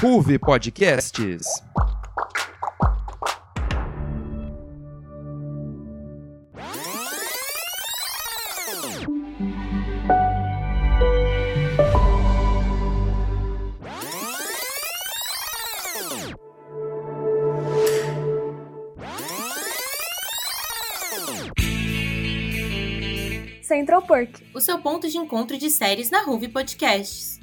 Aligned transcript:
Ruve 0.00 0.38
Podcasts. 0.38 1.44
Central 23.62 24.02
Perk, 24.02 24.44
o 24.54 24.60
seu 24.60 24.78
ponto 24.78 25.08
de 25.08 25.18
encontro 25.18 25.58
de 25.58 25.68
séries 25.68 26.08
na 26.08 26.22
Ruve 26.22 26.46
Podcasts. 26.46 27.37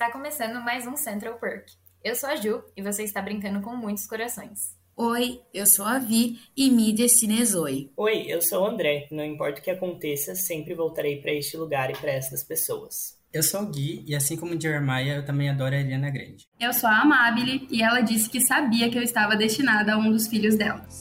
Está 0.00 0.10
começando 0.10 0.64
mais 0.64 0.86
um 0.86 0.96
Central 0.96 1.38
Perk. 1.38 1.72
Eu 2.02 2.16
sou 2.16 2.30
a 2.30 2.36
Ju 2.36 2.64
e 2.74 2.80
você 2.80 3.02
está 3.02 3.20
brincando 3.20 3.60
com 3.60 3.76
muitos 3.76 4.06
corações. 4.06 4.74
Oi, 4.96 5.42
eu 5.52 5.66
sou 5.66 5.84
a 5.84 5.98
Vi 5.98 6.38
e 6.56 6.70
me 6.70 6.90
destine 6.94 7.44
Zoe. 7.44 7.92
Oi, 7.98 8.24
eu 8.26 8.40
sou 8.40 8.62
o 8.62 8.66
André. 8.66 9.06
Não 9.10 9.22
importa 9.22 9.60
o 9.60 9.62
que 9.62 9.70
aconteça, 9.70 10.34
sempre 10.34 10.72
voltarei 10.72 11.20
para 11.20 11.32
este 11.32 11.58
lugar 11.58 11.90
e 11.90 11.92
para 11.92 12.12
essas 12.12 12.42
pessoas. 12.42 13.18
Eu 13.30 13.42
sou 13.42 13.60
o 13.60 13.66
Gui 13.66 14.02
e 14.08 14.16
assim 14.16 14.38
como 14.38 14.58
Jeremiah, 14.58 15.16
eu 15.16 15.24
também 15.26 15.50
adoro 15.50 15.74
a 15.74 15.78
Eliana 15.78 16.08
Grande. 16.08 16.48
Eu 16.58 16.72
sou 16.72 16.88
a 16.88 17.02
Amabile 17.02 17.68
e 17.70 17.82
ela 17.82 18.00
disse 18.00 18.30
que 18.30 18.40
sabia 18.40 18.88
que 18.88 18.96
eu 18.96 19.02
estava 19.02 19.36
destinada 19.36 19.92
a 19.92 19.98
um 19.98 20.10
dos 20.10 20.28
filhos 20.28 20.56
dela. 20.56 20.82
O 20.88 20.92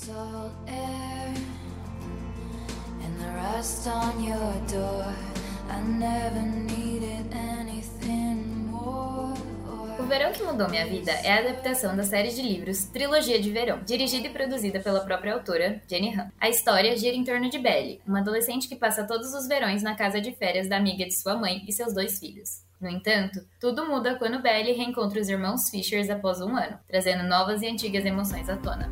Verão 10.09 10.31
que 10.31 10.41
Mudou 10.41 10.67
Minha 10.67 10.87
Vida 10.87 11.11
é 11.11 11.31
a 11.31 11.37
adaptação 11.37 11.95
da 11.95 12.03
série 12.03 12.33
de 12.33 12.41
livros 12.41 12.85
Trilogia 12.85 13.39
de 13.39 13.51
Verão, 13.51 13.83
dirigida 13.83 14.25
e 14.25 14.31
produzida 14.31 14.79
pela 14.79 15.01
própria 15.01 15.35
autora, 15.35 15.83
Jenny 15.87 16.15
Han. 16.15 16.31
A 16.41 16.49
história 16.49 16.97
gira 16.97 17.15
em 17.15 17.23
torno 17.23 17.47
de 17.47 17.59
Belly, 17.59 18.01
uma 18.07 18.21
adolescente 18.21 18.67
que 18.67 18.75
passa 18.75 19.05
todos 19.05 19.35
os 19.35 19.47
verões 19.47 19.83
na 19.83 19.93
casa 19.93 20.19
de 20.19 20.31
férias 20.31 20.67
da 20.67 20.77
amiga 20.77 21.05
de 21.05 21.13
sua 21.13 21.35
mãe 21.35 21.63
e 21.67 21.71
seus 21.71 21.93
dois 21.93 22.17
filhos. 22.17 22.63
No 22.81 22.89
entanto, 22.89 23.39
tudo 23.61 23.85
muda 23.85 24.15
quando 24.15 24.41
Belly 24.41 24.71
reencontra 24.71 25.21
os 25.21 25.29
irmãos 25.29 25.69
Fishers 25.69 26.09
após 26.09 26.41
um 26.41 26.57
ano, 26.57 26.79
trazendo 26.87 27.23
novas 27.25 27.61
e 27.61 27.67
antigas 27.67 28.03
emoções 28.03 28.49
à 28.49 28.57
tona. 28.57 28.91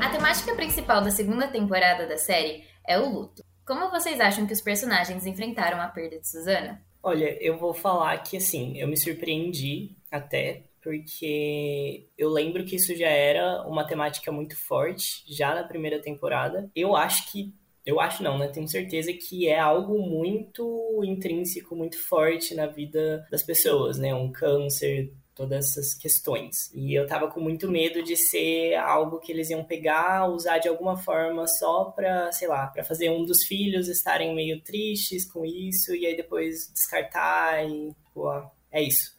A 0.00 0.08
temática 0.08 0.54
principal 0.54 1.02
da 1.02 1.10
segunda 1.10 1.48
temporada 1.48 2.06
da 2.06 2.16
série 2.16 2.64
é 2.86 2.98
o 2.98 3.10
luto. 3.10 3.47
Como 3.68 3.90
vocês 3.90 4.18
acham 4.18 4.46
que 4.46 4.54
os 4.54 4.62
personagens 4.62 5.26
enfrentaram 5.26 5.78
a 5.78 5.88
perda 5.88 6.18
de 6.18 6.26
Susana? 6.26 6.80
Olha, 7.02 7.36
eu 7.38 7.58
vou 7.58 7.74
falar 7.74 8.16
que 8.22 8.38
assim, 8.38 8.78
eu 8.78 8.88
me 8.88 8.96
surpreendi 8.96 9.90
até, 10.10 10.62
porque 10.82 12.06
eu 12.16 12.30
lembro 12.30 12.64
que 12.64 12.76
isso 12.76 12.96
já 12.96 13.10
era 13.10 13.60
uma 13.68 13.86
temática 13.86 14.32
muito 14.32 14.56
forte 14.56 15.22
já 15.28 15.54
na 15.54 15.64
primeira 15.64 16.00
temporada. 16.00 16.70
Eu 16.74 16.96
acho 16.96 17.30
que 17.30 17.52
eu 17.84 18.00
acho 18.00 18.22
não, 18.22 18.38
né? 18.38 18.48
Tenho 18.48 18.66
certeza 18.66 19.12
que 19.12 19.46
é 19.46 19.58
algo 19.58 20.00
muito 20.00 21.02
intrínseco, 21.04 21.76
muito 21.76 21.98
forte 21.98 22.54
na 22.54 22.66
vida 22.66 23.26
das 23.30 23.42
pessoas, 23.42 23.98
né? 23.98 24.14
Um 24.14 24.32
câncer, 24.32 25.12
todas 25.38 25.68
essas 25.68 25.94
questões. 25.94 26.68
E 26.74 26.92
eu 26.92 27.06
tava 27.06 27.28
com 27.28 27.40
muito 27.40 27.70
medo 27.70 28.02
de 28.02 28.16
ser 28.16 28.74
algo 28.74 29.20
que 29.20 29.30
eles 29.30 29.48
iam 29.50 29.62
pegar, 29.62 30.28
usar 30.28 30.58
de 30.58 30.68
alguma 30.68 30.96
forma 30.96 31.46
só 31.46 31.84
pra, 31.84 32.32
sei 32.32 32.48
lá, 32.48 32.66
pra 32.66 32.82
fazer 32.82 33.08
um 33.08 33.24
dos 33.24 33.44
filhos 33.44 33.86
estarem 33.86 34.34
meio 34.34 34.60
tristes 34.60 35.30
com 35.30 35.46
isso 35.46 35.94
e 35.94 36.04
aí 36.04 36.16
depois 36.16 36.72
descartar 36.74 37.64
e, 37.64 37.94
pô, 38.12 38.28
é 38.72 38.82
isso. 38.82 39.16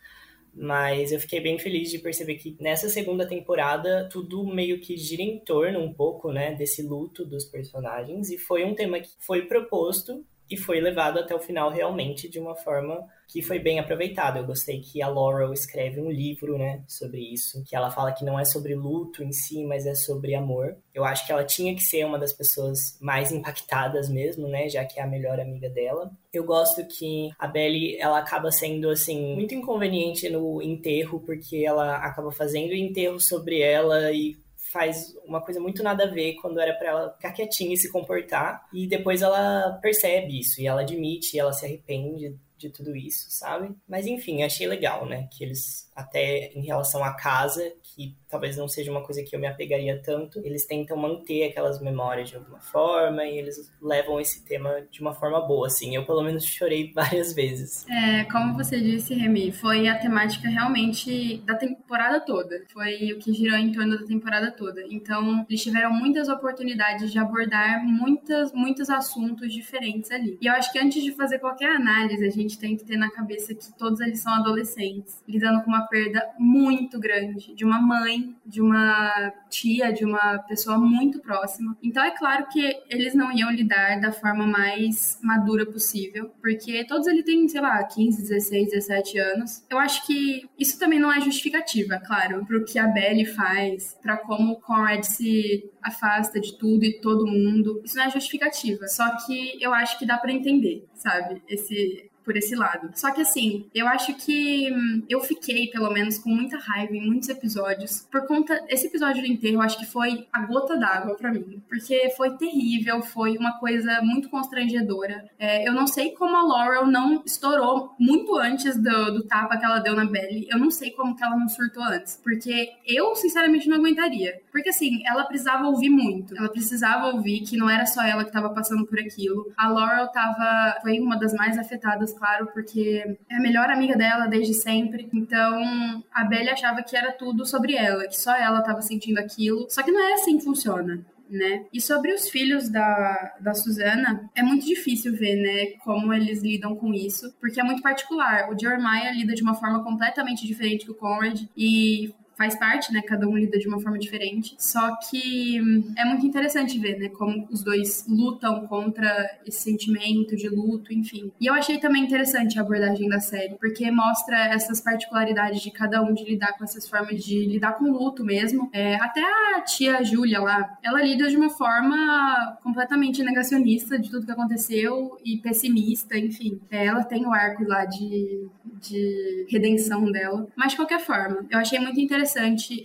Mas 0.54 1.14
eu 1.14 1.22
fiquei 1.22 1.40
bem 1.40 1.58
feliz 1.58 1.90
de 1.90 2.00
perceber 2.00 2.36
que 2.36 2.58
nessa 2.60 2.90
segunda 2.90 3.26
temporada 3.26 4.10
tudo 4.12 4.46
meio 4.46 4.82
que 4.82 4.98
gira 4.98 5.22
em 5.22 5.40
torno 5.40 5.80
um 5.80 5.94
pouco, 5.94 6.34
né, 6.34 6.54
desse 6.54 6.82
luto 6.82 7.24
dos 7.24 7.46
personagens 7.46 8.30
e 8.30 8.38
foi 8.38 8.66
um 8.66 8.76
tema 8.76 9.00
que 9.00 9.12
foi 9.26 9.44
proposto 9.44 10.26
e 10.50 10.58
foi 10.58 10.82
levado 10.82 11.20
até 11.20 11.36
o 11.36 11.40
final 11.40 11.70
realmente 11.70 12.28
de 12.28 12.40
uma 12.40 12.56
forma 12.56 13.06
que 13.28 13.44
foi 13.44 13.60
bem 13.60 13.80
aproveitada. 13.80 14.40
Eu 14.40 14.46
gostei 14.46 14.80
que 14.82 15.02
a 15.02 15.08
Laurel 15.08 15.54
escreve 15.54 16.02
um 16.02 16.10
livro, 16.10 16.58
né, 16.58 16.84
sobre 16.88 17.20
isso, 17.22 17.64
que 17.64 17.76
ela 17.76 17.92
fala 17.92 18.12
que 18.12 18.26
não 18.26 18.40
é 18.40 18.44
sobre 18.44 18.74
luto 18.74 19.24
em 19.24 19.32
si, 19.32 19.64
mas 19.66 19.86
é 19.86 19.94
sobre 19.94 20.34
amor. 20.34 20.76
Eu 20.94 21.06
acho 21.06 21.26
que 21.26 21.32
ela 21.32 21.44
tinha 21.44 21.76
que 21.76 21.84
ser 21.84 22.04
uma 22.06 22.18
das 22.18 22.34
pessoas 22.34 22.98
mais 23.00 23.32
impactadas 23.32 24.10
mesmo, 24.10 24.48
né, 24.48 24.68
já 24.68 24.84
que 24.84 25.00
é 25.00 25.04
a 25.04 25.08
melhor 25.08 25.40
amiga 25.40 25.70
dela. 25.70 26.12
Eu 26.34 26.44
gosto 26.44 26.86
que 26.88 27.30
a 27.38 27.48
Belly, 27.48 27.98
ela 27.98 28.18
acaba 28.18 28.52
sendo, 28.52 28.90
assim, 28.90 29.36
muito 29.36 29.54
inconveniente 29.54 30.28
no 30.30 30.62
enterro, 30.62 31.20
porque 31.20 31.64
ela 31.64 31.98
acaba 31.98 32.32
fazendo 32.32 32.72
o 32.72 32.76
enterro 32.76 33.20
sobre 33.20 33.62
ela 33.62 34.12
e 34.12 34.36
faz 34.72 35.16
uma 35.26 35.42
coisa 35.42 35.60
muito 35.60 35.82
nada 35.82 36.04
a 36.04 36.08
ver 36.08 36.36
quando 36.36 36.60
era 36.60 36.74
para 36.74 36.90
ela 36.90 37.14
ficar 37.14 37.32
quietinha 37.32 37.74
e 37.74 37.78
se 37.78 37.92
comportar. 37.92 38.68
E 38.74 38.88
depois 38.88 39.22
ela 39.22 39.80
percebe 39.82 40.40
isso 40.40 40.62
e 40.62 40.68
ela 40.68 40.82
admite, 40.82 41.36
e 41.36 41.40
ela 41.40 41.54
se 41.54 41.66
arrepende 41.66 42.36
de 42.58 42.70
tudo 42.70 42.96
isso, 42.96 43.26
sabe? 43.30 43.74
Mas 43.88 44.06
enfim, 44.06 44.44
achei 44.44 44.68
legal, 44.68 45.06
né? 45.06 45.28
Que 45.32 45.44
eles, 45.44 45.90
até 45.96 46.52
em 46.54 46.62
relação 46.62 47.04
à 47.04 47.14
casa, 47.14 47.74
que 47.82 48.16
talvez 48.30 48.56
não 48.56 48.68
seja 48.68 48.92
uma 48.92 49.02
coisa 49.02 49.24
que 49.24 49.36
eu 49.36 49.40
me 49.40 49.48
apegaria 49.48 50.00
tanto, 50.02 50.40
eles 50.46 50.66
tentam 50.66 50.96
manter 50.96 51.50
aquelas 51.50 51.82
memórias 51.82 52.30
de 52.30 52.36
alguma 52.36 52.60
forma 52.60 53.26
e 53.26 53.40
eles 53.40 53.72
levam 53.82 54.20
esse 54.20 54.46
tema 54.46 54.82
de 54.92 55.02
uma 55.02 55.14
forma 55.14 55.42
boa, 55.42 55.68
assim. 55.68 55.96
Eu, 55.96 56.06
pelo 56.06 56.22
menos, 56.22 56.46
chorei 56.60 56.92
várias 56.94 57.34
vezes. 57.34 57.86
É, 57.90 58.24
como 58.26 58.54
você 58.54 58.80
disse, 58.80 59.16
Remy, 59.16 59.52
foi 59.52 59.88
a 59.88 59.98
temática 59.98 60.48
realmente 60.48 61.42
da 61.46 61.56
temporada 61.56 62.20
toda. 62.20 62.64
Foi 62.72 63.14
o 63.14 63.20
que 63.20 63.34
girou 63.34 63.58
em 63.58 63.72
torno 63.72 63.98
da 63.98 64.06
temporada 64.06 64.52
toda. 64.52 64.82
Então, 64.90 65.46
eles 65.50 65.64
tiveram 65.64 65.92
muitas 65.92 66.30
oportunidades 66.30 67.12
de 67.12 67.18
abordar 67.18 67.84
muitas, 67.84 68.54
muitos 68.54 68.90
assuntos 68.90 69.52
diferentes 69.52 70.12
ali. 70.12 70.38
E 70.40 70.46
eu 70.46 70.54
acho 70.54 70.72
que 70.72 70.78
antes 70.78 71.04
de 71.04 71.12
fazer 71.14 71.40
qualquer 71.40 71.76
análise, 71.76 72.24
a 72.24 72.30
gente 72.30 72.60
tem 72.60 72.78
que 72.78 72.86
ter 72.86 72.98
na 72.98 73.10
cabeça 73.10 73.56
que 73.56 73.78
todos 73.78 74.00
eles 74.00 74.20
são 74.20 74.34
adolescentes, 74.34 75.24
lidando 75.28 75.64
com 75.64 75.70
uma 75.70 75.88
perda 75.88 76.24
muito 76.38 77.00
grande 77.00 77.56
de 77.56 77.66
uma 77.66 77.82
mãe 77.82 78.19
de 78.46 78.62
uma 78.62 79.32
tia, 79.50 79.92
de 79.92 80.04
uma 80.04 80.40
pessoa 80.40 80.78
muito 80.78 81.20
próxima. 81.20 81.78
Então 81.84 82.04
é 82.04 82.12
claro 82.12 82.48
que 82.48 82.76
eles 82.90 83.14
não 83.14 83.32
iam 83.32 83.52
lidar 83.52 84.00
da 84.00 84.12
forma 84.12 84.46
mais 84.46 85.20
madura 85.22 85.66
possível, 85.66 86.32
porque 86.42 86.84
todos 86.86 87.08
eles 87.08 87.24
têm, 87.24 87.48
sei 87.48 87.62
lá, 87.62 87.84
15, 87.84 88.22
16, 88.22 88.70
17 88.72 89.20
anos. 89.20 89.66
Eu 89.70 89.78
acho 89.78 90.06
que 90.06 90.50
isso 90.58 90.80
também 90.80 91.00
não 91.00 91.12
é 91.12 91.22
justificativa, 91.22 92.00
claro, 92.06 92.46
pro 92.46 92.66
que 92.66 92.80
a 92.80 92.88
Belly 92.88 93.26
faz, 93.26 93.98
para 94.02 94.18
como 94.18 94.54
o 94.54 94.60
Conrad 94.60 95.04
se 95.04 95.70
afasta 95.84 96.40
de 96.40 96.58
tudo 96.58 96.84
e 96.84 97.00
todo 97.00 97.28
mundo. 97.28 97.82
Isso 97.84 97.96
não 97.98 98.06
é 98.06 98.10
justificativa. 98.10 98.88
Só 98.88 99.16
que 99.26 99.62
eu 99.62 99.74
acho 99.74 99.98
que 100.00 100.06
dá 100.06 100.18
para 100.18 100.32
entender, 100.32 100.86
sabe? 100.96 101.42
Esse 101.48 102.09
por 102.30 102.38
esse 102.38 102.56
lado. 102.56 102.92
Só 102.94 103.10
que 103.12 103.22
assim, 103.22 103.66
eu 103.74 103.88
acho 103.88 104.14
que 104.14 104.72
hum, 104.72 105.04
eu 105.10 105.20
fiquei, 105.20 105.66
pelo 105.72 105.92
menos, 105.92 106.20
com 106.20 106.30
muita 106.30 106.60
raiva 106.60 106.96
em 106.96 107.04
muitos 107.04 107.28
episódios. 107.28 108.08
Por 108.12 108.28
conta. 108.28 108.64
Esse 108.70 108.86
episódio 108.86 109.24
do 109.24 109.28
enterro, 109.28 109.56
eu 109.56 109.62
acho 109.64 109.80
que 109.80 109.86
foi 109.88 110.28
a 110.32 110.46
gota 110.46 110.78
d'água 110.78 111.16
para 111.16 111.34
mim. 111.34 111.60
Porque 111.68 112.14
foi 112.16 112.38
terrível, 112.38 113.02
foi 113.02 113.36
uma 113.36 113.58
coisa 113.58 114.00
muito 114.04 114.30
constrangedora. 114.30 115.28
É, 115.40 115.68
eu 115.68 115.74
não 115.74 115.88
sei 115.88 116.12
como 116.12 116.38
a 116.38 116.44
Laurel 116.44 116.86
não 116.86 117.24
estourou 117.26 117.96
muito 118.00 118.38
antes 118.38 118.78
do, 118.78 119.12
do 119.12 119.24
tapa 119.24 119.58
que 119.58 119.66
ela 119.66 119.80
deu 119.80 119.96
na 119.96 120.06
Belly. 120.06 120.46
Eu 120.52 120.60
não 120.60 120.70
sei 120.70 120.92
como 120.92 121.16
que 121.16 121.24
ela 121.24 121.36
não 121.36 121.50
surtou 121.50 121.82
antes. 121.82 122.22
Porque 122.24 122.70
eu, 122.86 123.16
sinceramente, 123.16 123.68
não 123.68 123.78
aguentaria. 123.78 124.40
Porque 124.52 124.70
assim, 124.70 125.02
ela 125.08 125.24
precisava 125.24 125.66
ouvir 125.66 125.90
muito. 125.90 126.38
Ela 126.38 126.50
precisava 126.50 127.08
ouvir 127.08 127.40
que 127.42 127.58
não 127.58 127.68
era 127.68 127.88
só 127.88 128.04
ela 128.04 128.24
que 128.24 128.32
tava 128.32 128.52
passando 128.52 128.86
por 128.86 129.00
aquilo. 129.00 129.52
A 129.58 129.68
Laurel 129.68 130.10
tava. 130.10 130.78
Foi 130.84 131.00
uma 131.00 131.18
das 131.18 131.34
mais 131.34 131.58
afetadas 131.58 132.14
claro, 132.20 132.48
porque 132.54 133.18
é 133.30 133.36
a 133.36 133.42
melhor 133.42 133.70
amiga 133.70 133.96
dela 133.96 134.28
desde 134.28 134.54
sempre. 134.54 135.10
Então, 135.14 136.04
a 136.14 136.26
Belly 136.26 136.50
achava 136.50 136.84
que 136.84 136.96
era 136.96 137.14
tudo 137.14 137.46
sobre 137.46 137.76
ela, 137.76 138.08
que 138.08 138.20
só 138.20 138.36
ela 138.36 138.60
estava 138.60 138.82
sentindo 138.82 139.18
aquilo. 139.18 139.66
Só 139.70 139.82
que 139.82 139.92
não 139.92 140.04
é 140.04 140.14
assim 140.14 140.38
que 140.38 140.44
funciona. 140.44 141.04
Né? 141.30 141.66
E 141.72 141.80
sobre 141.80 142.12
os 142.12 142.28
filhos 142.28 142.70
da, 142.70 143.36
da 143.40 143.54
Susana, 143.54 144.28
é 144.36 144.42
muito 144.42 144.66
difícil 144.66 145.16
ver, 145.16 145.36
né, 145.36 145.78
como 145.84 146.12
eles 146.12 146.42
lidam 146.42 146.76
com 146.76 146.92
isso, 146.92 147.32
porque 147.40 147.62
é 147.62 147.64
muito 147.64 147.84
particular. 147.84 148.50
O 148.52 148.58
Jeremiah 148.60 149.12
lida 149.12 149.36
de 149.36 149.44
uma 149.44 149.54
forma 149.54 149.84
completamente 149.84 150.48
diferente 150.48 150.86
que 150.86 150.92
o 150.92 150.96
Conrad, 150.96 151.44
e 151.56 152.16
faz 152.40 152.56
parte, 152.58 152.94
né? 152.94 153.02
Cada 153.02 153.28
um 153.28 153.36
lida 153.36 153.60
de 153.60 153.68
uma 153.68 153.82
forma 153.82 154.00
diferente. 154.00 154.56
Só 154.58 154.96
que 154.96 155.62
hum, 155.62 155.94
é 155.98 156.06
muito 156.06 156.26
interessante 156.26 156.80
ver, 156.80 156.98
né? 156.98 157.10
Como 157.10 157.46
os 157.52 157.62
dois 157.62 158.06
lutam 158.08 158.66
contra 158.66 159.30
esse 159.46 159.60
sentimento 159.60 160.38
de 160.38 160.48
luto, 160.48 160.94
enfim. 160.94 161.34
E 161.38 161.48
eu 161.48 161.54
achei 161.54 161.78
também 161.80 162.06
interessante 162.06 162.58
a 162.58 162.62
abordagem 162.62 163.10
da 163.10 163.20
série, 163.20 163.56
porque 163.56 163.92
mostra 163.92 164.38
essas 164.54 164.80
particularidades 164.80 165.62
de 165.62 165.70
cada 165.70 166.02
um 166.02 166.14
de 166.14 166.24
lidar 166.24 166.58
com 166.58 166.64
essas 166.64 166.88
formas 166.88 167.22
de 167.22 167.46
lidar 167.46 167.74
com 167.74 167.92
luto 167.92 168.24
mesmo. 168.24 168.70
É, 168.72 168.96
até 168.96 169.22
a 169.58 169.62
tia 169.62 170.02
Júlia 170.02 170.40
lá, 170.40 170.78
ela 170.82 171.04
lida 171.04 171.28
de 171.28 171.36
uma 171.36 171.50
forma 171.50 172.58
completamente 172.64 173.22
negacionista 173.22 174.00
de 174.00 174.10
tudo 174.10 174.26
que 174.26 174.32
aconteceu 174.32 175.18
e 175.26 175.38
pessimista, 175.40 176.18
enfim. 176.18 176.62
É, 176.72 176.86
ela 176.86 177.04
tem 177.04 177.26
o 177.26 177.34
arco 177.34 177.66
lá 177.66 177.84
de, 177.84 178.48
de 178.80 179.46
redenção 179.50 180.10
dela. 180.10 180.48
Mas 180.56 180.72
de 180.72 180.78
qualquer 180.78 181.02
forma, 181.02 181.46
eu 181.50 181.60
achei 181.60 181.80
muito 181.80 182.00
interessante 182.00 182.29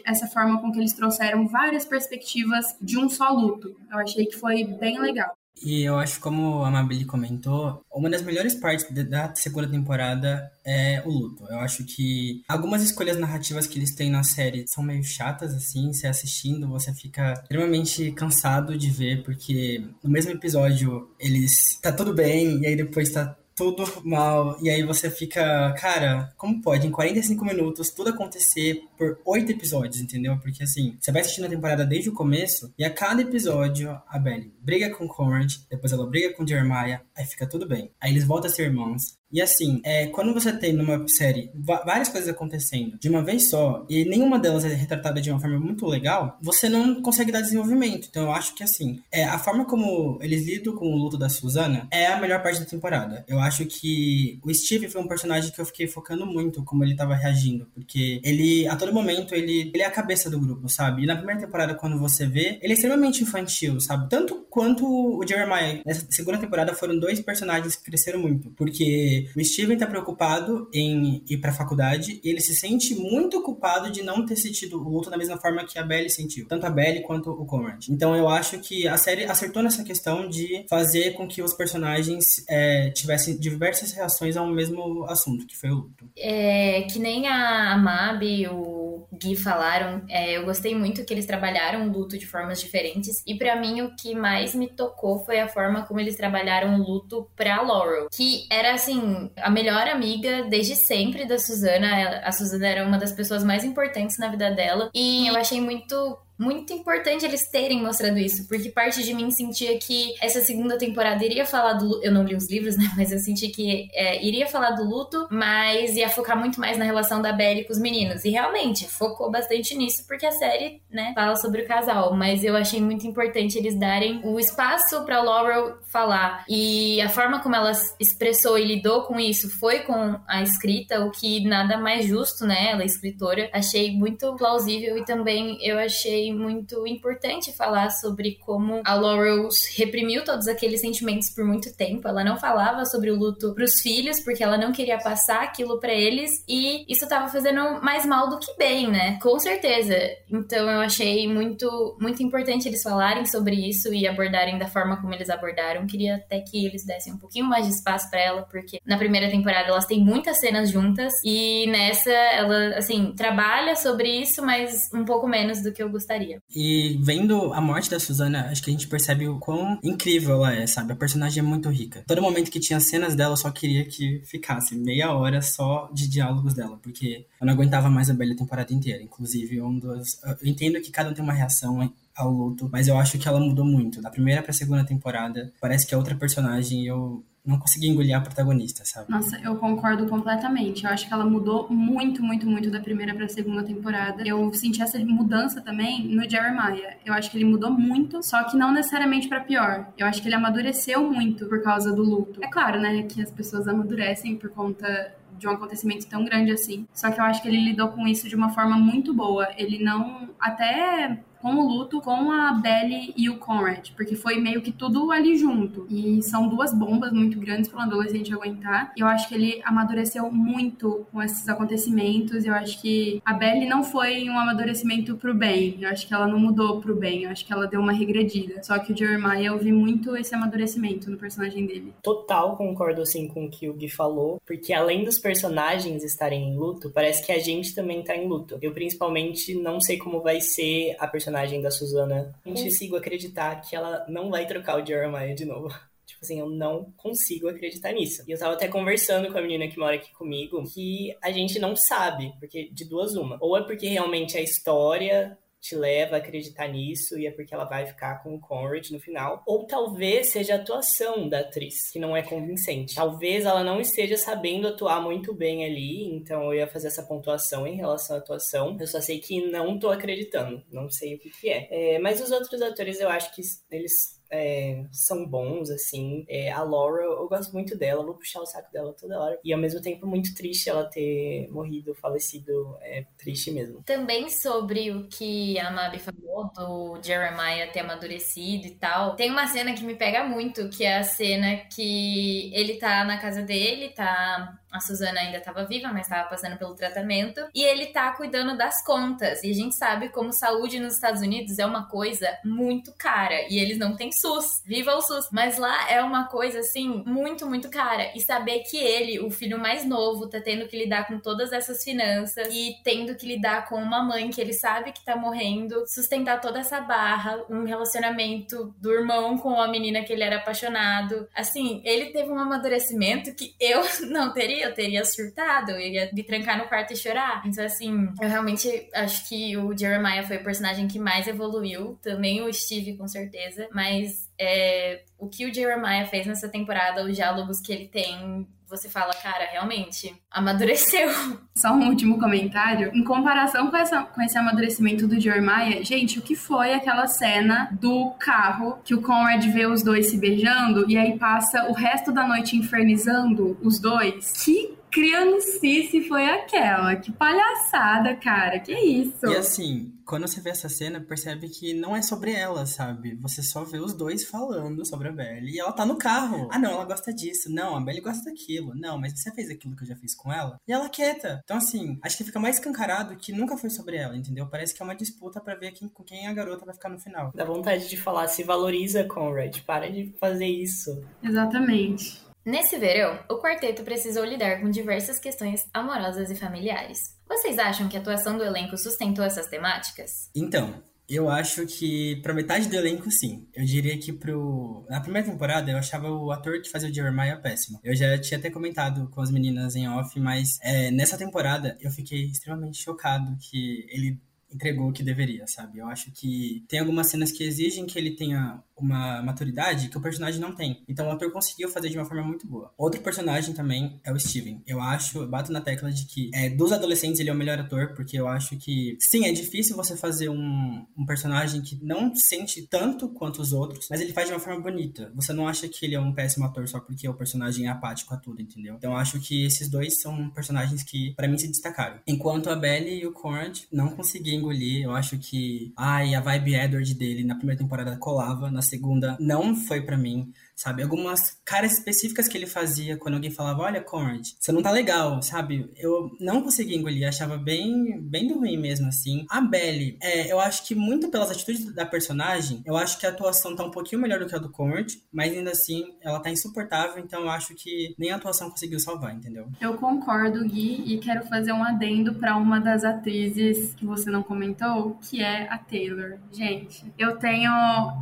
essa 0.05 0.27
forma 0.27 0.61
com 0.61 0.73
que 0.73 0.79
eles 0.79 0.93
trouxeram 0.93 1.47
várias 1.49 1.85
perspectivas 1.85 2.77
de 2.81 2.99
um 2.99 3.09
só 3.09 3.31
luto. 3.31 3.77
Eu 3.91 3.99
achei 3.99 4.27
que 4.27 4.37
foi 4.37 4.65
bem 4.65 5.01
legal. 5.01 5.35
E 5.63 5.83
eu 5.83 5.97
acho, 5.97 6.21
como 6.21 6.63
a 6.65 6.71
Mabili 6.71 7.05
comentou, 7.05 7.81
uma 7.93 8.11
das 8.11 8.23
melhores 8.23 8.55
partes 8.55 8.87
da 9.09 9.35
segunda 9.35 9.69
temporada 9.69 10.51
é 10.67 11.03
o 11.07 11.11
luto. 11.11 11.45
Eu 11.49 11.59
acho 11.61 11.85
que 11.85 12.43
algumas 12.49 12.83
escolhas 12.83 13.17
narrativas 13.17 13.67
que 13.67 13.79
eles 13.79 13.95
têm 13.95 14.11
na 14.11 14.25
série 14.25 14.65
são 14.67 14.83
meio 14.83 15.03
chatas, 15.05 15.55
assim, 15.55 15.93
você 15.93 16.07
assistindo, 16.07 16.69
você 16.69 16.93
fica 16.93 17.35
extremamente 17.35 18.11
cansado 18.13 18.77
de 18.77 18.91
ver, 18.91 19.23
porque 19.23 19.87
no 20.03 20.11
mesmo 20.11 20.33
episódio 20.33 21.09
eles 21.19 21.79
tá 21.81 21.93
tudo 21.93 22.13
bem, 22.13 22.61
e 22.61 22.67
aí 22.67 22.77
depois 22.77 23.11
tá 23.11 23.37
tudo 23.55 23.85
mal. 24.05 24.57
E 24.63 24.69
aí 24.69 24.83
você 24.83 25.11
fica, 25.11 25.73
cara, 25.79 26.33
como 26.37 26.61
pode 26.61 26.87
em 26.87 26.91
45 26.91 27.45
minutos 27.45 27.91
tudo 27.91 28.11
acontecer 28.11 28.83
por 28.97 29.19
oito 29.25 29.53
episódios, 29.53 30.01
entendeu? 30.01 30.39
Porque 30.39 30.63
assim, 30.63 30.97
você 31.01 31.13
vai 31.13 31.23
assistindo 31.23 31.47
a 31.47 31.51
temporada 31.51 31.85
desde 31.85 32.11
o 32.11 32.15
começo 32.15 32.73
e 32.79 32.85
a 32.85 32.91
cada 32.91 33.23
episódio 33.23 33.91
a 34.09 34.19
Belly 34.19 34.53
briga 34.61 34.91
com 34.91 35.07
Conrad, 35.07 35.55
depois 35.71 35.93
ela 35.93 36.07
briga 36.07 36.35
com 36.35 36.47
Jeremiah, 36.47 37.01
aí 37.15 37.25
fica 37.25 37.47
tudo 37.47 37.67
bem. 37.67 37.91
Aí 38.01 38.11
eles 38.11 38.25
voltam 38.25 38.51
a 38.51 38.53
ser 38.53 38.65
irmãos. 38.65 39.19
E 39.35 39.43
assim, 39.43 39.81
é, 39.83 40.07
quando 40.07 40.33
você 40.33 40.53
tem 40.53 40.73
numa 40.73 41.09
série 41.09 41.51
várias 41.57 42.09
coisas 42.09 42.29
acontecendo 42.29 42.97
de 43.01 43.09
uma 43.09 43.21
vez 43.21 43.51
só 43.51 43.85
e 43.91 44.05
nenhuma 44.05 44.39
delas 44.39 44.65
é 44.65 44.69
retratada 44.69 45.21
de 45.21 45.29
uma 45.29 45.41
forma 45.41 45.59
muito 45.59 45.85
legal, 45.87 46.39
você 46.41 46.69
não 46.69 47.03
consegue 47.03 47.33
dar 47.33 47.41
desenvolvimento. 47.41 48.07
Então 48.09 48.27
eu 48.27 48.33
acho 48.33 48.55
que 48.55 48.63
assim, 48.63 49.03
é, 49.11 49.25
a 49.25 49.37
forma 49.37 49.65
como 49.65 50.21
eles 50.23 50.47
lidam 50.47 50.77
com 50.77 50.87
o 50.87 50.97
luto 50.97 51.19
da 51.19 51.29
Susana 51.29 51.89
é 51.91 52.07
a 52.07 52.21
melhor 52.21 52.45
parte 52.45 52.61
da 52.61 52.65
temporada. 52.65 53.25
Eu 53.27 53.41
acho 53.41 53.67
que 53.67 54.39
o 54.41 54.55
Steve 54.55 54.89
foi 54.89 55.03
um 55.03 55.09
personagem 55.09 55.51
que 55.51 55.61
eu 55.61 55.67
fiquei 55.67 55.89
focando 55.89 56.25
muito 56.25 56.63
como 56.63 56.85
ele 56.85 56.95
tava 56.95 57.17
reagindo, 57.17 57.67
porque 57.75 58.21
ele 58.23 58.69
a 58.69 58.77
todo 58.77 58.93
momento 58.93 59.35
ele, 59.35 59.73
ele 59.75 59.83
é 59.83 59.87
a 59.87 59.91
cabeça 59.91 60.31
do 60.31 60.39
grupo, 60.39 60.69
sabe? 60.69 61.03
E 61.03 61.07
na 61.07 61.17
primeira 61.17 61.41
temporada 61.41 61.75
quando 61.75 61.99
você 61.99 62.25
vê, 62.25 62.61
ele 62.63 62.73
é 62.73 62.77
extremamente 62.77 63.25
infantil, 63.25 63.81
sabe? 63.81 64.09
Tanto 64.09 64.47
quanto 64.49 64.87
o 64.87 65.27
Jeremiah. 65.27 65.83
Nessa 65.85 66.07
segunda 66.09 66.39
temporada 66.39 66.73
foram 66.73 66.97
dois 66.97 67.19
personagens 67.19 67.75
que 67.75 67.83
cresceram 67.83 68.21
muito, 68.21 68.51
porque 68.51 69.24
o 69.37 69.45
Steven 69.45 69.77
tá 69.77 69.87
preocupado 69.87 70.69
em 70.73 71.23
ir 71.29 71.39
pra 71.39 71.53
faculdade 71.53 72.21
e 72.23 72.29
ele 72.29 72.41
se 72.41 72.55
sente 72.55 72.95
muito 72.95 73.43
culpado 73.43 73.91
de 73.91 74.03
não 74.03 74.25
ter 74.25 74.37
sentido 74.37 74.81
o 74.81 74.89
luto 74.89 75.11
da 75.11 75.17
mesma 75.17 75.39
forma 75.39 75.65
que 75.65 75.79
a 75.79 75.83
Belly 75.83 76.11
sentiu. 76.11 76.47
Tanto 76.47 76.67
a 76.67 76.71
Belly 76.71 77.03
quanto 77.03 77.31
o 77.31 77.45
Conrad. 77.45 77.89
Então 77.89 78.17
eu 78.17 78.29
acho 78.29 78.59
que 78.59 78.87
a 78.89 78.97
série 78.97 79.25
acertou 79.25 79.63
nessa 79.63 79.85
questão 79.85 80.29
de 80.29 80.65
fazer 80.69 81.13
com 81.13 81.27
que 81.27 81.43
os 81.43 81.55
personagens 81.55 82.45
é, 82.49 82.91
tivessem 82.91 83.37
diversas 83.37 83.93
reações 83.93 84.37
ao 84.37 84.47
mesmo 84.47 85.05
assunto, 85.05 85.47
que 85.47 85.57
foi 85.57 85.71
o 85.71 85.75
luto. 85.75 86.09
É, 86.17 86.83
que 86.83 86.99
nem 86.99 87.27
a 87.27 87.77
Mabi, 87.77 88.47
o 88.49 89.07
Gui 89.13 89.37
falaram, 89.37 90.03
é, 90.09 90.37
eu 90.37 90.45
gostei 90.45 90.75
muito 90.75 91.05
que 91.05 91.13
eles 91.13 91.27
trabalharam 91.27 91.87
o 91.87 91.93
luto 91.93 92.19
de 92.19 92.27
formas 92.27 92.61
diferentes. 92.61 93.23
E 93.27 93.37
para 93.37 93.57
mim 93.57 93.83
o 93.83 93.95
que 93.97 94.15
mais 94.15 94.55
me 94.55 94.69
tocou 94.69 95.25
foi 95.25 95.41
a 95.41 95.49
forma 95.49 95.83
como 95.83 96.01
eles 96.01 96.17
trabalharam 96.17 96.81
o 96.81 96.83
luto 96.83 97.29
pra 97.37 97.63
Laurel. 97.63 98.09
Que 98.11 98.47
era 98.51 98.75
assim, 98.75 99.01
a 99.37 99.51
melhor 99.51 99.87
amiga 99.89 100.45
desde 100.49 100.77
sempre 100.77 101.27
da 101.27 101.39
Suzana. 101.39 102.21
A 102.25 102.33
Suzana 102.33 102.67
era 102.67 102.87
uma 102.87 102.99
das 102.99 103.13
pessoas 103.13 103.45
mais 103.45 103.65
importantes 103.65 104.19
na 104.19 104.29
vida 104.29 104.51
dela. 104.51 104.91
E 104.95 105.27
eu 105.27 105.37
achei 105.37 105.61
muito 105.61 106.19
muito 106.39 106.73
importante 106.73 107.25
eles 107.25 107.49
terem 107.49 107.83
mostrado 107.83 108.19
isso, 108.19 108.47
porque 108.49 108.71
parte 108.71 109.03
de 109.03 109.15
mim 109.15 109.31
sentia 109.31 109.79
que 109.79 110.15
essa 110.21 110.41
segunda 110.41 110.77
temporada 110.77 111.25
iria 111.25 111.47
falar 111.47 111.75
do 111.75 112.03
eu 112.03 112.13
não 112.13 112.25
li 112.25 112.35
os 112.35 112.51
livros, 112.51 112.77
né, 112.79 112.91
mas 112.97 113.13
eu 113.13 113.19
senti 113.19 113.49
que 113.49 113.89
é, 113.93 114.25
iria 114.25 114.47
falar 114.47 114.73
do 114.73 114.85
luto, 114.85 115.29
mas 115.31 115.97
ia 115.97 116.09
focar 116.09 116.39
muito 116.39 116.61
mais 116.61 116.77
na 116.77 116.85
relação 116.85 117.23
da 117.23 117.33
Belly 117.33 117.65
com 117.65 117.73
os 117.73 117.79
meninos. 117.79 118.25
E 118.25 118.31
realmente 118.31 118.89
focou 118.89 119.31
bastante 119.31 119.75
nisso, 119.75 120.07
porque 120.07 120.27
a 120.27 120.33
série, 120.33 120.83
né, 120.91 121.13
fala 121.15 121.37
sobre 121.37 121.63
o 121.63 121.67
casal, 121.67 122.15
mas 122.15 122.43
eu 122.43 122.57
achei 122.57 122.81
muito 122.81 123.07
importante 123.07 123.57
eles 123.57 123.79
darem 123.79 124.21
o 124.25 124.39
espaço 124.39 125.05
para 125.05 125.23
Laurel 125.23 125.79
falar. 125.91 126.45
E 126.49 127.01
a 127.01 127.09
forma 127.09 127.41
como 127.41 127.55
ela 127.55 127.73
expressou 128.01 128.59
e 128.59 128.65
lidou 128.65 129.03
com 129.03 129.19
isso 129.19 129.49
foi 129.59 129.81
com 129.81 130.19
a 130.27 130.43
escrita, 130.43 131.05
o 131.05 131.11
que 131.11 131.47
nada 131.47 131.79
mais 131.79 132.07
justo, 132.07 132.45
né, 132.47 132.71
ela 132.71 132.83
é 132.83 132.87
escritora. 132.87 133.49
Achei 133.53 133.97
muito 133.97 134.35
plausível 134.37 134.99
e 134.99 135.05
também 135.05 135.59
eu 135.63 135.79
achei 135.79 136.24
achei 136.25 136.33
muito 136.33 136.87
importante 136.87 137.55
falar 137.57 137.91
sobre 137.91 138.39
como 138.45 138.81
a 138.85 138.95
Laurel 138.95 139.49
reprimiu 139.77 140.25
todos 140.25 140.47
aqueles 140.47 140.81
sentimentos 140.81 141.31
por 141.31 141.45
muito 141.45 141.75
tempo. 141.77 142.09
Ela 142.09 142.25
não 142.25 142.39
falava 142.39 142.85
sobre 142.87 143.11
o 143.11 143.17
luto 143.19 143.55
pros 143.55 143.81
filhos 143.81 144.21
porque 144.21 144.43
ela 144.43 144.57
não 144.57 144.73
queria 144.73 144.99
passar 144.99 145.43
aquilo 145.43 145.79
para 145.79 145.93
eles 145.93 146.31
e 146.49 146.85
isso 146.89 147.09
tava 147.09 147.29
fazendo 147.29 147.83
mais 147.83 148.07
mal 148.07 148.31
do 148.31 148.39
que 148.39 148.57
bem, 148.57 148.91
né? 148.91 149.19
Com 149.21 149.39
certeza. 149.39 149.97
Então 150.31 150.71
eu 150.71 150.81
achei 150.81 151.29
muito 151.29 151.97
muito 152.01 152.23
importante 152.23 152.69
eles 152.69 152.83
falarem 152.83 153.27
sobre 153.27 153.57
isso 153.57 153.93
e 153.93 154.07
abordarem 154.07 154.59
da 154.59 154.67
forma 154.67 155.01
como 155.01 155.13
eles 155.13 155.29
abordaram. 155.29 155.87
Queria 155.87 156.17
até 156.17 156.41
que 156.41 156.65
eles 156.65 156.85
dessem 156.87 157.13
um 157.13 157.19
pouquinho 157.19 157.47
mais 157.47 157.67
de 157.67 157.73
espaço 157.75 158.09
para 158.11 158.21
ela, 158.21 158.43
porque 158.43 158.79
na 158.87 158.97
primeira 158.97 159.31
temporada 159.31 159.69
elas 159.69 159.87
têm 159.87 160.03
muitas 160.03 160.39
cenas 160.39 160.71
juntas 160.71 161.13
e 161.25 161.67
nessa 161.69 162.11
ela 162.11 162.77
assim 162.77 163.13
trabalha 163.17 163.77
sobre 163.77 164.09
isso, 164.09 164.45
mas 164.45 164.89
um 164.93 165.05
pouco 165.05 165.27
menos 165.27 165.63
do 165.63 165.73
que 165.73 165.83
eu 165.83 165.91
gostaria 165.91 166.14
gostaria. 166.15 166.43
E 166.55 166.99
vendo 167.03 167.53
a 167.53 167.61
morte 167.61 167.91
da 167.91 167.99
Susana, 167.99 168.49
acho 168.51 168.63
que 168.63 168.71
a 168.71 168.73
gente 168.73 168.89
percebe 168.89 169.29
o 169.29 169.39
quão 169.39 169.79
incrível 169.83 170.37
ela 170.37 170.55
é, 170.55 170.67
sabe? 170.67 170.93
A 170.93 170.97
personagem 170.97 171.41
é 171.41 171.43
muito 171.43 171.69
rica. 171.69 172.05
Todo 172.07 172.23
momento 172.23 172.51
que 172.51 172.61
tinha 172.61 172.81
cenas 172.81 173.15
dela, 173.15 173.33
eu 173.33 173.37
só 173.37 173.51
queria 173.51 173.85
que 173.85 174.23
ficasse 174.25 174.77
meia 174.77 175.13
hora 175.13 175.43
só 175.43 175.91
de 175.93 176.09
diálogos 176.09 176.55
dela, 176.55 176.79
porque 176.83 177.27
eu 177.41 177.47
não 177.47 177.55
aguentava 177.55 177.91
mais 177.91 178.09
a 178.09 178.15
bela 178.15 178.37
temporada 178.37 178.73
inteira. 178.73 179.03
Inclusive, 179.03 179.61
um 179.61 179.79
dos. 179.79 180.21
Eu 180.25 180.49
entendo 180.49 180.81
que 180.81 180.91
cada 180.91 181.11
um 181.11 181.15
tem 181.15 181.25
uma 181.25 181.33
reação 181.33 181.93
ao 182.15 182.31
luto, 182.31 182.69
mas 182.71 182.87
eu 182.87 182.97
acho 182.97 183.19
que 183.19 183.27
ela 183.27 183.41
mudou 183.41 183.65
muito. 183.65 184.01
Da 184.01 184.11
primeira 184.11 184.43
pra 184.43 184.53
segunda 184.53 184.85
temporada, 184.85 185.53
parece 185.61 185.87
que 185.87 185.95
é 185.95 185.99
outra 185.99 186.15
personagem 186.15 186.83
e 186.83 186.87
eu 186.87 187.25
não 187.45 187.59
consegui 187.59 187.89
engolir 187.89 188.17
a 188.17 188.21
protagonista, 188.21 188.85
sabe? 188.87 189.11
Nossa, 189.11 189.39
eu 189.43 189.57
concordo 189.57 190.07
completamente. 190.07 190.85
Eu 190.85 190.91
acho 190.91 191.07
que 191.07 191.13
ela 191.13 191.27
mudou 191.27 191.69
muito, 191.69 192.23
muito, 192.23 192.47
muito 192.47 192.71
da 192.71 192.81
primeira 192.81 193.15
para 193.15 193.27
a 193.27 193.29
segunda 193.29 193.63
temporada. 193.63 194.23
Eu 194.27 194.53
senti 194.55 194.81
essa 194.81 194.99
mudança 195.01 195.61
também 195.61 196.09
no 196.09 196.29
Jeremiah. 196.29 196.97
Eu 197.05 197.13
acho 197.13 197.31
que 197.31 197.37
ele 197.37 197.45
mudou 197.45 197.71
muito, 197.71 198.23
só 198.23 198.43
que 198.45 198.57
não 198.57 198.73
necessariamente 198.73 199.29
para 199.29 199.41
pior. 199.41 199.93
Eu 199.99 200.07
acho 200.07 200.23
que 200.23 200.29
ele 200.29 200.35
amadureceu 200.35 201.11
muito 201.11 201.47
por 201.47 201.63
causa 201.63 201.95
do 201.95 202.03
luto. 202.03 202.43
É 202.43 202.49
claro, 202.49 202.81
né, 202.81 203.03
que 203.03 203.21
as 203.21 203.31
pessoas 203.31 203.69
amadurecem 203.69 204.37
por 204.37 204.49
conta 204.51 205.15
de 205.39 205.47
um 205.47 205.51
acontecimento 205.51 206.07
tão 206.07 206.25
grande 206.25 206.51
assim. 206.51 206.87
Só 206.95 207.11
que 207.11 207.21
eu 207.21 207.25
acho 207.25 207.43
que 207.43 207.49
ele 207.49 207.63
lidou 207.63 207.89
com 207.89 208.07
isso 208.07 208.27
de 208.27 208.37
uma 208.37 208.51
forma 208.51 208.79
muito 208.79 209.13
boa. 209.13 209.49
Ele 209.59 209.83
não 209.83 210.31
até 210.41 211.21
com 211.45 211.57
o 211.57 211.69
luto 211.69 212.01
com 212.01 212.33
a 212.33 212.53
Belly 212.55 213.13
e 213.15 213.29
o 213.29 213.37
Conrad, 213.37 213.91
porque 213.95 214.17
foi 214.17 214.41
meio 214.41 214.63
que 214.63 214.73
tudo 214.73 215.13
ali 215.13 215.37
junto. 215.37 215.87
E 215.91 216.23
são 216.23 216.49
duas 216.49 216.73
bombas 216.73 217.13
muito 217.13 217.39
grandes 217.39 217.69
para 217.69 217.81
um 217.81 217.83
adolescente 217.83 218.33
aguentar. 218.33 218.95
Eu 218.97 219.07
acho 219.07 219.29
que 219.29 219.35
ele 219.35 219.61
amadureceu 219.63 220.33
muito 220.33 221.07
com 221.13 221.23
esses 221.23 221.47
acontecimentos. 221.47 222.47
Eu 222.47 222.55
acho 222.55 222.81
que 222.81 223.21
a 223.27 223.35
Belly 223.35 223.67
não 223.67 223.85
foi 223.85 224.27
um 224.31 224.39
amadurecimento 224.39 225.17
pro 225.19 225.35
bem. 225.35 225.77
Eu 225.83 225.91
acho 225.91 226.09
que 226.09 226.15
ela 226.15 226.27
não 226.27 226.39
mudou 226.39 226.81
pro 226.81 226.97
bem. 226.97 227.25
Eu 227.25 227.31
acho 227.31 227.45
que 227.45 227.53
ela 227.53 227.67
deu 227.67 227.79
uma 227.79 227.93
regredida. 227.93 228.63
Só 228.63 228.79
que 228.79 228.95
o 228.95 228.97
Jeremiah, 228.97 229.43
eu 229.43 229.59
vi 229.59 229.71
muito 229.71 230.17
esse 230.17 230.35
amadurecimento 230.35 231.11
no 231.11 231.19
personagem 231.19 231.67
dele. 231.67 231.93
Total 232.03 232.57
concordo 232.57 233.03
assim 233.03 233.29
com 233.29 233.45
o 233.45 233.51
que 233.51 233.69
o 233.69 233.75
Gui 233.75 233.91
falou, 233.91 234.41
porque 234.47 234.73
além 234.73 235.05
dos 235.05 235.19
personagens 235.19 236.05
estarem 236.05 236.55
em 236.55 236.57
luto, 236.57 236.91
parece 236.91 237.23
que 237.23 237.33
a 237.33 237.39
gente 237.39 237.75
também 237.75 238.03
tá 238.03 238.17
em 238.17 238.27
luto. 238.27 238.57
Eu 238.63 238.73
principalmente 238.73 239.55
não 239.55 239.79
sei 239.79 239.99
como 239.99 240.23
vai 240.23 240.41
ser 240.41 240.97
a 240.99 241.07
personagem 241.07 241.34
personagem 241.35 241.61
da 241.61 241.71
Susana, 241.71 242.35
eu 242.47 242.55
não 242.55 242.63
consigo 242.63 242.97
acreditar 242.97 243.61
que 243.61 243.75
ela 243.75 244.07
não 244.09 244.31
vai 244.31 244.47
trocar 244.47 244.81
o 244.81 244.87
Jeremiah 244.87 245.35
de 245.35 245.45
novo. 245.45 245.69
Tipo 246.07 246.21
assim, 246.23 246.39
eu 246.39 246.49
não 246.49 246.93
consigo 246.97 247.49
acreditar 247.49 247.93
nisso. 247.93 248.23
E 248.29 248.31
eu 248.31 248.39
tava 248.39 248.53
até 248.53 248.69
conversando 248.69 249.33
com 249.33 249.39
a 249.39 249.43
menina 249.43 249.67
que 249.69 249.79
mora 249.79 249.97
aqui 249.97 250.13
comigo 250.13 250.63
que 250.73 251.17
a 251.23 251.33
gente 251.33 251.59
não 251.59 251.75
sabe, 251.75 252.33
porque 252.39 252.69
de 252.71 252.85
duas 252.85 253.17
uma. 253.17 253.39
Ou 253.41 253.57
é 253.57 253.63
porque 253.63 253.89
realmente 253.89 254.37
a 254.37 254.41
história 254.41 255.37
te 255.65 255.75
leva 255.75 256.17
a 256.17 256.19
acreditar 256.19 256.69
nisso 256.69 257.19
e 257.19 257.27
é 257.27 257.31
porque 257.31 257.55
ela 257.55 257.65
vai 257.65 257.87
ficar 257.87 258.23
com 258.23 258.35
o 258.35 258.39
Conrad 258.39 258.91
no 258.91 259.01
final. 259.01 259.43
Ou 259.47 259.67
talvez 259.67 260.29
seja 260.29 260.53
a 260.53 260.57
atuação 260.57 261.27
da 261.27 261.41
atriz, 261.41 261.91
que 261.91 261.99
não 261.99 262.15
é 262.15 262.23
convincente. 262.23 262.95
Talvez 262.95 263.47
ela 263.47 263.65
não 263.65 263.81
esteja 263.81 264.19
sabendo 264.19 264.69
atuar 264.69 265.01
muito 265.01 265.33
bem 265.33 265.65
ali, 265.65 266.15
então 266.15 266.45
eu 266.45 266.55
ia 266.55 266.67
fazer 266.67 266.89
essa 266.89 267.03
pontuação 267.03 267.67
em 267.67 267.77
relação 267.77 268.17
à 268.17 268.19
atuação. 268.19 268.77
Eu 268.79 268.87
só 268.87 269.01
sei 269.01 269.19
que 269.21 269.51
não 269.51 269.79
tô 269.79 269.89
acreditando, 269.89 270.63
não 270.71 270.91
sei 270.91 271.15
o 271.15 271.19
que, 271.19 271.31
que 271.31 271.49
é. 271.49 271.95
é 271.95 271.99
mas 271.99 272.21
os 272.21 272.31
outros 272.31 272.61
atores 272.61 273.01
eu 273.01 273.09
acho 273.09 273.35
que 273.35 273.41
eles 273.71 274.14
é, 274.31 274.85
são 274.93 275.27
bons, 275.27 275.71
assim. 275.71 276.25
É, 276.29 276.51
a 276.51 276.63
Laura, 276.63 277.05
eu 277.05 277.29
gosto 277.29 277.53
muito 277.53 277.77
dela, 277.77 278.05
vou 278.05 278.15
puxar 278.15 278.41
o 278.41 278.47
saco 278.47 278.73
dela 278.73 278.93
toda 278.93 279.21
hora. 279.21 279.39
E 279.45 279.53
ao 279.53 279.61
mesmo 279.61 279.81
tempo, 279.81 280.07
muito 280.07 280.35
triste 280.35 280.69
ela 280.69 280.85
ter 280.85 281.49
morrido, 281.51 281.95
falecido. 281.95 282.77
É 282.81 283.05
triste 283.17 283.51
mesmo. 283.51 283.83
Também 283.83 284.29
sobre 284.31 284.91
o 284.91 285.07
que 285.09 285.59
a 285.59 285.71
Mabi 285.71 285.99
falou, 285.99 286.51
do 286.55 287.01
Jeremiah 287.03 287.71
ter 287.73 287.81
amadurecido 287.81 288.67
e 288.67 288.73
tal, 288.73 289.17
tem 289.17 289.31
uma 289.31 289.47
cena 289.47 289.75
que 289.75 289.85
me 289.85 289.95
pega 289.95 290.25
muito, 290.25 290.69
que 290.69 290.85
é 290.85 290.99
a 290.99 291.03
cena 291.03 291.57
que 291.57 292.53
ele 292.55 292.75
tá 292.75 293.05
na 293.05 293.19
casa 293.19 293.43
dele, 293.43 293.91
tá 293.91 294.59
a 294.75 294.81
Suzana 294.81 295.21
ainda 295.21 295.39
estava 295.39 295.65
viva, 295.65 295.93
mas 295.93 296.03
estava 296.03 296.29
passando 296.29 296.59
pelo 296.59 296.75
tratamento. 296.75 297.41
E 297.55 297.63
ele 297.63 297.87
tá 297.87 298.11
cuidando 298.11 298.57
das 298.57 298.85
contas. 298.85 299.45
E 299.45 299.51
a 299.53 299.55
gente 299.55 299.77
sabe 299.77 300.09
como 300.09 300.33
saúde 300.33 300.81
nos 300.81 300.95
Estados 300.95 301.23
Unidos 301.23 301.61
é 301.61 301.65
uma 301.65 301.89
coisa 301.89 302.27
muito 302.45 302.93
cara. 302.99 303.47
E 303.49 303.61
eles 303.61 303.79
não 303.79 303.95
têm 303.95 304.11
SUS. 304.15 304.63
Viva 304.65 304.95
o 304.95 305.01
SUS! 305.01 305.29
Mas 305.33 305.59
lá 305.59 305.91
é 305.91 306.03
uma 306.03 306.27
coisa, 306.27 306.61
assim, 306.61 307.03
muito, 307.07 307.47
muito 307.47 307.71
cara. 307.71 308.13
E 308.15 308.21
saber 308.21 308.61
que 308.61 308.77
ele, 308.77 309.21
o 309.21 309.31
filho 309.31 309.59
mais 309.59 309.85
novo, 309.85 310.29
tá 310.29 310.41
tendo 310.41 310.67
que 310.67 310.77
lidar 310.77 311.07
com 311.07 311.19
todas 311.19 311.53
essas 311.53 311.85
finanças 311.85 312.49
e 312.51 312.77
tendo 312.83 313.15
que 313.15 313.27
lidar 313.27 313.69
com 313.69 313.77
uma 313.77 314.03
mãe 314.03 314.31
que 314.31 314.41
ele 314.41 314.53
sabe 314.53 314.93
que 314.93 315.05
tá 315.05 315.17
morrendo, 315.17 315.85
sustentar 315.87 316.41
toda 316.41 316.61
essa 316.61 316.81
barra, 316.81 317.45
um 317.49 317.65
relacionamento 317.65 318.75
do 318.81 318.93
irmão 318.93 319.39
com 319.39 319.61
a 319.61 319.69
menina 319.69 320.03
que 320.03 320.13
ele 320.13 320.25
era 320.25 320.37
apaixonado. 320.37 321.29
Assim, 321.35 321.83
ele 321.85 322.07
teve 322.07 322.31
um 322.31 322.39
amadurecimento 322.39 323.35
que 323.35 323.55
eu 323.61 323.83
não 324.09 324.33
teria 324.33 324.65
eu 324.65 324.75
teria 324.75 325.05
surtado, 325.05 325.73
eu 325.73 325.81
iria 325.81 326.11
me 326.13 326.23
trancar 326.23 326.59
no 326.59 326.67
quarto 326.67 326.93
e 326.93 326.97
chorar. 326.97 327.43
Então, 327.47 327.65
assim, 327.65 328.09
eu 328.21 328.29
realmente 328.29 328.89
acho 328.95 329.29
que 329.29 329.57
o 329.57 329.77
Jeremiah 329.77 330.27
foi 330.27 330.39
o 330.39 330.45
personagem 330.45 330.89
que 330.89 330.99
mais 330.99 331.27
evoluiu. 331.27 331.99
Também 332.03 332.43
o 332.43 332.53
Steve, 332.53 332.97
com 332.97 333.07
certeza. 333.07 333.69
Mas 333.73 334.04
é, 334.39 335.03
o 335.19 335.29
que 335.29 335.47
o 335.47 335.55
Jeremiah 335.55 336.07
fez 336.07 336.27
nessa 336.27 336.49
temporada, 336.49 337.05
os 337.05 337.15
diálogos 337.15 337.61
que 337.61 337.73
ele 337.73 337.89
tem, 337.89 338.47
você 338.69 338.89
fala, 338.89 339.15
cara, 339.15 339.45
realmente 339.51 340.15
amadureceu. 340.31 341.09
Só 341.57 341.73
um 341.73 341.89
último 341.89 342.19
comentário. 342.19 342.91
Em 342.95 343.05
comparação 343.05 343.71
com, 343.71 343.77
essa, 343.77 344.03
com 344.03 344.21
esse 344.23 344.37
amadurecimento 344.37 345.07
do 345.07 345.21
Jeremiah, 345.21 345.83
gente, 345.83 346.19
o 346.19 346.23
que 346.23 346.35
foi 346.35 346.75
aquela 346.75 347.07
cena 347.07 347.69
do 347.81 348.11
carro 348.19 348.79
que 348.85 348.95
o 348.95 349.03
Conrad 349.03 349.45
vê 349.47 349.67
os 349.67 349.83
dois 349.83 350.07
se 350.11 350.19
beijando 350.19 350.91
e 350.91 350.97
aí 350.97 351.19
passa 351.19 351.69
o 351.69 351.73
resto 351.73 352.11
da 352.11 352.27
noite 352.27 352.57
infernizando 352.57 353.57
os 353.63 353.79
dois? 353.79 354.33
Que 354.45 354.75
criancice 354.95 356.07
foi 356.07 356.25
aquela? 356.25 356.95
Que 356.95 357.11
palhaçada, 357.11 358.15
cara. 358.15 358.61
Que 358.61 358.73
isso? 358.73 359.27
E 359.27 359.37
assim, 359.37 359.93
quando 360.05 360.29
você 360.29 360.41
vê 360.41 360.51
essa 360.51 360.69
cena, 360.69 361.01
percebe 361.01 361.49
que 361.49 361.75
não 361.75 361.97
é 361.97 362.01
sobre 362.01 362.33
ela, 362.33 362.65
sabe? 362.65 363.17
Você 363.17 363.43
só 363.43 363.65
vê 363.65 363.79
os 363.79 363.93
dois 363.93 364.25
falando 364.25 364.87
sobre 364.87 365.09
a 365.09 365.13
Belly 365.13 365.55
e 365.55 365.59
ela 365.59 365.73
tá 365.73 365.85
no 365.85 365.97
carro. 365.97 366.49
Ah, 366.53 366.61
não, 366.61 366.71
ela 366.71 366.85
gosta 366.85 367.13
disso. 367.13 367.51
Não, 367.51 367.75
a 367.75 367.81
Belly 367.81 368.01
gosta 368.01 368.31
daquilo. 368.31 368.73
Não, 368.77 368.97
mas 368.97 369.19
você 369.19 369.33
fez 369.33 369.51
aquilo 369.51 369.75
que 369.75 369.83
eu 369.83 369.89
já 369.89 369.97
fiz 369.97 370.15
com 370.15 370.33
ela. 370.33 370.61
E 370.69 370.73
ela 370.73 370.89
quieta. 370.89 371.41
Então, 371.43 371.57
assim, 371.57 371.99
acho 372.01 372.17
que 372.17 372.25
fica 372.25 372.39
mais 372.39 372.57
escancarado 372.57 373.17
que 373.17 373.33
nunca 373.33 373.57
foi 373.57 373.71
sobre 373.71 373.97
ela, 373.97 374.17
entendeu? 374.17 374.47
Parece 374.47 374.73
que 374.73 374.81
é 374.81 374.85
uma 374.85 374.95
disputa 374.95 375.41
para 375.41 375.57
ver 375.57 375.73
quem, 375.73 375.89
com 375.89 376.05
quem 376.05 376.29
a 376.29 376.33
garota 376.33 376.65
vai 376.65 376.75
ficar 376.75 376.89
no 376.89 377.01
final. 377.01 377.33
Dá 377.35 377.45
vontade 377.45 377.89
de 377.89 377.97
falar, 377.97 378.29
se 378.29 378.45
valoriza, 378.45 379.03
Conrad. 379.03 379.59
Para 379.63 379.91
de 379.91 380.15
fazer 380.21 380.47
isso. 380.47 381.03
Exatamente. 381.21 382.24
Nesse 382.45 382.79
verão, 382.79 383.19
o 383.31 383.41
quarteto 383.41 383.83
precisou 383.83 384.25
lidar 384.25 384.61
com 384.61 384.69
diversas 384.69 385.19
questões 385.19 385.65
amorosas 385.73 386.31
e 386.31 386.37
familiares. 386.37 386.99
Vocês 387.27 387.59
acham 387.59 387.89
que 387.89 387.97
a 387.97 388.01
atuação 388.01 388.37
do 388.37 388.45
elenco 388.45 388.77
sustentou 388.77 389.25
essas 389.25 389.47
temáticas? 389.47 390.31
Então, 390.37 390.83
eu 391.09 391.29
acho 391.29 391.67
que 391.67 392.17
pra 392.17 392.35
metade 392.35 392.69
do 392.69 392.77
elenco, 392.77 393.11
sim. 393.11 393.47
Eu 393.55 393.65
diria 393.65 393.97
que 393.99 394.13
pro. 394.13 394.87
Na 394.89 395.01
primeira 395.01 395.27
temporada, 395.27 395.71
eu 395.71 395.77
achava 395.79 396.11
o 396.11 396.31
ator 396.31 396.61
que 396.61 396.71
fazia 396.71 396.91
o 396.91 396.95
Jeremiah 396.95 397.37
péssimo. 397.37 397.79
Eu 397.83 397.95
já 397.95 398.19
tinha 398.19 398.39
até 398.39 398.51
comentado 398.51 399.09
com 399.11 399.21
as 399.21 399.31
meninas 399.31 399.75
em 399.77 399.89
off, 399.89 400.19
mas 400.21 400.59
é, 400.63 400.91
nessa 400.91 401.19
temporada 401.19 401.77
eu 401.81 401.91
fiquei 401.91 402.27
extremamente 402.27 402.83
chocado 402.83 403.37
que 403.39 403.87
ele 403.89 404.19
entregou 404.55 404.89
o 404.89 404.93
que 404.93 405.03
deveria, 405.03 405.47
sabe? 405.47 405.79
Eu 405.79 405.89
acho 405.89 406.13
que 406.13 406.65
tem 406.69 406.79
algumas 406.79 407.09
cenas 407.09 407.33
que 407.33 407.43
exigem 407.43 407.87
que 407.87 407.99
ele 407.99 408.15
tenha 408.15 408.63
uma 408.77 409.23
maturidade 409.23 409.89
que 409.89 409.99
o 409.99 410.01
personagem 410.01 410.41
não 410.41 410.55
tem. 410.55 410.83
Então 410.89 411.09
o 411.09 411.11
ator 411.11 411.31
conseguiu 411.33 411.69
fazer 411.69 411.89
de 411.89 411.99
uma 411.99 412.05
forma 412.05 412.23
muito 412.23 412.47
boa. 412.47 412.73
Outro 412.77 413.01
personagem 413.01 413.55
também 413.55 414.01
é 414.05 414.13
o 414.13 414.19
Steven. 414.19 414.63
Eu 414.67 414.81
acho, 414.81 415.19
eu 415.19 415.29
bato 415.29 415.53
na 415.53 415.61
tecla 415.61 415.91
de 415.91 416.07
que 416.07 416.31
é, 416.35 416.49
dos 416.51 416.73
adolescentes 416.73 417.21
ele 417.21 417.31
é 417.31 417.33
o 417.33 417.37
melhor 417.37 417.59
ator, 417.59 417.95
porque 417.95 418.19
eu 418.19 418.29
acho 418.29 418.57
que, 418.57 418.97
sim, 419.01 419.27
é 419.27 419.33
difícil 419.33 419.77
você 419.77 419.97
fazer 419.97 420.29
um, 420.29 420.87
um 420.97 421.07
personagem 421.07 421.63
que 421.63 421.79
não 421.83 422.15
sente 422.15 422.67
tanto 422.67 423.09
quanto 423.09 423.41
os 423.41 423.53
outros, 423.53 423.87
mas 423.91 424.01
ele 424.01 424.13
faz 424.13 424.29
de 424.29 424.35
uma 424.35 424.41
forma 424.41 424.61
bonita. 424.61 425.13
Você 425.15 425.33
não 425.33 425.47
acha 425.47 425.69
que 425.69 425.85
ele 425.85 425.95
é 425.95 426.01
um 426.01 426.13
péssimo 426.13 426.45
ator 426.45 426.67
só 426.69 426.81
porque 426.81 427.09
o 427.09 427.15
personagem 427.15 427.67
é 427.67 427.71
apático 427.71 428.15
a 428.15 428.17
tudo, 428.17 428.43
entendeu? 428.43 428.75
Então 428.77 428.93
eu 428.93 428.97
acho 428.97 429.21
que 429.21 429.45
esses 429.45 429.69
dois 429.69 430.01
são 430.01 430.31
personagens 430.31 430.83
que, 430.83 431.15
para 431.15 431.29
mim, 431.29 431.39
se 431.39 431.49
destacaram. 431.49 432.01
Enquanto 432.07 432.51
a 432.51 432.57
Belly 432.57 433.03
e 433.03 433.07
o 433.07 433.13
Conrad 433.13 433.61
não 433.73 433.91
consegui 433.91 434.35
engolir, 434.35 434.85
eu 434.85 434.93
acho 434.93 435.19
que, 435.19 435.73
ai, 435.77 436.15
a 436.15 436.21
vibe 436.21 436.55
Edward 436.55 436.95
dele 436.95 437.25
na 437.25 437.37
primeira 437.37 437.61
temporada 437.61 437.97
colava, 437.97 438.51
na 438.51 438.63
segunda 438.65 439.17
não 439.21 439.55
foi 439.55 439.83
para 439.83 439.97
mim 439.97 440.33
sabe? 440.55 440.83
Algumas 440.83 441.39
caras 441.45 441.73
específicas 441.73 442.29
que 442.29 442.37
ele 442.37 442.47
fazia 442.47 442.97
quando 442.97 443.15
alguém 443.15 443.31
falava, 443.31 443.63
olha, 443.63 443.83
Conrad, 443.83 444.27
você 444.39 444.53
não 444.53 444.63
tá 444.63 444.71
legal, 444.71 445.21
sabe? 445.23 445.71
Eu 445.77 446.11
não 446.21 446.43
conseguia 446.43 446.77
engolir, 446.77 447.07
achava 447.07 447.37
bem, 447.37 448.01
bem 448.01 448.33
ruim 448.33 448.57
mesmo, 448.57 448.89
assim. 448.89 449.27
A 449.29 449.41
Belly, 449.41 449.99
é, 450.01 450.31
eu 450.33 450.39
acho 450.39 450.67
que 450.67 450.75
muito 450.75 451.11
pelas 451.11 451.31
atitudes 451.31 451.73
da 451.75 451.85
personagem, 451.85 452.63
eu 452.65 452.77
acho 452.77 452.99
que 452.99 453.07
a 453.07 453.11
atuação 453.11 453.57
tá 453.57 453.65
um 453.65 453.71
pouquinho 453.71 454.01
melhor 454.01 454.21
do 454.21 454.27
que 454.27 454.35
a 454.35 454.39
do 454.39 454.51
Conrad, 454.51 454.93
mas 455.13 455.33
ainda 455.33 455.51
assim, 455.51 455.97
ela 456.01 456.21
tá 456.21 456.31
insuportável, 456.31 457.03
então 457.03 457.23
eu 457.23 457.31
acho 457.31 457.55
que 457.55 457.95
nem 457.99 458.11
a 458.11 458.17
atuação 458.17 458.51
conseguiu 458.51 458.79
salvar, 458.79 459.15
entendeu? 459.15 459.49
Eu 459.61 459.75
concordo, 459.75 460.45
Gui, 460.45 460.85
e 460.87 460.99
quero 460.99 461.27
fazer 461.27 461.53
um 461.53 461.65
adendo 461.65 462.15
para 462.15 462.37
uma 462.37 462.61
das 462.61 462.85
atrizes 462.85 463.75
que 463.75 463.85
você 463.85 464.11
não 464.11 464.23
comentou, 464.23 464.99
que 465.03 465.23
é 465.23 465.49
a 465.49 465.59
Taylor. 465.59 466.19
Gente, 466.33 466.85
eu 466.99 467.17
tenho, 467.17 467.51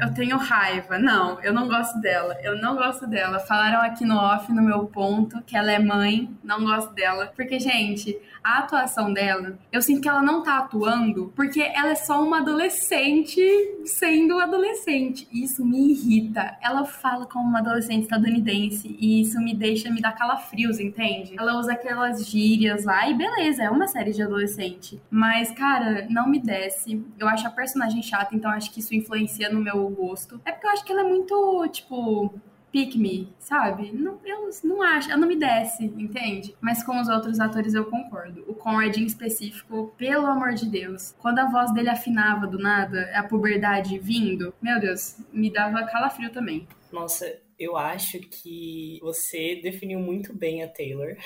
eu 0.01 0.13
tenho 0.15 0.37
raiva. 0.37 0.99
Não, 0.99 1.41
eu 1.41 1.53
não 1.53 1.67
gosto 1.67 2.01
dela 2.01 2.37
eu 2.43 2.61
não 2.61 2.77
gosto 2.77 3.07
dela. 3.07 3.39
Falaram 3.39 3.81
aqui 3.81 4.05
no 4.05 4.17
off, 4.17 4.53
no 4.53 4.63
meu 4.63 4.85
ponto, 4.87 5.41
que 5.43 5.57
ela 5.57 5.71
é 5.71 5.79
mãe, 5.79 6.29
não 6.43 6.65
gosto 6.65 6.93
dela. 6.93 7.33
Porque, 7.35 7.59
gente, 7.59 8.19
a 8.43 8.59
atuação 8.59 9.13
dela, 9.13 9.59
eu 9.71 9.81
sinto 9.81 10.01
que 10.01 10.09
ela 10.09 10.23
não 10.23 10.43
tá 10.43 10.59
atuando 10.59 11.33
porque 11.35 11.61
ela 11.61 11.91
é 11.91 11.95
só 11.95 12.23
uma 12.23 12.39
adolescente 12.39 13.41
sendo 13.85 14.39
adolescente. 14.39 15.29
Isso 15.33 15.65
me 15.65 15.93
irrita. 15.93 16.57
Ela 16.61 16.85
fala 16.85 17.27
como 17.27 17.49
uma 17.49 17.61
adolescente 17.61 18.03
estadunidense 18.03 18.97
e 18.99 19.21
isso 19.21 19.41
me 19.41 19.55
deixa, 19.55 19.91
me 19.91 20.01
dá 20.01 20.13
calafrios, 20.13 20.79
entende? 20.81 21.35
Ela 21.39 21.59
usa 21.59 21.73
aquelas 21.73 22.27
gírias 22.27 22.85
lá 22.85 23.09
e 23.09 23.15
beleza, 23.15 23.63
é 23.63 23.71
uma 23.71 23.87
série 23.87 24.13
de 24.13 24.23
adolescente. 24.23 25.01
Mas, 25.11 25.51
cara, 25.53 26.07
não 26.11 26.29
me 26.29 26.39
desce. 26.39 27.05
Eu 27.19 27.29
acho 27.29 27.47
a 27.47 27.51
personagem 27.51 28.03
chata, 28.03 28.35
então 28.35 28.51
acho 28.51 28.73
que 28.73 28.81
isso 28.81 28.95
influencia 28.95 29.49
no 29.49 29.61
meu 29.61 29.89
gosto. 29.91 30.41
É 30.45 30.53
porque 30.53 30.67
eu 30.67 30.71
acho 30.71 30.85
que 30.85 30.93
ela 30.93 31.03
é 31.03 31.09
muito, 31.09 31.69
tipo, 31.69 32.35
pick 32.73 32.97
me, 32.97 33.33
sabe? 33.39 33.93
Não, 33.93 34.19
eu 34.25 34.49
não 34.65 34.83
acho, 34.83 35.11
ela 35.11 35.21
não 35.21 35.29
me 35.29 35.37
desce, 35.37 35.85
entende? 35.85 36.57
Mas 36.61 36.83
com 36.83 36.99
os 36.99 37.09
outros 37.09 37.39
atores 37.39 37.75
eu 37.75 37.85
concordo. 37.85 38.43
O 38.49 38.55
Conrad 38.55 38.97
em 38.97 39.05
específico, 39.05 39.95
pelo 39.99 40.27
amor 40.27 40.55
de 40.55 40.69
Deus, 40.69 41.15
quando 41.19 41.39
a 41.39 41.51
voz 41.51 41.73
dele 41.75 41.91
afinava 41.91 42.47
do 42.47 42.59
nada, 42.59 43.11
a 43.15 43.23
puberdade 43.23 43.99
vindo, 43.99 44.55
meu 44.61 44.81
Deus, 44.81 45.19
me 45.33 45.53
dava 45.53 45.85
calafrio 45.87 46.33
também. 46.33 46.67
Nossa, 46.91 47.39
eu 47.59 47.77
acho 47.77 48.19
que 48.19 48.99
você 49.03 49.61
definiu 49.63 50.01
muito 50.01 50.35
bem 50.35 50.63
a 50.63 50.69
Taylor. 50.69 51.15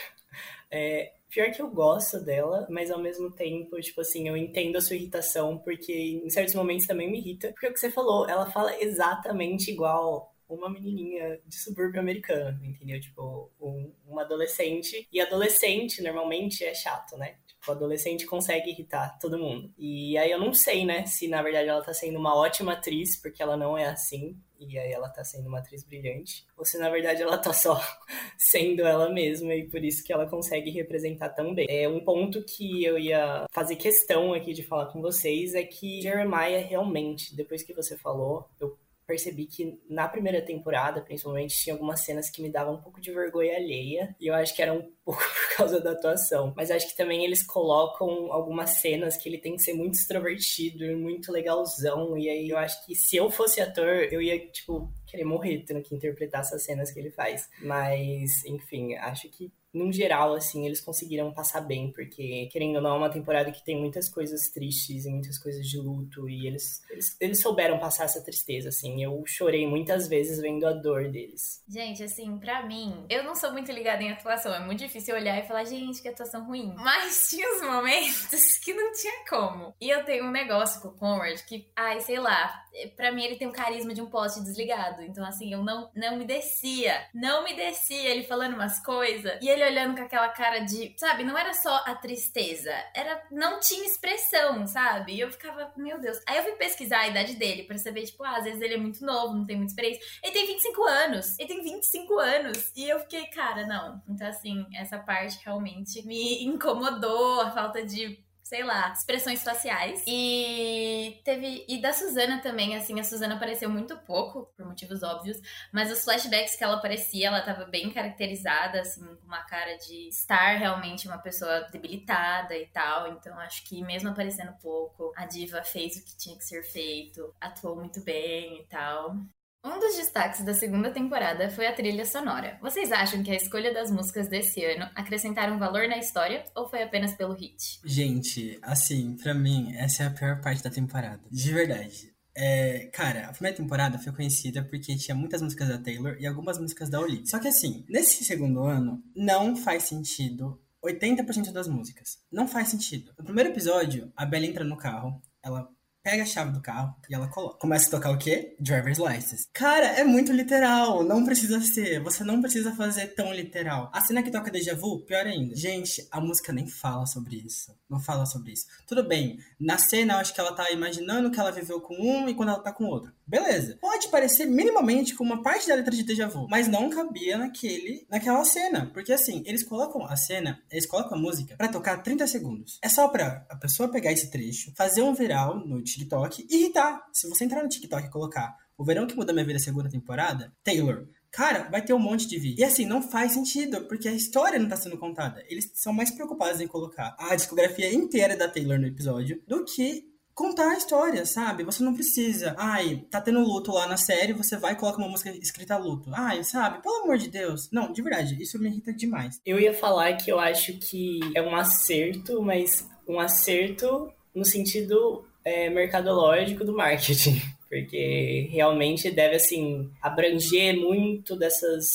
É, 0.68 1.12
pior 1.30 1.50
que 1.52 1.62
eu 1.62 1.70
gosto 1.70 2.18
dela, 2.18 2.66
mas 2.68 2.90
ao 2.90 3.00
mesmo 3.00 3.30
tempo, 3.30 3.80
tipo 3.80 4.00
assim, 4.00 4.28
eu 4.28 4.36
entendo 4.36 4.76
a 4.76 4.80
sua 4.80 4.96
irritação, 4.96 5.56
porque 5.58 6.20
em 6.24 6.28
certos 6.28 6.54
momentos 6.56 6.88
também 6.88 7.10
me 7.10 7.18
irrita. 7.18 7.52
Porque 7.52 7.68
o 7.68 7.72
que 7.72 7.78
você 7.78 7.90
falou, 7.90 8.28
ela 8.28 8.50
fala 8.50 8.74
exatamente 8.82 9.70
igual 9.70 10.34
uma 10.48 10.70
menininha 10.70 11.40
de 11.44 11.56
subúrbio 11.56 12.00
americano, 12.00 12.64
entendeu? 12.64 13.00
Tipo, 13.00 13.50
um, 13.60 13.92
uma 14.06 14.22
adolescente. 14.22 15.06
E 15.12 15.20
adolescente, 15.20 16.02
normalmente, 16.02 16.64
é 16.64 16.74
chato, 16.74 17.16
né? 17.16 17.36
Tipo, 17.46 17.72
adolescente 17.72 18.26
consegue 18.26 18.70
irritar 18.70 19.18
todo 19.18 19.38
mundo. 19.38 19.72
E 19.76 20.16
aí 20.18 20.30
eu 20.30 20.38
não 20.38 20.52
sei, 20.52 20.84
né, 20.84 21.04
se 21.06 21.28
na 21.28 21.42
verdade 21.42 21.68
ela 21.68 21.82
tá 21.82 21.92
sendo 21.92 22.18
uma 22.18 22.34
ótima 22.36 22.72
atriz, 22.72 23.20
porque 23.20 23.42
ela 23.42 23.56
não 23.56 23.76
é 23.76 23.86
assim 23.86 24.38
e 24.58 24.78
aí 24.78 24.92
ela 24.92 25.08
tá 25.08 25.22
sendo 25.22 25.48
uma 25.48 25.58
atriz 25.58 25.84
brilhante, 25.84 26.46
ou 26.56 26.64
se 26.64 26.78
na 26.78 26.88
verdade 26.88 27.22
ela 27.22 27.36
tá 27.38 27.52
só 27.52 27.78
sendo 28.38 28.82
ela 28.82 29.10
mesma 29.10 29.54
e 29.54 29.68
por 29.68 29.84
isso 29.84 30.02
que 30.04 30.12
ela 30.12 30.28
consegue 30.28 30.70
representar 30.70 31.30
tão 31.30 31.54
bem. 31.54 31.66
É 31.68 31.88
um 31.88 32.00
ponto 32.00 32.42
que 32.42 32.84
eu 32.84 32.98
ia 32.98 33.46
fazer 33.52 33.76
questão 33.76 34.32
aqui 34.32 34.52
de 34.52 34.62
falar 34.62 34.86
com 34.86 35.00
vocês 35.00 35.54
é 35.54 35.62
que 35.62 36.00
Jeremiah 36.00 36.64
realmente, 36.66 37.34
depois 37.36 37.62
que 37.62 37.74
você 37.74 37.96
falou, 37.96 38.48
eu 38.60 38.76
percebi 39.06 39.46
que 39.46 39.80
na 39.88 40.08
primeira 40.08 40.42
temporada, 40.42 41.00
principalmente, 41.00 41.56
tinha 41.56 41.74
algumas 41.74 42.00
cenas 42.00 42.28
que 42.28 42.42
me 42.42 42.50
davam 42.50 42.74
um 42.74 42.82
pouco 42.82 43.00
de 43.00 43.12
vergonha 43.12 43.56
alheia. 43.56 44.14
E 44.20 44.26
eu 44.26 44.34
acho 44.34 44.54
que 44.54 44.62
era 44.62 44.72
um 44.72 44.82
pouco 45.04 45.22
por 45.22 45.56
causa 45.56 45.80
da 45.80 45.92
atuação. 45.92 46.52
Mas 46.56 46.70
acho 46.70 46.88
que 46.88 46.96
também 46.96 47.24
eles 47.24 47.46
colocam 47.46 48.32
algumas 48.32 48.80
cenas 48.80 49.16
que 49.16 49.28
ele 49.28 49.38
tem 49.38 49.54
que 49.54 49.62
ser 49.62 49.74
muito 49.74 49.94
extrovertido 49.94 50.84
e 50.84 50.94
muito 50.94 51.30
legalzão. 51.30 52.18
E 52.18 52.28
aí 52.28 52.48
eu 52.48 52.58
acho 52.58 52.84
que 52.84 52.94
se 52.94 53.16
eu 53.16 53.30
fosse 53.30 53.60
ator, 53.60 54.08
eu 54.10 54.20
ia, 54.20 54.38
tipo, 54.50 54.92
querer 55.06 55.24
morrer 55.24 55.64
tendo 55.64 55.82
que 55.82 55.94
interpretar 55.94 56.40
essas 56.40 56.64
cenas 56.64 56.90
que 56.90 56.98
ele 56.98 57.10
faz. 57.10 57.48
Mas, 57.62 58.44
enfim, 58.44 58.94
acho 58.94 59.28
que 59.30 59.52
num 59.76 59.92
geral, 59.92 60.34
assim, 60.34 60.64
eles 60.64 60.80
conseguiram 60.80 61.32
passar 61.32 61.60
bem, 61.60 61.92
porque, 61.92 62.48
querendo 62.50 62.76
ou 62.76 62.82
não, 62.82 62.94
é 62.94 62.98
uma 62.98 63.10
temporada 63.10 63.52
que 63.52 63.62
tem 63.62 63.78
muitas 63.78 64.08
coisas 64.08 64.48
tristes 64.48 65.04
e 65.04 65.10
muitas 65.10 65.38
coisas 65.38 65.66
de 65.66 65.78
luto, 65.78 66.28
e 66.28 66.46
eles, 66.46 66.82
eles, 66.90 67.16
eles 67.20 67.40
souberam 67.42 67.78
passar 67.78 68.04
essa 68.04 68.22
tristeza, 68.22 68.70
assim. 68.70 69.02
Eu 69.02 69.22
chorei 69.26 69.66
muitas 69.66 70.08
vezes 70.08 70.40
vendo 70.40 70.66
a 70.66 70.72
dor 70.72 71.08
deles. 71.10 71.62
Gente, 71.68 72.02
assim, 72.02 72.38
pra 72.38 72.64
mim, 72.64 73.04
eu 73.10 73.22
não 73.22 73.34
sou 73.34 73.52
muito 73.52 73.70
ligada 73.70 74.02
em 74.02 74.10
atuação, 74.10 74.54
é 74.54 74.60
muito 74.60 74.78
difícil 74.78 75.14
olhar 75.14 75.38
e 75.38 75.46
falar, 75.46 75.64
gente, 75.64 76.00
que 76.00 76.08
atuação 76.08 76.46
ruim. 76.46 76.72
Mas 76.78 77.28
tinha 77.28 77.46
os 77.54 77.62
momentos 77.62 78.56
que 78.64 78.72
não 78.72 78.92
tinha 78.92 79.24
como. 79.28 79.74
E 79.80 79.90
eu 79.90 80.04
tenho 80.04 80.24
um 80.24 80.30
negócio 80.30 80.80
com 80.80 80.88
o 80.88 80.92
Conrad 80.92 81.38
que, 81.42 81.68
ai, 81.76 82.00
sei 82.00 82.18
lá, 82.18 82.64
pra 82.96 83.12
mim 83.12 83.24
ele 83.24 83.36
tem 83.36 83.48
um 83.48 83.52
carisma 83.52 83.92
de 83.92 84.00
um 84.00 84.06
poste 84.06 84.42
desligado. 84.42 85.02
Então, 85.02 85.24
assim, 85.24 85.52
eu 85.52 85.62
não, 85.62 85.90
não 85.94 86.16
me 86.16 86.24
descia. 86.24 87.06
Não 87.14 87.44
me 87.44 87.54
descia 87.54 88.10
ele 88.10 88.24
falando 88.24 88.54
umas 88.54 88.82
coisas 88.84 89.38
e 89.42 89.48
ele 89.48 89.65
olhando 89.66 89.96
com 89.96 90.02
aquela 90.02 90.28
cara 90.28 90.60
de, 90.60 90.94
sabe, 90.96 91.24
não 91.24 91.36
era 91.36 91.52
só 91.54 91.82
a 91.86 91.94
tristeza, 91.94 92.72
era 92.94 93.22
não 93.30 93.60
tinha 93.60 93.84
expressão, 93.84 94.66
sabe? 94.66 95.14
E 95.14 95.20
eu 95.20 95.30
ficava, 95.30 95.72
meu 95.76 96.00
Deus. 96.00 96.18
Aí 96.26 96.36
eu 96.36 96.42
fui 96.42 96.52
pesquisar 96.52 97.00
a 97.00 97.08
idade 97.08 97.34
dele 97.34 97.64
para 97.64 97.78
saber, 97.78 98.04
tipo, 98.04 98.22
ah, 98.24 98.36
às 98.36 98.44
vezes 98.44 98.60
ele 98.60 98.74
é 98.74 98.78
muito 98.78 99.04
novo, 99.04 99.34
não 99.34 99.46
tem 99.46 99.56
muita 99.56 99.72
experiência. 99.72 100.02
Ele 100.22 100.32
tem 100.32 100.46
25 100.46 100.84
anos. 100.84 101.38
Ele 101.38 101.48
tem 101.48 101.62
25 101.62 102.18
anos. 102.18 102.72
E 102.76 102.88
eu 102.88 103.00
fiquei, 103.00 103.26
cara, 103.26 103.66
não. 103.66 104.02
Então, 104.08 104.28
assim, 104.28 104.66
essa 104.74 104.98
parte 104.98 105.38
realmente 105.44 106.06
me 106.06 106.44
incomodou, 106.44 107.40
a 107.40 107.50
falta 107.50 107.84
de 107.84 108.25
sei 108.46 108.62
lá, 108.62 108.92
expressões 108.92 109.42
faciais. 109.42 110.04
E 110.06 111.20
teve. 111.24 111.64
E 111.68 111.80
da 111.80 111.92
Suzana 111.92 112.40
também, 112.40 112.76
assim, 112.76 113.00
a 113.00 113.04
Suzana 113.04 113.34
apareceu 113.34 113.68
muito 113.68 113.96
pouco, 113.98 114.48
por 114.56 114.64
motivos 114.64 115.02
óbvios, 115.02 115.36
mas 115.72 115.90
os 115.90 116.04
flashbacks 116.04 116.54
que 116.54 116.62
ela 116.62 116.76
aparecia, 116.76 117.26
ela 117.26 117.42
tava 117.42 117.64
bem 117.64 117.90
caracterizada, 117.90 118.80
assim, 118.80 119.04
com 119.16 119.26
uma 119.26 119.42
cara 119.42 119.76
de 119.78 120.08
estar 120.08 120.58
realmente 120.58 121.08
uma 121.08 121.18
pessoa 121.18 121.62
debilitada 121.72 122.56
e 122.56 122.66
tal. 122.68 123.08
Então 123.08 123.36
acho 123.40 123.64
que 123.64 123.82
mesmo 123.82 124.10
aparecendo 124.10 124.52
pouco, 124.62 125.12
a 125.16 125.26
diva 125.26 125.64
fez 125.64 125.96
o 125.96 126.04
que 126.04 126.16
tinha 126.16 126.36
que 126.38 126.44
ser 126.44 126.62
feito, 126.62 127.34
atuou 127.40 127.74
muito 127.74 128.00
bem 128.02 128.60
e 128.60 128.64
tal. 128.66 129.16
Um 129.66 129.80
dos 129.80 129.96
destaques 129.96 130.44
da 130.44 130.54
segunda 130.54 130.92
temporada 130.92 131.50
foi 131.50 131.66
a 131.66 131.74
trilha 131.74 132.06
sonora. 132.06 132.56
Vocês 132.62 132.92
acham 132.92 133.20
que 133.24 133.32
a 133.32 133.34
escolha 133.34 133.74
das 133.74 133.90
músicas 133.90 134.28
desse 134.28 134.64
ano 134.64 134.88
acrescentaram 134.94 135.58
valor 135.58 135.88
na 135.88 135.98
história 135.98 136.44
ou 136.54 136.68
foi 136.68 136.84
apenas 136.84 137.14
pelo 137.14 137.34
hit? 137.34 137.80
Gente, 137.84 138.60
assim, 138.62 139.16
pra 139.16 139.34
mim, 139.34 139.74
essa 139.74 140.04
é 140.04 140.06
a 140.06 140.10
pior 140.10 140.40
parte 140.40 140.62
da 140.62 140.70
temporada. 140.70 141.20
De 141.32 141.52
verdade. 141.52 142.14
É, 142.32 142.88
cara, 142.92 143.26
a 143.26 143.32
primeira 143.32 143.56
temporada 143.56 143.98
foi 143.98 144.12
conhecida 144.12 144.62
porque 144.62 144.96
tinha 144.96 145.16
muitas 145.16 145.42
músicas 145.42 145.68
da 145.68 145.78
Taylor 145.78 146.16
e 146.20 146.28
algumas 146.28 146.60
músicas 146.60 146.88
da 146.88 147.00
Olivia. 147.00 147.26
Só 147.26 147.40
que 147.40 147.48
assim, 147.48 147.84
nesse 147.88 148.24
segundo 148.24 148.62
ano, 148.62 149.02
não 149.16 149.56
faz 149.56 149.82
sentido 149.82 150.62
80% 150.84 151.50
das 151.50 151.66
músicas. 151.66 152.18
Não 152.30 152.46
faz 152.46 152.68
sentido. 152.68 153.12
No 153.18 153.24
primeiro 153.24 153.50
episódio, 153.50 154.12
a 154.16 154.24
Bella 154.24 154.46
entra 154.46 154.62
no 154.62 154.76
carro, 154.76 155.20
ela 155.42 155.68
pega 156.06 156.22
a 156.22 156.26
chave 156.26 156.52
do 156.52 156.60
carro 156.60 156.94
e 157.10 157.14
ela 157.16 157.26
coloca. 157.26 157.58
Começa 157.58 157.88
a 157.88 157.90
tocar 157.90 158.12
o 158.12 158.16
quê? 158.16 158.54
Driver's 158.60 158.98
License. 158.98 159.48
Cara, 159.52 159.86
é 159.86 160.04
muito 160.04 160.30
literal. 160.30 161.02
Não 161.02 161.24
precisa 161.24 161.60
ser. 161.60 162.00
Você 162.04 162.22
não 162.22 162.40
precisa 162.40 162.72
fazer 162.76 163.08
tão 163.08 163.34
literal. 163.34 163.90
A 163.92 164.00
cena 164.02 164.22
que 164.22 164.30
toca 164.30 164.48
Deja 164.48 164.76
Vu, 164.76 165.00
pior 165.00 165.26
ainda. 165.26 165.56
Gente, 165.56 166.06
a 166.12 166.20
música 166.20 166.52
nem 166.52 166.68
fala 166.68 167.06
sobre 167.06 167.42
isso. 167.44 167.74
Não 167.90 167.98
fala 167.98 168.24
sobre 168.24 168.52
isso. 168.52 168.66
Tudo 168.86 169.02
bem. 169.02 169.40
Na 169.58 169.78
cena, 169.78 170.14
eu 170.14 170.18
acho 170.18 170.32
que 170.32 170.38
ela 170.38 170.52
tá 170.52 170.70
imaginando 170.70 171.28
que 171.28 171.40
ela 171.40 171.50
viveu 171.50 171.80
com 171.80 171.96
um 171.96 172.28
e 172.28 172.34
quando 172.34 172.50
ela 172.50 172.62
tá 172.62 172.72
com 172.72 172.84
outro. 172.84 173.12
Beleza. 173.26 173.76
Pode 173.80 174.08
parecer 174.08 174.46
minimamente 174.46 175.14
com 175.14 175.24
uma 175.24 175.42
parte 175.42 175.66
da 175.66 175.74
letra 175.74 175.94
de 175.94 176.04
Deja 176.04 176.28
Vu, 176.28 176.46
mas 176.48 176.68
não 176.68 176.88
cabia 176.88 177.36
naquele, 177.36 178.06
naquela 178.08 178.44
cena. 178.44 178.90
Porque 178.92 179.12
assim, 179.12 179.42
eles 179.44 179.64
colocam 179.64 180.04
a 180.04 180.16
cena, 180.16 180.62
eles 180.70 180.86
colocam 180.86 181.18
a 181.18 181.20
música 181.20 181.56
para 181.56 181.68
tocar 181.68 182.02
30 182.02 182.26
segundos. 182.28 182.78
É 182.82 182.88
só 182.88 183.08
pra 183.08 183.44
a 183.50 183.56
pessoa 183.56 183.90
pegar 183.90 184.12
esse 184.12 184.30
trecho, 184.30 184.72
fazer 184.76 185.02
um 185.02 185.12
viral 185.12 185.58
no 185.66 185.82
TikTok 185.82 186.46
e 186.48 186.56
irritar. 186.56 187.04
Se 187.12 187.28
você 187.28 187.44
entrar 187.44 187.62
no 187.62 187.68
TikTok 187.68 188.06
e 188.06 188.10
colocar 188.10 188.54
o 188.78 188.84
verão 188.84 189.06
que 189.06 189.16
muda 189.16 189.32
minha 189.32 189.44
vida 189.44 189.58
segunda 189.58 189.88
temporada, 189.88 190.52
Taylor, 190.62 191.08
Cara, 191.36 191.68
vai 191.68 191.82
ter 191.82 191.92
um 191.92 191.98
monte 191.98 192.26
de 192.26 192.38
vídeo. 192.38 192.60
E 192.60 192.64
assim, 192.64 192.86
não 192.86 193.02
faz 193.02 193.32
sentido, 193.32 193.86
porque 193.88 194.08
a 194.08 194.12
história 194.12 194.58
não 194.58 194.70
tá 194.70 194.76
sendo 194.76 194.96
contada. 194.96 195.44
Eles 195.50 195.70
são 195.74 195.92
mais 195.92 196.10
preocupados 196.10 196.62
em 196.62 196.66
colocar 196.66 197.14
a 197.18 197.36
discografia 197.36 197.92
inteira 197.92 198.34
da 198.34 198.48
Taylor 198.48 198.78
no 198.78 198.86
episódio 198.86 199.42
do 199.46 199.62
que 199.62 200.15
contar 200.36 200.72
a 200.72 200.76
história, 200.76 201.24
sabe? 201.24 201.64
Você 201.64 201.82
não 201.82 201.94
precisa. 201.94 202.54
Ai, 202.58 203.02
tá 203.10 203.22
tendo 203.22 203.40
luto 203.40 203.72
lá 203.72 203.88
na 203.88 203.96
série, 203.96 204.34
você 204.34 204.58
vai 204.58 204.74
e 204.74 204.76
coloca 204.76 204.98
uma 204.98 205.08
música 205.08 205.30
escrita 205.30 205.78
luto. 205.78 206.10
Ai, 206.12 206.44
sabe? 206.44 206.82
Pelo 206.82 207.04
amor 207.04 207.16
de 207.16 207.28
Deus. 207.28 207.70
Não, 207.72 207.90
de 207.90 208.02
verdade, 208.02 208.40
isso 208.40 208.58
me 208.58 208.68
irrita 208.68 208.92
demais. 208.92 209.40
Eu 209.46 209.58
ia 209.58 209.72
falar 209.72 210.12
que 210.18 210.30
eu 210.30 210.38
acho 210.38 210.74
que 210.74 211.20
é 211.34 211.40
um 211.40 211.56
acerto, 211.56 212.42
mas 212.42 212.86
um 213.08 213.18
acerto 213.18 214.12
no 214.34 214.44
sentido 214.44 215.24
é, 215.42 215.70
mercadológico 215.70 216.64
do 216.64 216.76
marketing. 216.76 217.40
Porque 217.66 218.48
realmente 218.52 219.10
deve, 219.10 219.36
assim, 219.36 219.90
abranger 220.02 220.78
muito 220.78 221.34
dessas, 221.34 221.88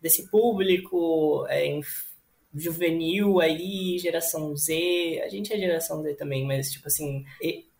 desse 0.00 0.30
público 0.30 1.46
é, 1.48 1.80
juvenil 2.54 3.40
aí, 3.40 3.98
geração 3.98 4.54
Z. 4.54 5.22
A 5.24 5.28
gente 5.28 5.52
é 5.52 5.58
geração 5.58 6.02
Z 6.02 6.14
também, 6.14 6.46
mas, 6.46 6.70
tipo 6.70 6.86
assim, 6.86 7.24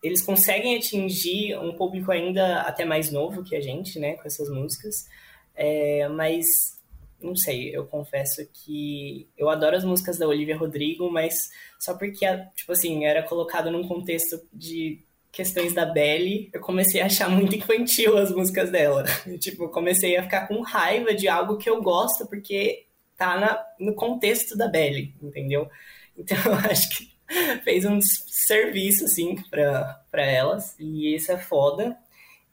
eles 0.03 0.23
conseguem 0.23 0.77
atingir 0.77 1.59
um 1.59 1.75
público 1.75 2.11
ainda 2.11 2.63
até 2.63 2.85
mais 2.85 3.11
novo 3.11 3.43
que 3.43 3.57
a 3.57 3.61
gente, 3.61 3.99
né, 3.99 4.15
com 4.15 4.27
essas 4.27 4.49
músicas. 4.49 5.07
É, 5.55 6.09
mas 6.09 6.79
não 7.21 7.35
sei, 7.35 7.75
eu 7.75 7.85
confesso 7.87 8.47
que 8.53 9.29
eu 9.37 9.49
adoro 9.49 9.77
as 9.77 9.85
músicas 9.85 10.19
da 10.19 10.29
Olivia 10.29 10.57
Rodrigo, 10.57 11.11
mas 11.11 11.51
só 11.79 11.95
porque, 11.95 12.25
tipo 12.55 12.73
assim, 12.73 13.05
era 13.05 13.23
colocado 13.23 13.71
num 13.71 13.87
contexto 13.87 14.41
de 14.53 15.05
questões 15.33 15.75
da 15.75 15.85
Belly, 15.85 16.49
eu 16.53 16.61
comecei 16.61 17.01
a 17.01 17.07
achar 17.07 17.29
muito 17.29 17.55
infantil 17.55 18.17
as 18.17 18.31
músicas 18.33 18.71
dela. 18.71 19.05
tipo, 19.39 19.65
eu 19.65 19.69
comecei 19.69 20.17
a 20.17 20.23
ficar 20.23 20.47
com 20.47 20.61
raiva 20.63 21.15
de 21.15 21.29
algo 21.29 21.57
que 21.59 21.69
eu 21.69 21.83
gosto, 21.83 22.27
porque 22.27 22.87
tá 23.17 23.39
na, 23.39 23.65
no 23.79 23.95
contexto 23.95 24.57
da 24.57 24.69
Belly, 24.69 25.15
entendeu? 25.21 25.69
Então 26.17 26.39
eu 26.47 26.55
acho 26.55 26.89
que 26.91 27.08
fez 27.65 27.85
um 27.85 28.01
serviço, 28.01 29.05
assim, 29.05 29.37
pra, 29.51 30.03
pra 30.11 30.25
elas, 30.25 30.75
e 30.79 31.15
isso 31.15 31.31
é 31.33 31.39
foda. 31.39 31.97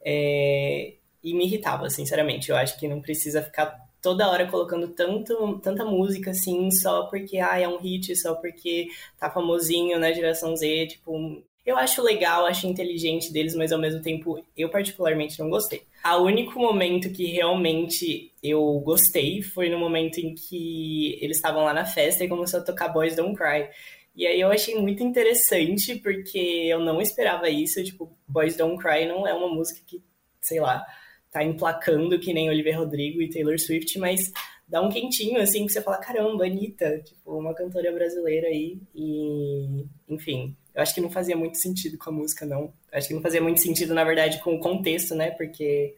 É, 0.04 0.94
e 1.22 1.34
me 1.34 1.46
irritava, 1.46 1.90
sinceramente. 1.90 2.50
Eu 2.50 2.56
acho 2.56 2.78
que 2.78 2.86
não 2.86 3.00
precisa 3.00 3.42
ficar 3.42 3.86
toda 4.00 4.28
hora 4.30 4.46
colocando 4.46 4.88
tanto, 4.88 5.58
tanta 5.58 5.84
música 5.84 6.30
assim, 6.30 6.70
só 6.70 7.04
porque 7.06 7.38
ah, 7.38 7.58
é 7.58 7.66
um 7.66 7.78
hit, 7.78 8.14
só 8.14 8.34
porque 8.36 8.88
tá 9.18 9.28
famosinho 9.28 9.98
na 9.98 10.12
geração 10.12 10.56
Z, 10.56 10.86
tipo, 10.86 11.42
eu 11.66 11.76
acho 11.76 12.00
legal, 12.00 12.46
acho 12.46 12.68
inteligente 12.68 13.32
deles, 13.32 13.56
mas 13.56 13.72
ao 13.72 13.80
mesmo 13.80 14.00
tempo 14.00 14.40
eu 14.56 14.68
particularmente 14.68 15.40
não 15.40 15.50
gostei. 15.50 15.82
O 16.04 16.22
único 16.22 16.56
momento 16.60 17.10
que 17.10 17.26
realmente 17.26 18.30
eu 18.40 18.80
gostei 18.84 19.42
foi 19.42 19.68
no 19.68 19.76
momento 19.76 20.18
em 20.18 20.32
que 20.32 21.18
eles 21.20 21.38
estavam 21.38 21.64
lá 21.64 21.74
na 21.74 21.84
festa 21.84 22.22
e 22.22 22.28
começou 22.28 22.60
a 22.60 22.62
tocar 22.62 22.90
Boys 22.90 23.16
Don't 23.16 23.34
Cry. 23.34 23.68
E 24.16 24.26
aí 24.26 24.40
eu 24.40 24.50
achei 24.50 24.74
muito 24.76 25.02
interessante, 25.02 25.96
porque 25.96 26.38
eu 26.38 26.80
não 26.80 27.00
esperava 27.00 27.50
isso. 27.50 27.84
Tipo, 27.84 28.16
Boys 28.26 28.56
Don't 28.56 28.82
Cry 28.82 29.06
não 29.06 29.26
é 29.26 29.34
uma 29.34 29.48
música 29.48 29.80
que, 29.86 30.02
sei 30.40 30.58
lá, 30.58 30.84
tá 31.30 31.44
emplacando 31.44 32.18
que 32.18 32.32
nem 32.32 32.48
Olivia 32.48 32.78
Rodrigo 32.78 33.20
e 33.20 33.28
Taylor 33.28 33.58
Swift, 33.58 33.98
mas 33.98 34.32
dá 34.66 34.80
um 34.80 34.88
quentinho, 34.88 35.40
assim, 35.40 35.66
que 35.66 35.72
você 35.72 35.82
fala, 35.82 35.98
caramba, 35.98 36.46
Anitta, 36.46 36.98
tipo, 37.04 37.38
uma 37.38 37.54
cantora 37.54 37.92
brasileira 37.92 38.48
aí. 38.48 38.80
E, 38.94 39.84
enfim, 40.08 40.56
eu 40.74 40.82
acho 40.82 40.94
que 40.94 41.00
não 41.00 41.10
fazia 41.10 41.36
muito 41.36 41.58
sentido 41.58 41.98
com 41.98 42.08
a 42.10 42.12
música, 42.12 42.46
não. 42.46 42.72
Eu 42.90 42.98
acho 42.98 43.08
que 43.08 43.14
não 43.14 43.22
fazia 43.22 43.42
muito 43.42 43.60
sentido, 43.60 43.92
na 43.92 44.02
verdade, 44.02 44.40
com 44.40 44.54
o 44.54 44.60
contexto, 44.60 45.14
né? 45.14 45.30
Porque 45.32 45.94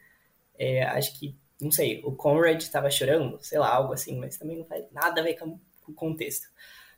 é, 0.58 0.82
acho 0.82 1.16
que 1.18 1.36
não 1.60 1.72
sei, 1.72 2.00
o 2.04 2.12
Conrad 2.12 2.60
estava 2.60 2.90
chorando, 2.90 3.38
sei 3.42 3.58
lá, 3.58 3.74
algo 3.74 3.92
assim, 3.92 4.16
mas 4.18 4.38
também 4.38 4.56
não 4.56 4.64
faz 4.64 4.84
nada 4.92 5.20
a 5.20 5.24
ver 5.24 5.34
com 5.34 5.58
o 5.88 5.92
contexto. 5.92 6.46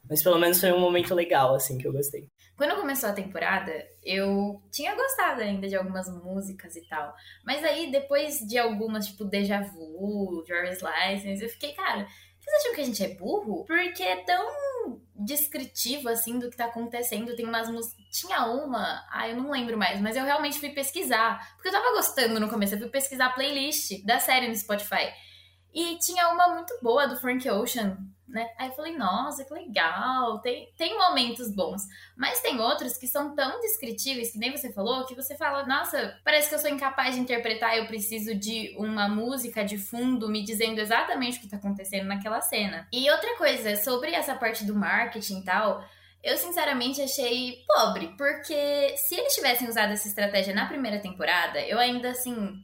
Mas 0.08 0.22
pelo 0.22 0.38
menos 0.38 0.60
foi 0.60 0.72
um 0.72 0.80
momento 0.80 1.14
legal, 1.14 1.54
assim, 1.54 1.78
que 1.78 1.86
eu 1.86 1.92
gostei. 1.92 2.28
Quando 2.56 2.76
começou 2.76 3.08
a 3.08 3.14
temporada, 3.14 3.72
eu 4.02 4.60
tinha 4.70 4.94
gostado 4.94 5.40
ainda 5.40 5.66
de 5.66 5.76
algumas 5.76 6.08
músicas 6.08 6.76
e 6.76 6.86
tal. 6.88 7.14
Mas 7.44 7.64
aí, 7.64 7.90
depois 7.90 8.38
de 8.40 8.58
algumas, 8.58 9.06
tipo 9.06 9.24
Deja 9.24 9.62
Vu, 9.62 10.42
Driver's 10.46 10.80
License, 10.82 11.42
eu 11.42 11.48
fiquei, 11.48 11.72
cara, 11.72 12.06
vocês 12.40 12.56
acham 12.56 12.74
que 12.74 12.80
a 12.80 12.84
gente 12.84 13.04
é 13.04 13.14
burro? 13.14 13.64
Porque 13.64 14.02
é 14.02 14.16
tão 14.24 15.00
descritivo, 15.14 16.08
assim, 16.08 16.38
do 16.38 16.50
que 16.50 16.56
tá 16.56 16.64
acontecendo. 16.66 17.36
Tem 17.36 17.46
umas 17.46 17.68
músicas. 17.68 18.04
Tinha 18.10 18.46
uma, 18.46 19.06
ah, 19.10 19.28
eu 19.28 19.36
não 19.36 19.50
lembro 19.50 19.76
mais, 19.76 20.00
mas 20.00 20.16
eu 20.16 20.24
realmente 20.24 20.58
fui 20.58 20.70
pesquisar. 20.70 21.38
Porque 21.54 21.68
eu 21.68 21.72
tava 21.72 21.92
gostando 21.92 22.40
no 22.40 22.48
começo, 22.48 22.74
eu 22.74 22.78
fui 22.78 22.88
pesquisar 22.88 23.26
a 23.26 23.32
playlist 23.32 24.04
da 24.04 24.18
série 24.18 24.48
no 24.48 24.56
Spotify. 24.56 25.12
E 25.74 25.98
tinha 25.98 26.28
uma 26.28 26.48
muito 26.54 26.76
boa 26.82 27.06
do 27.06 27.16
Frank 27.16 27.48
Ocean, 27.48 27.96
né? 28.30 28.48
Aí 28.58 28.68
eu 28.68 28.74
falei, 28.74 28.96
nossa, 28.96 29.44
que 29.44 29.52
legal, 29.52 30.38
tem, 30.40 30.72
tem 30.76 30.96
momentos 30.96 31.52
bons. 31.54 31.82
Mas 32.16 32.40
tem 32.40 32.60
outros 32.60 32.96
que 32.96 33.06
são 33.06 33.34
tão 33.34 33.60
descritíveis, 33.60 34.32
que 34.32 34.38
nem 34.38 34.56
você 34.56 34.72
falou, 34.72 35.04
que 35.04 35.14
você 35.14 35.36
fala, 35.36 35.66
nossa, 35.66 36.16
parece 36.24 36.48
que 36.48 36.54
eu 36.54 36.58
sou 36.58 36.70
incapaz 36.70 37.14
de 37.14 37.20
interpretar, 37.20 37.76
eu 37.76 37.86
preciso 37.86 38.34
de 38.34 38.74
uma 38.78 39.08
música 39.08 39.64
de 39.64 39.78
fundo 39.78 40.28
me 40.28 40.44
dizendo 40.44 40.80
exatamente 40.80 41.38
o 41.38 41.40
que 41.40 41.48
tá 41.48 41.56
acontecendo 41.56 42.06
naquela 42.06 42.40
cena. 42.40 42.86
E 42.92 43.10
outra 43.10 43.36
coisa, 43.36 43.76
sobre 43.76 44.12
essa 44.12 44.34
parte 44.34 44.64
do 44.64 44.74
marketing 44.74 45.40
e 45.40 45.44
tal, 45.44 45.84
eu 46.22 46.36
sinceramente 46.36 47.00
achei 47.00 47.64
pobre, 47.66 48.14
porque 48.16 48.94
se 48.96 49.14
eles 49.14 49.34
tivessem 49.34 49.68
usado 49.68 49.92
essa 49.92 50.06
estratégia 50.06 50.54
na 50.54 50.66
primeira 50.66 51.00
temporada, 51.00 51.60
eu 51.60 51.78
ainda 51.78 52.10
assim 52.10 52.62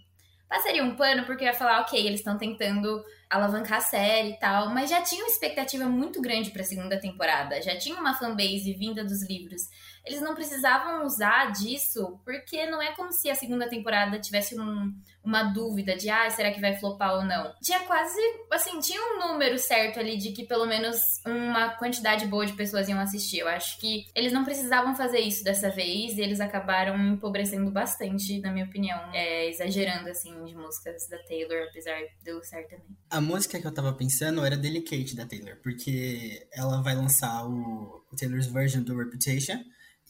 passaria 0.48 0.82
um 0.82 0.96
pano 0.96 1.24
porque 1.24 1.44
ia 1.44 1.54
falar, 1.54 1.80
ok, 1.80 1.98
eles 1.98 2.20
estão 2.20 2.38
tentando 2.38 3.04
alavancar 3.28 3.78
a 3.78 3.80
série 3.80 4.30
e 4.30 4.38
tal, 4.38 4.70
mas 4.70 4.88
já 4.88 5.02
tinha 5.02 5.22
uma 5.24 5.30
expectativa 5.30 5.85
muito 5.87 6.20
grande 6.20 6.50
para 6.50 6.62
a 6.62 6.64
segunda 6.64 6.98
temporada, 7.00 7.61
já 7.61 7.76
tinha 7.76 7.98
uma 7.98 8.14
fanbase 8.14 8.72
vinda 8.74 9.04
dos 9.04 9.28
livros. 9.28 9.62
Eles 10.04 10.20
não 10.20 10.35
precisavam 10.35 11.04
usar 11.04 11.50
disso, 11.50 12.20
porque 12.24 12.66
não 12.66 12.80
é 12.80 12.94
como 12.94 13.12
se 13.12 13.28
a 13.28 13.35
segunda 13.35 13.68
temporada 13.68 14.20
tivesse 14.20 14.59
um, 14.59 14.94
uma 15.26 15.42
dúvida 15.42 15.96
de, 15.96 16.08
ah, 16.08 16.30
será 16.30 16.52
que 16.52 16.60
vai 16.60 16.78
flopar 16.78 17.16
ou 17.16 17.24
não. 17.24 17.52
Tinha 17.60 17.80
quase, 17.80 18.20
assim, 18.52 18.78
tinha 18.78 19.00
um 19.02 19.18
número 19.18 19.58
certo 19.58 19.98
ali 19.98 20.16
de 20.16 20.30
que 20.30 20.46
pelo 20.46 20.66
menos 20.66 20.96
uma 21.26 21.70
quantidade 21.70 22.26
boa 22.26 22.46
de 22.46 22.52
pessoas 22.52 22.88
iam 22.88 23.00
assistir. 23.00 23.40
Eu 23.40 23.48
acho 23.48 23.78
que 23.80 24.06
eles 24.14 24.32
não 24.32 24.44
precisavam 24.44 24.94
fazer 24.94 25.18
isso 25.18 25.42
dessa 25.42 25.68
vez 25.68 26.16
e 26.16 26.20
eles 26.20 26.40
acabaram 26.40 26.96
empobrecendo 26.96 27.70
bastante, 27.72 28.40
na 28.40 28.52
minha 28.52 28.64
opinião, 28.64 28.98
é, 29.12 29.50
exagerando, 29.50 30.08
assim, 30.08 30.32
de 30.44 30.54
músicas 30.54 31.08
da 31.08 31.18
Taylor, 31.24 31.66
apesar 31.68 31.98
de 32.22 32.30
eu 32.30 32.40
também. 32.40 32.96
A 33.10 33.20
música 33.20 33.60
que 33.60 33.66
eu 33.66 33.74
tava 33.74 33.92
pensando 33.92 34.44
era 34.44 34.56
Delicate 34.56 35.16
da 35.16 35.26
Taylor, 35.26 35.56
porque 35.62 36.46
ela 36.52 36.80
vai 36.82 36.94
lançar 36.94 37.44
o, 37.44 38.04
o 38.12 38.16
Taylor's 38.16 38.46
version 38.46 38.82
do 38.82 38.96
Reputation 38.96 39.58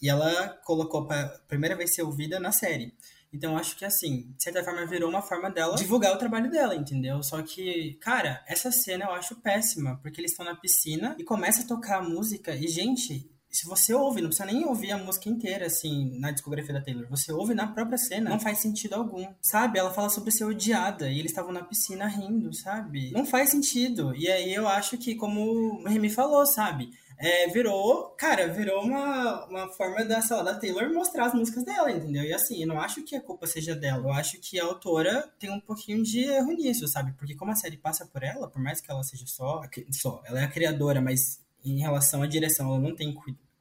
e 0.00 0.10
ela 0.10 0.48
colocou 0.64 1.06
pra 1.06 1.26
primeira 1.48 1.74
vez 1.74 1.94
ser 1.94 2.02
ouvida 2.02 2.38
na 2.38 2.52
série. 2.52 2.92
Então 3.32 3.56
acho 3.56 3.76
que 3.76 3.84
assim, 3.84 4.32
de 4.36 4.42
certa 4.42 4.64
forma 4.64 4.86
virou 4.86 5.08
uma 5.10 5.22
forma 5.22 5.50
dela 5.50 5.76
divulgar 5.76 6.14
o 6.14 6.18
trabalho 6.18 6.50
dela, 6.50 6.74
entendeu? 6.74 7.22
Só 7.22 7.42
que, 7.42 7.94
cara, 8.00 8.42
essa 8.46 8.70
cena 8.70 9.06
eu 9.06 9.12
acho 9.12 9.36
péssima, 9.36 9.98
porque 10.02 10.20
eles 10.20 10.30
estão 10.30 10.46
na 10.46 10.56
piscina 10.56 11.14
e 11.18 11.24
começa 11.24 11.62
a 11.62 11.66
tocar 11.66 11.98
a 11.98 12.02
música 12.02 12.54
e 12.54 12.66
gente, 12.68 13.30
se 13.56 13.66
você 13.66 13.94
ouve, 13.94 14.20
não 14.20 14.28
precisa 14.28 14.46
nem 14.46 14.64
ouvir 14.64 14.92
a 14.92 14.98
música 14.98 15.28
inteira, 15.28 15.66
assim, 15.66 16.18
na 16.18 16.30
discografia 16.30 16.74
da 16.74 16.80
Taylor. 16.80 17.06
Você 17.08 17.32
ouve 17.32 17.54
na 17.54 17.66
própria 17.66 17.98
cena, 17.98 18.30
não 18.30 18.40
faz 18.40 18.58
sentido 18.58 18.94
algum, 18.94 19.26
sabe? 19.40 19.78
Ela 19.78 19.92
fala 19.92 20.08
sobre 20.08 20.30
ser 20.30 20.44
odiada 20.44 21.08
e 21.08 21.18
eles 21.18 21.30
estavam 21.30 21.52
na 21.52 21.64
piscina 21.64 22.06
rindo, 22.06 22.52
sabe? 22.54 23.10
Não 23.12 23.24
faz 23.24 23.50
sentido. 23.50 24.14
E 24.14 24.28
aí 24.30 24.52
eu 24.54 24.68
acho 24.68 24.98
que, 24.98 25.14
como 25.14 25.40
o 25.80 25.88
Remy 25.88 26.10
falou, 26.10 26.46
sabe? 26.46 26.90
é, 27.18 27.48
virou, 27.48 28.10
cara, 28.10 28.48
virou 28.48 28.82
uma, 28.82 29.46
uma 29.46 29.68
forma 29.72 30.04
da, 30.04 30.20
sei 30.20 30.36
lá, 30.36 30.42
da 30.42 30.58
Taylor 30.58 30.92
mostrar 30.92 31.26
as 31.26 31.34
músicas 31.34 31.64
dela, 31.64 31.90
entendeu? 31.90 32.22
E 32.22 32.32
assim, 32.32 32.60
eu 32.60 32.68
não 32.68 32.80
acho 32.80 33.02
que 33.02 33.16
a 33.16 33.20
culpa 33.20 33.46
seja 33.46 33.74
dela. 33.74 34.08
Eu 34.08 34.12
acho 34.12 34.38
que 34.38 34.60
a 34.60 34.64
autora 34.64 35.30
tem 35.38 35.50
um 35.50 35.60
pouquinho 35.60 36.02
de 36.02 36.24
erro 36.24 36.52
nisso, 36.52 36.86
sabe? 36.86 37.12
Porque 37.12 37.34
como 37.34 37.52
a 37.52 37.56
série 37.56 37.78
passa 37.78 38.04
por 38.06 38.22
ela, 38.22 38.48
por 38.48 38.60
mais 38.60 38.80
que 38.80 38.90
ela 38.90 39.02
seja 39.02 39.26
só, 39.26 39.62
só 39.90 40.22
ela 40.26 40.40
é 40.40 40.44
a 40.44 40.50
criadora, 40.50 41.00
mas 41.00 41.40
em 41.64 41.78
relação 41.80 42.22
à 42.22 42.26
direção 42.26 42.68
ela 42.68 42.78
não 42.78 42.94
tem 42.94 43.14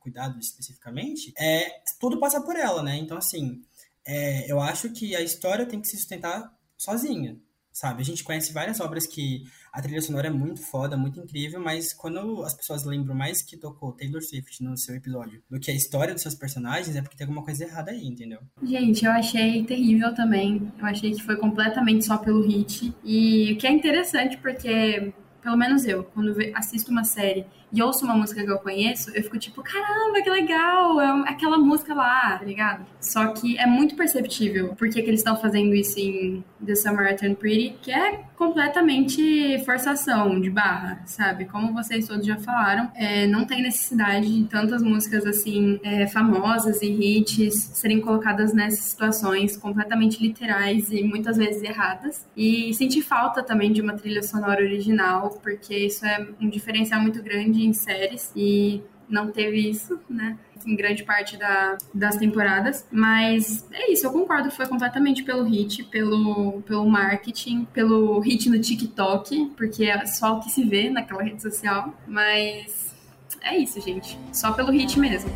cuidado 0.05 0.39
especificamente, 0.39 1.33
é, 1.35 1.81
tudo 1.99 2.19
passa 2.19 2.39
por 2.39 2.55
ela, 2.55 2.83
né? 2.83 2.95
Então, 2.95 3.17
assim, 3.17 3.63
é, 4.05 4.51
eu 4.51 4.59
acho 4.59 4.91
que 4.91 5.15
a 5.15 5.21
história 5.21 5.65
tem 5.65 5.81
que 5.81 5.87
se 5.87 5.97
sustentar 5.97 6.53
sozinha, 6.77 7.37
sabe? 7.71 8.03
A 8.03 8.05
gente 8.05 8.23
conhece 8.23 8.53
várias 8.53 8.79
obras 8.79 9.07
que 9.07 9.43
a 9.73 9.81
trilha 9.81 10.01
sonora 10.01 10.27
é 10.27 10.29
muito 10.29 10.61
foda, 10.61 10.95
muito 10.95 11.19
incrível, 11.19 11.59
mas 11.59 11.91
quando 11.91 12.43
as 12.43 12.53
pessoas 12.53 12.85
lembram 12.85 13.15
mais 13.15 13.41
que 13.41 13.57
tocou 13.57 13.93
Taylor 13.93 14.21
Swift 14.21 14.63
no 14.63 14.77
seu 14.77 14.95
episódio 14.95 15.41
do 15.49 15.59
que 15.59 15.71
a 15.71 15.73
história 15.73 16.13
dos 16.13 16.21
seus 16.21 16.35
personagens, 16.35 16.95
é 16.95 17.01
porque 17.01 17.17
tem 17.17 17.25
alguma 17.25 17.43
coisa 17.43 17.63
errada 17.63 17.89
aí, 17.89 18.05
entendeu? 18.05 18.41
Gente, 18.61 19.05
eu 19.05 19.11
achei 19.11 19.63
terrível 19.65 20.13
também. 20.13 20.71
Eu 20.77 20.85
achei 20.85 21.11
que 21.13 21.23
foi 21.23 21.35
completamente 21.35 22.05
só 22.05 22.17
pelo 22.17 22.45
hit. 22.45 22.93
E 23.03 23.53
o 23.53 23.57
que 23.57 23.65
é 23.65 23.71
interessante, 23.71 24.37
porque, 24.37 25.11
pelo 25.41 25.57
menos 25.57 25.83
eu, 25.85 26.03
quando 26.03 26.35
assisto 26.53 26.91
uma 26.91 27.03
série 27.03 27.47
e 27.71 27.81
ouço 27.81 28.05
uma 28.05 28.15
música 28.15 28.43
que 28.43 28.49
eu 28.49 28.57
conheço, 28.59 29.11
eu 29.15 29.23
fico 29.23 29.37
tipo, 29.37 29.61
caramba, 29.61 30.21
que 30.21 30.29
legal, 30.29 31.01
é 31.01 31.29
aquela 31.29 31.57
música 31.57 31.93
lá, 31.93 32.37
tá 32.37 32.45
ligado? 32.45 32.85
Só 33.01 33.27
que 33.27 33.57
é 33.57 33.65
muito 33.65 33.95
perceptível 33.95 34.73
porque 34.77 35.01
que 35.01 35.09
eles 35.09 35.19
estão 35.19 35.35
fazendo 35.35 35.73
isso 35.73 35.99
em 35.99 36.43
The 36.65 36.73
Turned 37.15 37.35
Pretty, 37.35 37.77
que 37.81 37.91
é 37.91 38.23
completamente 38.35 39.63
forçação 39.65 40.39
de 40.39 40.49
barra, 40.49 41.01
sabe? 41.05 41.45
Como 41.45 41.73
vocês 41.73 42.07
todos 42.07 42.25
já 42.25 42.37
falaram, 42.37 42.91
é, 42.95 43.27
não 43.27 43.45
tem 43.45 43.61
necessidade 43.61 44.27
de 44.27 44.47
tantas 44.49 44.81
músicas 44.81 45.25
assim 45.25 45.79
é, 45.83 46.07
famosas 46.07 46.81
e 46.81 46.87
hits 46.87 47.53
serem 47.73 48.01
colocadas 48.01 48.53
nessas 48.53 48.79
situações 48.79 49.55
completamente 49.55 50.21
literais 50.21 50.91
e 50.91 51.03
muitas 51.03 51.37
vezes 51.37 51.63
erradas. 51.63 52.25
E 52.35 52.73
senti 52.73 53.01
falta 53.01 53.41
também 53.41 53.71
de 53.71 53.81
uma 53.81 53.93
trilha 53.93 54.21
sonora 54.21 54.61
original, 54.61 55.39
porque 55.41 55.75
isso 55.77 56.05
é 56.05 56.27
um 56.41 56.49
diferencial 56.49 57.01
muito 57.01 57.21
grande 57.21 57.54
em 57.63 57.73
séries 57.73 58.31
e 58.35 58.81
não 59.07 59.31
teve 59.31 59.69
isso, 59.69 59.99
né? 60.09 60.37
Em 60.65 60.75
grande 60.75 61.03
parte 61.03 61.37
da, 61.37 61.77
das 61.93 62.17
temporadas. 62.17 62.87
Mas 62.91 63.67
é 63.71 63.91
isso, 63.91 64.07
eu 64.07 64.11
concordo. 64.11 64.49
Foi 64.49 64.65
completamente 64.65 65.23
pelo 65.23 65.43
hit, 65.43 65.83
pelo, 65.85 66.63
pelo 66.63 66.89
marketing, 66.89 67.65
pelo 67.65 68.19
hit 68.19 68.49
no 68.49 68.59
TikTok, 68.59 69.53
porque 69.55 69.85
é 69.85 70.05
só 70.07 70.37
o 70.37 70.39
que 70.39 70.49
se 70.49 70.63
vê 70.63 70.89
naquela 70.89 71.21
rede 71.21 71.41
social. 71.41 71.93
Mas 72.07 72.95
é 73.41 73.57
isso, 73.57 73.79
gente. 73.79 74.17
Só 74.33 74.53
pelo 74.53 74.71
hit 74.71 74.99
mesmo. 74.99 75.29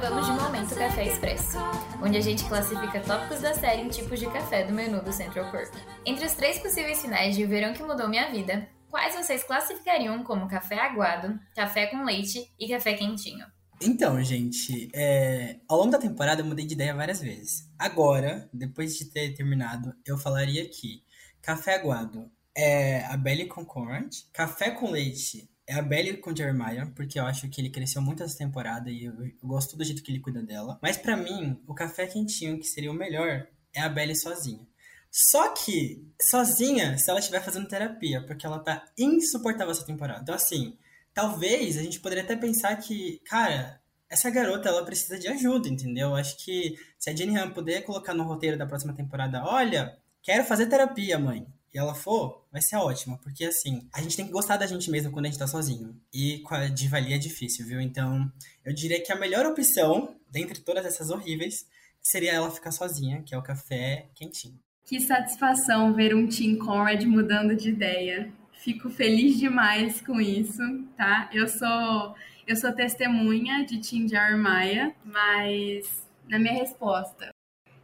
vamos 0.00 0.26
de 0.26 0.32
Momento 0.32 0.76
Café 0.76 1.06
Expresso, 1.08 1.58
onde 2.00 2.16
a 2.16 2.20
gente 2.20 2.44
classifica 2.44 3.00
tópicos 3.00 3.40
da 3.40 3.52
série 3.52 3.82
em 3.82 3.88
tipos 3.88 4.20
de 4.20 4.26
café 4.30 4.64
do 4.64 4.72
menu 4.72 5.02
do 5.02 5.12
Central 5.12 5.50
Perk. 5.50 5.76
Entre 6.06 6.24
os 6.24 6.34
três 6.34 6.58
possíveis 6.60 7.02
finais 7.02 7.34
de 7.34 7.44
Verão 7.44 7.72
que 7.72 7.82
Mudou 7.82 8.08
Minha 8.08 8.30
Vida, 8.30 8.68
quais 8.88 9.16
vocês 9.16 9.42
classificariam 9.42 10.22
como 10.22 10.48
café 10.48 10.78
aguado, 10.78 11.38
café 11.54 11.86
com 11.86 12.04
leite 12.04 12.48
e 12.60 12.68
café 12.68 12.94
quentinho? 12.94 13.44
Então, 13.82 14.22
gente, 14.22 14.88
é... 14.94 15.58
ao 15.68 15.78
longo 15.78 15.90
da 15.90 15.98
temporada 15.98 16.42
eu 16.42 16.46
mudei 16.46 16.64
de 16.64 16.74
ideia 16.74 16.94
várias 16.94 17.20
vezes. 17.20 17.68
Agora, 17.76 18.48
depois 18.52 18.96
de 18.96 19.06
ter 19.06 19.34
terminado, 19.34 19.92
eu 20.06 20.16
falaria 20.16 20.68
que 20.68 21.02
café 21.42 21.74
aguado 21.74 22.30
é 22.56 23.04
a 23.06 23.16
Belly 23.16 23.46
com 23.46 23.64
Conrad, 23.64 24.14
café 24.32 24.70
com 24.70 24.92
leite 24.92 25.50
é 25.68 25.74
a 25.74 25.82
Belly 25.82 26.16
com 26.16 26.34
Jeremiah, 26.34 26.90
porque 26.96 27.20
eu 27.20 27.26
acho 27.26 27.46
que 27.50 27.60
ele 27.60 27.68
cresceu 27.68 28.00
muito 28.00 28.22
essa 28.22 28.38
temporada 28.38 28.90
e 28.90 29.04
eu, 29.04 29.14
gosto 29.42 29.76
do 29.76 29.84
jeito 29.84 30.02
que 30.02 30.10
ele 30.10 30.18
cuida 30.18 30.42
dela. 30.42 30.78
Mas 30.82 30.96
para 30.96 31.14
mim, 31.14 31.60
o 31.66 31.74
café 31.74 32.06
quentinho, 32.06 32.58
que 32.58 32.66
seria 32.66 32.90
o 32.90 32.94
melhor, 32.94 33.46
é 33.74 33.80
a 33.82 33.88
Belly 33.88 34.16
sozinha. 34.16 34.66
Só 35.10 35.52
que, 35.52 36.10
sozinha, 36.22 36.96
se 36.96 37.10
ela 37.10 37.20
estiver 37.20 37.42
fazendo 37.42 37.68
terapia, 37.68 38.24
porque 38.26 38.46
ela 38.46 38.58
tá 38.60 38.82
insuportável 38.96 39.70
essa 39.70 39.84
temporada. 39.84 40.22
Então, 40.22 40.34
assim, 40.34 40.78
talvez 41.12 41.76
a 41.76 41.82
gente 41.82 42.00
poderia 42.00 42.24
até 42.24 42.34
pensar 42.34 42.74
que, 42.76 43.20
cara, 43.26 43.78
essa 44.08 44.30
garota, 44.30 44.70
ela 44.70 44.86
precisa 44.86 45.18
de 45.18 45.28
ajuda, 45.28 45.68
entendeu? 45.68 46.14
Acho 46.14 46.42
que 46.42 46.76
se 46.98 47.10
a 47.10 47.14
Jenny 47.14 47.36
Han 47.36 47.50
puder 47.50 47.82
colocar 47.82 48.14
no 48.14 48.24
roteiro 48.24 48.56
da 48.56 48.66
próxima 48.66 48.94
temporada, 48.94 49.44
olha, 49.44 49.98
quero 50.22 50.44
fazer 50.44 50.66
terapia, 50.66 51.18
mãe 51.18 51.46
e 51.72 51.78
ela 51.78 51.94
for, 51.94 52.46
vai 52.50 52.62
ser 52.62 52.76
ótima, 52.76 53.18
porque 53.18 53.44
assim, 53.44 53.88
a 53.92 54.00
gente 54.00 54.16
tem 54.16 54.26
que 54.26 54.32
gostar 54.32 54.56
da 54.56 54.66
gente 54.66 54.90
mesmo 54.90 55.12
quando 55.12 55.26
a 55.26 55.28
gente 55.28 55.38
tá 55.38 55.46
sozinho. 55.46 55.94
E 56.12 56.38
com 56.40 56.54
a 56.54 56.68
diva 56.68 56.96
ali 56.96 57.12
é 57.12 57.18
difícil, 57.18 57.66
viu? 57.66 57.80
Então, 57.80 58.30
eu 58.64 58.72
diria 58.72 59.02
que 59.02 59.12
a 59.12 59.16
melhor 59.16 59.46
opção, 59.46 60.16
dentre 60.30 60.60
todas 60.60 60.84
essas 60.86 61.10
horríveis, 61.10 61.66
seria 62.00 62.32
ela 62.32 62.50
ficar 62.50 62.72
sozinha, 62.72 63.22
que 63.22 63.34
é 63.34 63.38
o 63.38 63.42
café 63.42 64.08
quentinho. 64.14 64.58
Que 64.84 65.00
satisfação 65.00 65.92
ver 65.92 66.14
um 66.14 66.26
Tim 66.26 66.56
Conrad 66.56 67.04
mudando 67.04 67.54
de 67.54 67.68
ideia. 67.68 68.32
Fico 68.52 68.88
feliz 68.88 69.38
demais 69.38 70.00
com 70.00 70.20
isso, 70.20 70.62
tá? 70.96 71.28
Eu 71.32 71.46
sou 71.46 72.16
eu 72.46 72.56
sou 72.56 72.72
testemunha 72.72 73.62
de 73.66 73.78
Tim 73.78 74.08
Jeremiah, 74.08 74.94
mas 75.04 76.08
na 76.26 76.38
minha 76.38 76.54
resposta, 76.54 77.28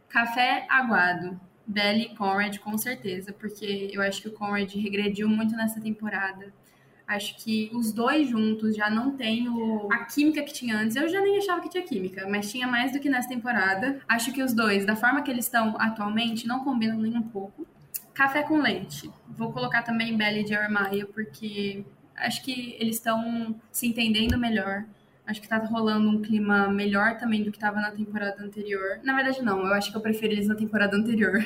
café 0.09 0.65
aguado, 0.67 1.39
Belly 1.67 2.03
e 2.11 2.15
Conrad 2.15 2.57
com 2.59 2.77
certeza, 2.77 3.33
porque 3.33 3.89
eu 3.91 4.01
acho 4.01 4.21
que 4.21 4.27
o 4.27 4.31
Conrad 4.31 4.73
regrediu 4.75 5.27
muito 5.27 5.55
nessa 5.55 5.81
temporada. 5.81 6.53
Acho 7.07 7.37
que 7.37 7.69
os 7.71 7.91
dois 7.91 8.27
juntos 8.27 8.75
já 8.75 8.89
não 8.89 9.15
tem 9.15 9.47
o... 9.47 9.87
a 9.91 10.05
química 10.05 10.41
que 10.41 10.51
tinha 10.51 10.75
antes. 10.77 10.95
Eu 10.95 11.07
já 11.07 11.21
nem 11.21 11.37
achava 11.37 11.61
que 11.61 11.69
tinha 11.69 11.83
química, 11.83 12.27
mas 12.27 12.51
tinha 12.51 12.67
mais 12.67 12.91
do 12.91 12.99
que 12.99 13.09
nessa 13.09 13.29
temporada. 13.29 14.01
Acho 14.07 14.31
que 14.31 14.41
os 14.41 14.53
dois, 14.53 14.85
da 14.85 14.95
forma 14.95 15.21
que 15.21 15.29
eles 15.29 15.45
estão 15.45 15.75
atualmente, 15.79 16.47
não 16.47 16.63
combinam 16.63 16.97
nem 16.97 17.15
um 17.15 17.21
pouco. 17.21 17.67
Café 18.13 18.41
com 18.41 18.57
leite. 18.57 19.11
Vou 19.29 19.51
colocar 19.51 19.83
também 19.83 20.17
Belly 20.17 20.43
e 20.43 20.47
Jeremiah, 20.47 21.05
porque 21.13 21.85
acho 22.15 22.43
que 22.43 22.75
eles 22.79 22.95
estão 22.95 23.55
se 23.71 23.85
entendendo 23.85 24.37
melhor. 24.37 24.85
Acho 25.27 25.41
que 25.41 25.49
tá 25.49 25.57
rolando 25.57 26.09
um 26.09 26.21
clima 26.21 26.67
melhor 26.69 27.17
também 27.17 27.43
do 27.43 27.51
que 27.51 27.57
tava 27.57 27.81
na 27.81 27.91
temporada 27.91 28.43
anterior. 28.43 28.99
Na 29.03 29.15
verdade, 29.15 29.43
não. 29.43 29.65
Eu 29.65 29.73
acho 29.73 29.91
que 29.91 29.97
eu 29.97 30.01
prefiro 30.01 30.33
eles 30.33 30.47
na 30.47 30.55
temporada 30.55 30.95
anterior. 30.95 31.43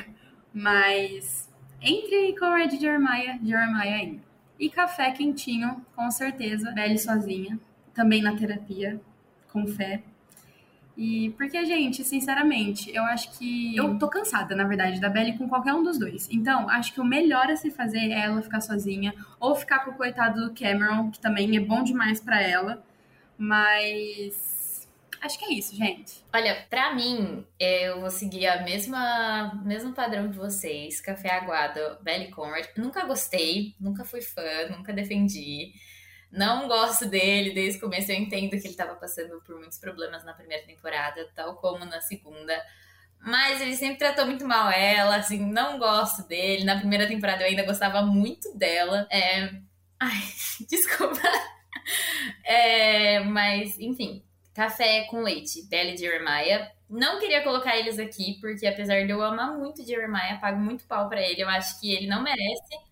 Mas 0.52 1.48
entre 1.80 2.36
Conrad 2.38 2.72
e 2.72 2.78
Jeremiah, 2.78 3.38
Jeremiah 3.42 3.96
ainda. 3.96 4.22
E 4.58 4.68
café 4.68 5.10
quentinho, 5.12 5.84
com 5.96 6.10
certeza. 6.10 6.70
Belly 6.72 6.98
sozinha. 6.98 7.58
Também 7.94 8.20
na 8.20 8.36
terapia, 8.36 9.00
com 9.50 9.66
fé. 9.66 10.02
E 10.96 11.30
porque, 11.30 11.64
gente, 11.64 12.04
sinceramente, 12.04 12.94
eu 12.94 13.02
acho 13.04 13.38
que. 13.38 13.74
Eu 13.74 13.98
tô 13.98 14.06
cansada, 14.06 14.54
na 14.54 14.64
verdade, 14.64 15.00
da 15.00 15.08
Belly 15.08 15.38
com 15.38 15.48
qualquer 15.48 15.72
um 15.72 15.82
dos 15.82 15.98
dois. 15.98 16.28
Então, 16.30 16.68
acho 16.68 16.92
que 16.92 17.00
o 17.00 17.04
melhor 17.04 17.50
a 17.50 17.56
se 17.56 17.70
fazer 17.70 18.10
é 18.10 18.20
ela 18.20 18.42
ficar 18.42 18.60
sozinha. 18.60 19.14
Ou 19.40 19.54
ficar 19.54 19.78
com 19.80 19.92
o 19.92 19.94
coitado 19.94 20.46
do 20.46 20.54
Cameron, 20.54 21.10
que 21.10 21.18
também 21.18 21.56
é 21.56 21.60
bom 21.60 21.82
demais 21.82 22.20
para 22.20 22.42
ela. 22.42 22.84
Mas. 23.40 24.86
Acho 25.22 25.38
que 25.38 25.46
é 25.46 25.52
isso, 25.54 25.74
gente. 25.74 26.22
Olha, 26.32 26.66
pra 26.68 26.94
mim, 26.94 27.46
eu 27.58 28.00
vou 28.00 28.10
seguir 28.10 28.46
a 28.46 28.62
mesma 28.62 29.62
mesmo 29.64 29.94
padrão 29.94 30.28
de 30.30 30.36
vocês. 30.36 31.00
Café 31.00 31.30
aguado, 31.30 31.80
Belly 32.02 32.30
Conrad. 32.30 32.66
Nunca 32.76 33.06
gostei, 33.06 33.74
nunca 33.80 34.04
fui 34.04 34.20
fã, 34.20 34.68
nunca 34.70 34.92
defendi. 34.92 35.72
Não 36.30 36.68
gosto 36.68 37.06
dele 37.06 37.54
desde 37.54 37.78
o 37.78 37.80
começo. 37.80 38.12
Eu 38.12 38.16
entendo 38.16 38.50
que 38.50 38.56
ele 38.56 38.68
estava 38.68 38.94
passando 38.94 39.40
por 39.40 39.56
muitos 39.56 39.78
problemas 39.78 40.22
na 40.22 40.34
primeira 40.34 40.66
temporada, 40.66 41.26
tal 41.34 41.56
como 41.56 41.86
na 41.86 42.02
segunda. 42.02 42.62
Mas 43.20 43.60
ele 43.62 43.74
sempre 43.74 43.98
tratou 43.98 44.26
muito 44.26 44.46
mal 44.46 44.70
ela, 44.70 45.16
assim, 45.16 45.38
não 45.50 45.78
gosto 45.78 46.28
dele. 46.28 46.64
Na 46.64 46.78
primeira 46.78 47.08
temporada 47.08 47.42
eu 47.42 47.48
ainda 47.48 47.64
gostava 47.64 48.02
muito 48.02 48.54
dela. 48.54 49.08
É... 49.10 49.50
Ai, 49.98 50.22
desculpa. 50.68 51.20
É, 52.50 53.20
mas, 53.20 53.78
enfim, 53.78 54.24
café 54.52 55.04
com 55.04 55.22
leite, 55.22 55.62
Belly 55.68 55.96
Jeremiah. 55.96 56.68
Não 56.88 57.20
queria 57.20 57.44
colocar 57.44 57.76
eles 57.76 57.96
aqui, 57.98 58.38
porque 58.40 58.66
apesar 58.66 59.04
de 59.06 59.10
eu 59.12 59.22
amar 59.22 59.56
muito 59.56 59.86
Jeremiah, 59.86 60.36
pago 60.40 60.58
muito 60.58 60.84
pau 60.84 61.08
para 61.08 61.22
ele. 61.22 61.42
Eu 61.42 61.48
acho 61.48 61.78
que 61.80 61.92
ele 61.92 62.08
não 62.08 62.22
merece 62.22 62.90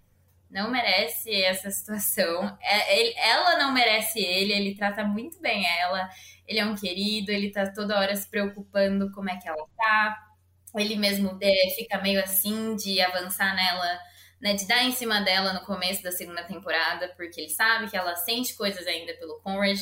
não 0.51 0.71
merece 0.71 1.31
essa 1.43 1.71
situação. 1.71 2.57
É, 2.63 3.01
ele, 3.01 3.15
ela 3.19 3.59
não 3.59 3.73
merece 3.73 4.21
ele, 4.21 4.53
ele 4.53 4.75
trata 4.77 5.05
muito 5.05 5.41
bem 5.41 5.65
ela. 5.81 6.09
Ele 6.47 6.59
é 6.61 6.65
um 6.67 6.75
querido, 6.77 7.31
ele 7.33 7.51
tá 7.51 7.71
toda 7.73 7.99
hora 7.99 8.17
se 8.17 8.29
preocupando 8.31 9.13
como 9.13 9.31
é 9.31 9.37
que 9.39 9.49
ela 9.49 9.67
tá. 9.77 10.19
Ele 10.77 10.97
mesmo 10.97 11.39
é, 11.43 11.71
fica 11.77 12.01
meio 12.03 12.23
assim 12.23 12.77
de 12.77 13.01
avançar 13.01 13.55
nela, 13.57 13.99
né, 14.41 14.55
de 14.55 14.67
dar 14.67 14.85
em 14.85 14.93
cima 14.93 15.21
dela 15.21 15.53
no 15.53 15.61
começo 15.61 16.03
da 16.03 16.13
segunda 16.13 16.45
temporada, 16.45 17.13
porque 17.17 17.41
ele 17.41 17.51
sabe 17.51 17.91
que 17.91 17.97
ela 17.97 18.15
sente 18.17 18.55
coisas 18.55 18.87
ainda 18.87 19.15
pelo 19.15 19.41
Conrad. 19.41 19.79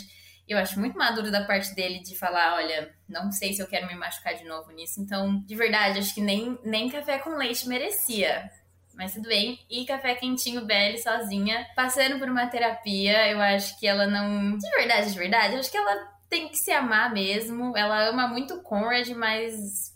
Eu 0.49 0.59
acho 0.59 0.79
muito 0.79 0.97
maduro 0.97 1.31
da 1.31 1.45
parte 1.45 1.75
dele 1.75 2.01
de 2.01 2.17
falar, 2.17 2.55
olha, 2.55 2.95
não 3.09 3.33
sei 3.33 3.53
se 3.53 3.61
eu 3.61 3.67
quero 3.67 3.87
me 3.87 3.95
machucar 3.95 4.35
de 4.35 4.45
novo 4.45 4.71
nisso. 4.71 5.01
Então, 5.01 5.41
de 5.41 5.55
verdade, 5.55 5.99
acho 5.99 6.15
que 6.15 6.21
nem, 6.21 6.59
nem 6.63 6.89
café 6.89 7.19
com 7.19 7.31
leite 7.31 7.69
merecia 7.69 8.51
mas 8.97 9.13
tudo 9.13 9.29
bem. 9.29 9.61
E 9.71 9.85
café 9.85 10.15
quentinho, 10.15 10.65
Belly, 10.65 10.99
sozinha, 10.99 11.67
passando 11.77 12.19
por 12.19 12.29
uma 12.29 12.47
terapia. 12.47 13.31
Eu 13.31 13.41
acho 13.41 13.79
que 13.79 13.87
ela 13.87 14.07
não. 14.07 14.57
De 14.57 14.71
verdade, 14.71 15.13
de 15.13 15.19
verdade, 15.19 15.57
acho 15.57 15.71
que 15.71 15.77
ela 15.77 15.95
tem 16.31 16.49
que 16.49 16.57
se 16.57 16.73
amar 16.73 17.13
mesmo. 17.13 17.77
Ela 17.77 18.09
ama 18.09 18.27
muito 18.27 18.63
Conrad, 18.63 19.09
mas 19.11 19.95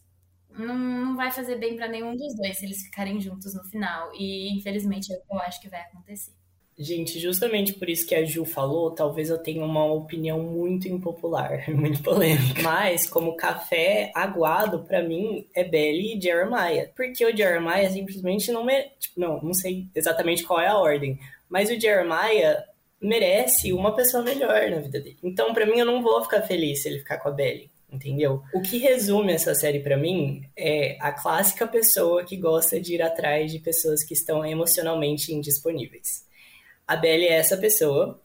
não, 0.59 0.77
não 0.77 1.17
vai 1.17 1.31
fazer 1.31 1.57
bem 1.57 1.77
para 1.77 1.89
nenhum 1.89 2.17
dos 2.17 2.35
dois 2.35 2.59
se 2.59 2.65
eles 2.65 2.83
ficarem 2.83 3.21
juntos 3.21 3.55
no 3.55 3.65
final. 3.65 4.11
E 4.15 4.57
infelizmente 4.57 5.13
é 5.13 5.17
o 5.17 5.21
que 5.21 5.35
eu 5.35 5.39
acho 5.41 5.61
que 5.61 5.69
vai 5.69 5.81
acontecer. 5.81 6.33
Gente, 6.79 7.19
justamente 7.19 7.75
por 7.75 7.91
isso 7.91 8.07
que 8.07 8.15
a 8.15 8.25
Ju 8.25 8.47
falou, 8.47 8.91
talvez 8.93 9.29
eu 9.29 9.37
tenha 9.37 9.63
uma 9.63 9.85
opinião 9.85 10.41
muito 10.41 10.89
impopular, 10.89 11.63
muito 11.69 12.03
polêmica. 12.03 12.63
Mas, 12.63 13.07
como 13.07 13.37
café 13.37 14.11
aguado, 14.15 14.81
para 14.81 15.03
mim, 15.03 15.47
é 15.55 15.63
Belly 15.63 16.17
e 16.17 16.21
Jeremiah. 16.21 16.89
Porque 16.97 17.23
o 17.23 17.37
Jeremiah 17.37 17.91
simplesmente 17.91 18.51
não 18.51 18.65
me... 18.65 18.85
Tipo, 18.99 19.21
não, 19.21 19.43
não 19.43 19.53
sei 19.53 19.89
exatamente 19.95 20.43
qual 20.43 20.59
é 20.59 20.69
a 20.69 20.79
ordem. 20.79 21.19
Mas 21.51 21.69
o 21.69 21.79
Jeremiah 21.79 22.65
merece 22.99 23.75
uma 23.75 23.95
pessoa 23.95 24.23
melhor 24.23 24.71
na 24.71 24.79
vida 24.79 25.01
dele. 25.01 25.19
Então, 25.23 25.53
para 25.53 25.67
mim, 25.67 25.79
eu 25.79 25.87
não 25.87 26.03
vou 26.03 26.23
ficar 26.23 26.41
feliz 26.43 26.81
se 26.81 26.89
ele 26.89 27.01
ficar 27.01 27.19
com 27.19 27.29
a 27.29 27.33
Belly 27.33 27.69
entendeu? 27.93 28.43
O 28.55 28.61
que 28.61 28.79
resume 28.79 29.33
essa 29.33 29.55
série 29.55 29.81
para 29.81 29.97
mim 29.97 30.43
é 30.57 30.97
a 31.01 31.13
clássica 31.13 31.67
pessoa 31.67 32.25
que 32.25 32.37
gosta 32.37 32.81
de 32.81 32.95
ir 32.95 33.03
atrás 33.03 33.51
de 33.51 33.59
pessoas 33.59 34.05
que 34.05 34.15
estão 34.15 34.45
emocionalmente 34.45 35.33
indisponíveis. 35.33 36.25
A 36.87 36.97
Belly 36.97 37.27
é 37.27 37.35
essa 37.35 37.57
pessoa. 37.57 38.21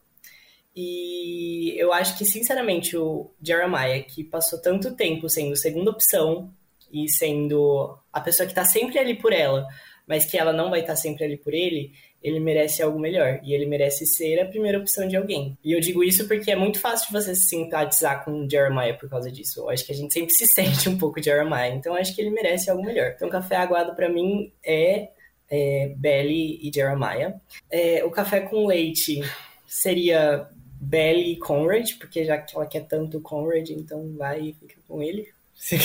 E 0.75 1.73
eu 1.77 1.93
acho 1.93 2.17
que, 2.17 2.25
sinceramente, 2.25 2.97
o 2.97 3.31
Jeremiah, 3.41 4.03
que 4.03 4.23
passou 4.23 4.61
tanto 4.61 4.95
tempo 4.95 5.29
sendo 5.29 5.55
segunda 5.55 5.91
opção 5.91 6.51
e 6.91 7.09
sendo 7.09 7.97
a 8.11 8.19
pessoa 8.19 8.47
que 8.47 8.53
tá 8.53 8.65
sempre 8.65 8.99
ali 8.99 9.15
por 9.15 9.31
ela, 9.31 9.65
mas 10.05 10.25
que 10.25 10.37
ela 10.37 10.51
não 10.51 10.69
vai 10.69 10.81
estar 10.81 10.93
tá 10.93 10.97
sempre 10.97 11.23
ali 11.23 11.37
por 11.37 11.53
ele, 11.53 11.93
ele 12.25 12.39
merece 12.39 12.81
algo 12.81 12.99
melhor. 12.99 13.39
E 13.43 13.53
ele 13.53 13.67
merece 13.67 14.05
ser 14.07 14.39
a 14.39 14.45
primeira 14.45 14.79
opção 14.79 15.07
de 15.07 15.15
alguém. 15.15 15.55
E 15.63 15.71
eu 15.71 15.79
digo 15.79 16.03
isso 16.03 16.27
porque 16.27 16.51
é 16.51 16.55
muito 16.55 16.79
fácil 16.79 17.07
de 17.07 17.13
você 17.13 17.35
se 17.35 17.49
simpatizar 17.49 18.25
com 18.25 18.49
Jeremiah 18.49 18.97
por 18.97 19.07
causa 19.07 19.31
disso. 19.31 19.59
Eu 19.59 19.69
acho 19.69 19.85
que 19.85 19.91
a 19.91 19.95
gente 19.95 20.11
sempre 20.11 20.33
se 20.33 20.47
sente 20.47 20.89
um 20.89 20.97
pouco 20.97 21.21
Jeremiah. 21.21 21.69
Então 21.69 21.93
acho 21.93 22.15
que 22.15 22.21
ele 22.21 22.31
merece 22.31 22.71
algo 22.71 22.83
melhor. 22.83 23.13
Então, 23.15 23.29
Café 23.29 23.57
Aguado 23.57 23.95
para 23.95 24.09
mim 24.09 24.51
é 24.63 25.09
é, 25.49 25.93
Belly 25.95 26.59
e 26.63 26.71
Jeremiah. 26.73 27.35
É, 27.69 28.03
o 28.03 28.09
café 28.09 28.41
com 28.41 28.65
leite 28.65 29.21
seria 29.67 30.47
Belly 30.81 31.33
e 31.33 31.37
Conrad, 31.37 31.91
porque 31.99 32.25
já 32.25 32.39
que 32.39 32.55
ela 32.55 32.65
quer 32.65 32.87
tanto 32.87 33.21
Conrad, 33.21 33.69
então 33.69 34.15
vai 34.17 34.41
e 34.41 34.53
fica 34.53 34.75
com 34.87 35.01
ele. 35.01 35.27
Se 35.55 35.75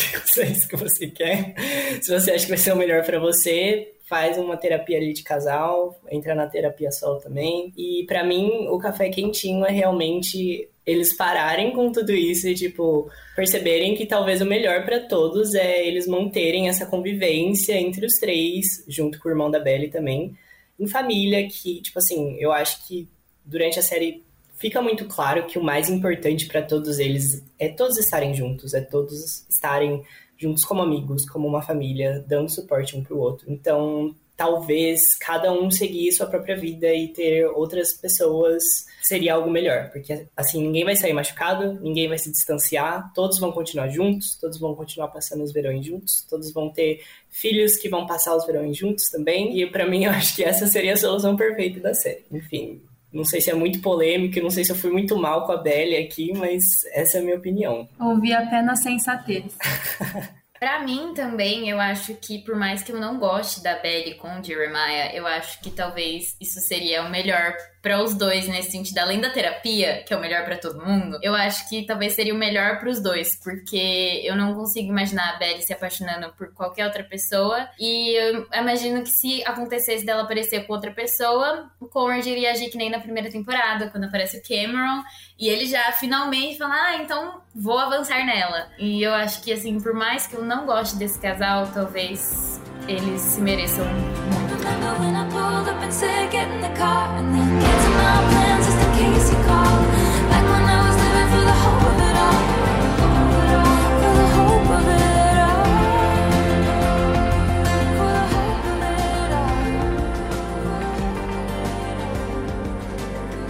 é 0.40 0.46
isso 0.46 0.68
que 0.68 0.76
você 0.76 1.06
quer. 1.06 1.54
Se 2.02 2.10
você 2.10 2.32
acha 2.32 2.44
que 2.44 2.50
vai 2.50 2.58
ser 2.58 2.72
o 2.72 2.76
melhor 2.76 3.04
para 3.04 3.18
você, 3.18 3.92
faz 4.10 4.36
uma 4.36 4.56
terapia 4.56 4.96
ali 4.96 5.12
de 5.12 5.22
casal, 5.22 5.96
entra 6.10 6.34
na 6.34 6.48
terapia 6.48 6.90
solo 6.90 7.20
também. 7.20 7.72
E 7.76 8.04
para 8.08 8.24
mim, 8.24 8.66
o 8.68 8.76
café 8.76 9.08
quentinho 9.08 9.64
é 9.64 9.70
realmente 9.70 10.68
eles 10.84 11.16
pararem 11.16 11.70
com 11.70 11.92
tudo 11.92 12.10
isso 12.10 12.48
e, 12.48 12.54
tipo, 12.56 13.08
perceberem 13.36 13.94
que 13.94 14.04
talvez 14.04 14.40
o 14.40 14.44
melhor 14.44 14.84
para 14.84 14.98
todos 14.98 15.54
é 15.54 15.86
eles 15.86 16.08
manterem 16.08 16.68
essa 16.68 16.86
convivência 16.86 17.74
entre 17.74 18.04
os 18.04 18.14
três, 18.14 18.84
junto 18.88 19.20
com 19.20 19.28
o 19.28 19.30
irmão 19.30 19.48
da 19.48 19.60
Belly 19.60 19.88
também, 19.88 20.36
em 20.76 20.88
família, 20.88 21.46
que, 21.46 21.80
tipo 21.80 22.00
assim, 22.00 22.36
eu 22.40 22.50
acho 22.50 22.84
que 22.88 23.06
durante 23.44 23.78
a 23.78 23.82
série 23.82 24.24
fica 24.56 24.82
muito 24.82 25.04
claro 25.04 25.46
que 25.46 25.56
o 25.56 25.62
mais 25.62 25.88
importante 25.88 26.46
para 26.46 26.62
todos 26.62 26.98
eles 26.98 27.44
é 27.60 27.68
todos 27.68 27.96
estarem 27.96 28.34
juntos, 28.34 28.74
é 28.74 28.80
todos 28.80 29.46
estarem 29.48 30.02
juntos 30.40 30.64
como 30.64 30.80
amigos, 30.80 31.28
como 31.28 31.46
uma 31.46 31.60
família, 31.60 32.24
dando 32.26 32.48
suporte 32.48 32.96
um 32.96 33.02
pro 33.04 33.18
outro. 33.18 33.52
Então, 33.52 34.14
talvez 34.40 35.14
cada 35.18 35.52
um 35.52 35.70
seguir 35.70 36.10
sua 36.12 36.26
própria 36.26 36.56
vida 36.56 36.90
e 36.94 37.08
ter 37.08 37.46
outras 37.48 37.92
pessoas 37.92 38.64
seria 39.02 39.34
algo 39.34 39.50
melhor, 39.50 39.90
porque 39.90 40.26
assim 40.34 40.62
ninguém 40.62 40.82
vai 40.82 40.96
sair 40.96 41.12
machucado, 41.12 41.78
ninguém 41.82 42.08
vai 42.08 42.16
se 42.16 42.30
distanciar, 42.30 43.12
todos 43.12 43.38
vão 43.38 43.52
continuar 43.52 43.88
juntos, 43.88 44.38
todos 44.40 44.58
vão 44.58 44.74
continuar 44.74 45.08
passando 45.08 45.44
os 45.44 45.52
verões 45.52 45.84
juntos, 45.84 46.22
todos 46.22 46.50
vão 46.54 46.70
ter 46.70 47.02
filhos 47.28 47.76
que 47.76 47.90
vão 47.90 48.06
passar 48.06 48.34
os 48.34 48.46
verões 48.46 48.74
juntos 48.78 49.10
também. 49.10 49.60
E 49.60 49.66
para 49.66 49.86
mim 49.86 50.04
eu 50.04 50.10
acho 50.10 50.34
que 50.34 50.42
essa 50.42 50.66
seria 50.66 50.94
a 50.94 50.96
solução 50.96 51.36
perfeita 51.36 51.78
da 51.78 51.92
série. 51.92 52.24
Enfim, 52.32 52.80
não 53.12 53.24
sei 53.24 53.40
se 53.40 53.50
é 53.50 53.54
muito 53.54 53.80
polêmico, 53.80 54.40
não 54.40 54.50
sei 54.50 54.64
se 54.64 54.70
eu 54.70 54.76
fui 54.76 54.90
muito 54.90 55.16
mal 55.16 55.46
com 55.46 55.52
a 55.52 55.56
Belly 55.56 55.96
aqui, 55.96 56.32
mas 56.32 56.62
essa 56.92 57.18
é 57.18 57.20
a 57.20 57.24
minha 57.24 57.36
opinião. 57.36 57.88
Ouvi 57.98 58.32
apenas 58.32 58.82
sensatez. 58.82 59.52
Pra 60.60 60.84
mim 60.84 61.14
também, 61.14 61.70
eu 61.70 61.80
acho 61.80 62.14
que 62.16 62.38
por 62.40 62.54
mais 62.54 62.82
que 62.82 62.92
eu 62.92 63.00
não 63.00 63.18
goste 63.18 63.62
da 63.62 63.78
Belly 63.78 64.14
com 64.16 64.44
Jeremiah, 64.44 65.10
eu 65.14 65.26
acho 65.26 65.58
que 65.62 65.70
talvez 65.70 66.36
isso 66.38 66.60
seria 66.60 67.02
o 67.02 67.10
melhor 67.10 67.54
para 67.82 68.02
os 68.02 68.14
dois 68.14 68.46
nesse 68.46 68.72
sentido, 68.72 68.98
além 68.98 69.20
da 69.20 69.30
terapia, 69.30 70.02
que 70.06 70.12
é 70.12 70.16
o 70.16 70.20
melhor 70.20 70.44
para 70.44 70.56
todo 70.56 70.84
mundo, 70.84 71.18
eu 71.22 71.34
acho 71.34 71.68
que 71.68 71.86
talvez 71.86 72.12
seria 72.12 72.34
o 72.34 72.36
melhor 72.36 72.78
para 72.78 72.90
os 72.90 73.02
dois, 73.02 73.36
porque 73.42 74.20
eu 74.24 74.36
não 74.36 74.54
consigo 74.54 74.88
imaginar 74.88 75.34
a 75.34 75.38
Belly 75.38 75.62
se 75.62 75.72
apaixonando 75.72 76.32
por 76.34 76.52
qualquer 76.52 76.86
outra 76.86 77.02
pessoa 77.02 77.68
e 77.78 78.14
eu 78.18 78.46
imagino 78.52 79.02
que 79.02 79.08
se 79.08 79.42
acontecesse 79.44 80.04
dela 80.04 80.22
aparecer 80.22 80.66
com 80.66 80.72
outra 80.74 80.90
pessoa, 80.90 81.70
o 81.80 81.86
Conrad 81.86 82.26
iria 82.26 82.50
agir 82.50 82.68
que 82.70 82.76
nem 82.76 82.90
na 82.90 83.00
primeira 83.00 83.30
temporada, 83.30 83.88
quando 83.90 84.04
aparece 84.04 84.38
o 84.38 84.42
Cameron, 84.42 85.02
e 85.38 85.48
ele 85.48 85.66
já 85.66 85.90
finalmente 85.92 86.58
fala: 86.58 86.74
"Ah, 86.74 86.96
então 86.96 87.40
vou 87.54 87.78
avançar 87.78 88.24
nela". 88.26 88.70
E 88.78 89.02
eu 89.02 89.14
acho 89.14 89.42
que 89.42 89.52
assim, 89.52 89.80
por 89.80 89.94
mais 89.94 90.26
que 90.26 90.34
eu 90.34 90.44
não 90.44 90.66
goste 90.66 90.96
desse 90.96 91.18
casal, 91.20 91.66
talvez 91.72 92.60
eles 92.86 93.20
se 93.20 93.40
mereçam. 93.40 93.86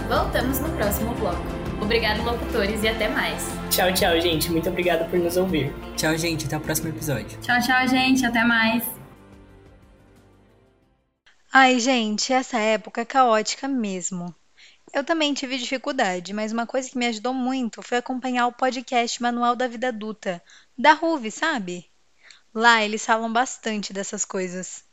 Voltamos 0.07 0.59
no 0.59 0.69
próximo 0.69 1.13
bloco. 1.15 1.41
Obrigado, 1.81 2.23
locutores, 2.23 2.83
e 2.83 2.87
até 2.87 3.09
mais. 3.09 3.49
Tchau, 3.69 3.93
tchau, 3.93 4.19
gente. 4.21 4.51
Muito 4.51 4.69
obrigado 4.69 5.09
por 5.09 5.19
nos 5.19 5.35
ouvir. 5.35 5.73
Tchau, 5.97 6.17
gente. 6.17 6.45
Até 6.45 6.57
o 6.57 6.61
próximo 6.61 6.89
episódio. 6.89 7.37
Tchau, 7.41 7.59
tchau, 7.59 7.87
gente. 7.87 8.25
Até 8.25 8.43
mais. 8.43 9.00
Ai, 11.53 11.81
gente, 11.81 12.31
essa 12.31 12.57
época 12.57 13.01
é 13.01 13.05
caótica 13.05 13.67
mesmo. 13.67 14.33
Eu 14.93 15.03
também 15.03 15.33
tive 15.33 15.57
dificuldade, 15.57 16.31
mas 16.31 16.53
uma 16.53 16.65
coisa 16.65 16.89
que 16.89 16.97
me 16.97 17.05
ajudou 17.07 17.33
muito 17.33 17.81
foi 17.81 17.97
acompanhar 17.97 18.47
o 18.47 18.53
podcast 18.53 19.21
Manual 19.21 19.53
da 19.53 19.67
Vida 19.67 19.89
Adulta, 19.89 20.41
da 20.77 20.93
Ruve, 20.93 21.29
sabe? 21.29 21.91
Lá 22.53 22.81
eles 22.81 23.05
falam 23.05 23.31
bastante 23.33 23.91
dessas 23.91 24.23
coisas. 24.23 24.85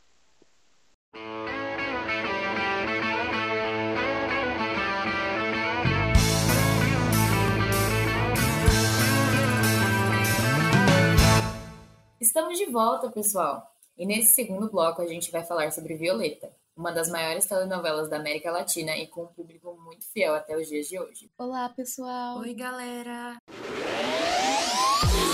Estamos 12.19 12.57
de 12.57 12.65
volta, 12.65 13.09
pessoal. 13.09 13.78
E 13.99 14.05
nesse 14.05 14.33
segundo 14.33 14.71
bloco 14.71 15.01
a 15.01 15.07
gente 15.07 15.29
vai 15.29 15.43
falar 15.43 15.73
sobre 15.73 15.93
Violeta, 15.93 16.49
uma 16.73 16.89
das 16.89 17.09
maiores 17.09 17.45
telenovelas 17.45 18.09
da 18.09 18.15
América 18.15 18.49
Latina 18.49 18.95
e 18.95 19.05
com 19.05 19.23
um 19.23 19.27
público 19.27 19.77
muito 19.83 20.09
fiel 20.13 20.33
até 20.33 20.55
os 20.55 20.69
dias 20.69 20.87
de 20.87 20.97
hoje. 20.97 21.29
Olá, 21.37 21.67
pessoal. 21.67 22.37
Oi, 22.37 22.53
galera. 22.53 23.37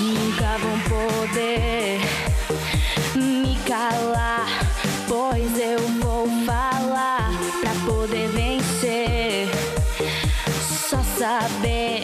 Nunca 0.02 0.58
vão 0.58 0.80
poder 0.90 2.00
me 3.16 3.56
calar, 3.68 4.48
pois 5.08 5.60
eu 5.60 5.80
vou 6.02 6.28
falar 6.48 7.30
pra 7.62 7.72
poder 7.86 8.30
vencer. 8.30 9.48
Só 10.90 11.04
saber 11.20 11.95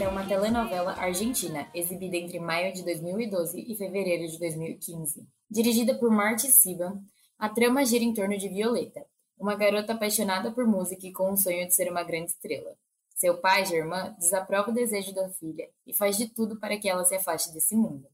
É 0.00 0.06
uma 0.06 0.24
telenovela 0.24 0.92
argentina, 0.92 1.68
exibida 1.74 2.16
entre 2.16 2.38
maio 2.38 2.72
de 2.72 2.84
2012 2.84 3.64
e 3.68 3.74
fevereiro 3.74 4.30
de 4.30 4.38
2015. 4.38 5.26
Dirigida 5.50 5.92
por 5.98 6.08
Marty 6.08 6.46
Siban, 6.52 7.02
a 7.36 7.48
trama 7.48 7.84
gira 7.84 8.04
em 8.04 8.14
torno 8.14 8.38
de 8.38 8.48
Violeta, 8.48 9.04
uma 9.36 9.56
garota 9.56 9.94
apaixonada 9.94 10.52
por 10.52 10.68
música 10.68 11.04
e 11.04 11.12
com 11.12 11.32
o 11.32 11.36
sonho 11.36 11.66
de 11.66 11.74
ser 11.74 11.90
uma 11.90 12.04
grande 12.04 12.30
estrela. 12.30 12.76
Seu 13.16 13.38
pai, 13.38 13.64
Germain, 13.64 14.14
desaprova 14.20 14.70
o 14.70 14.74
desejo 14.74 15.12
da 15.12 15.28
filha 15.30 15.68
e 15.84 15.92
faz 15.92 16.16
de 16.16 16.28
tudo 16.28 16.60
para 16.60 16.78
que 16.78 16.88
ela 16.88 17.04
se 17.04 17.16
afaste 17.16 17.52
desse 17.52 17.74
mundo. 17.74 18.06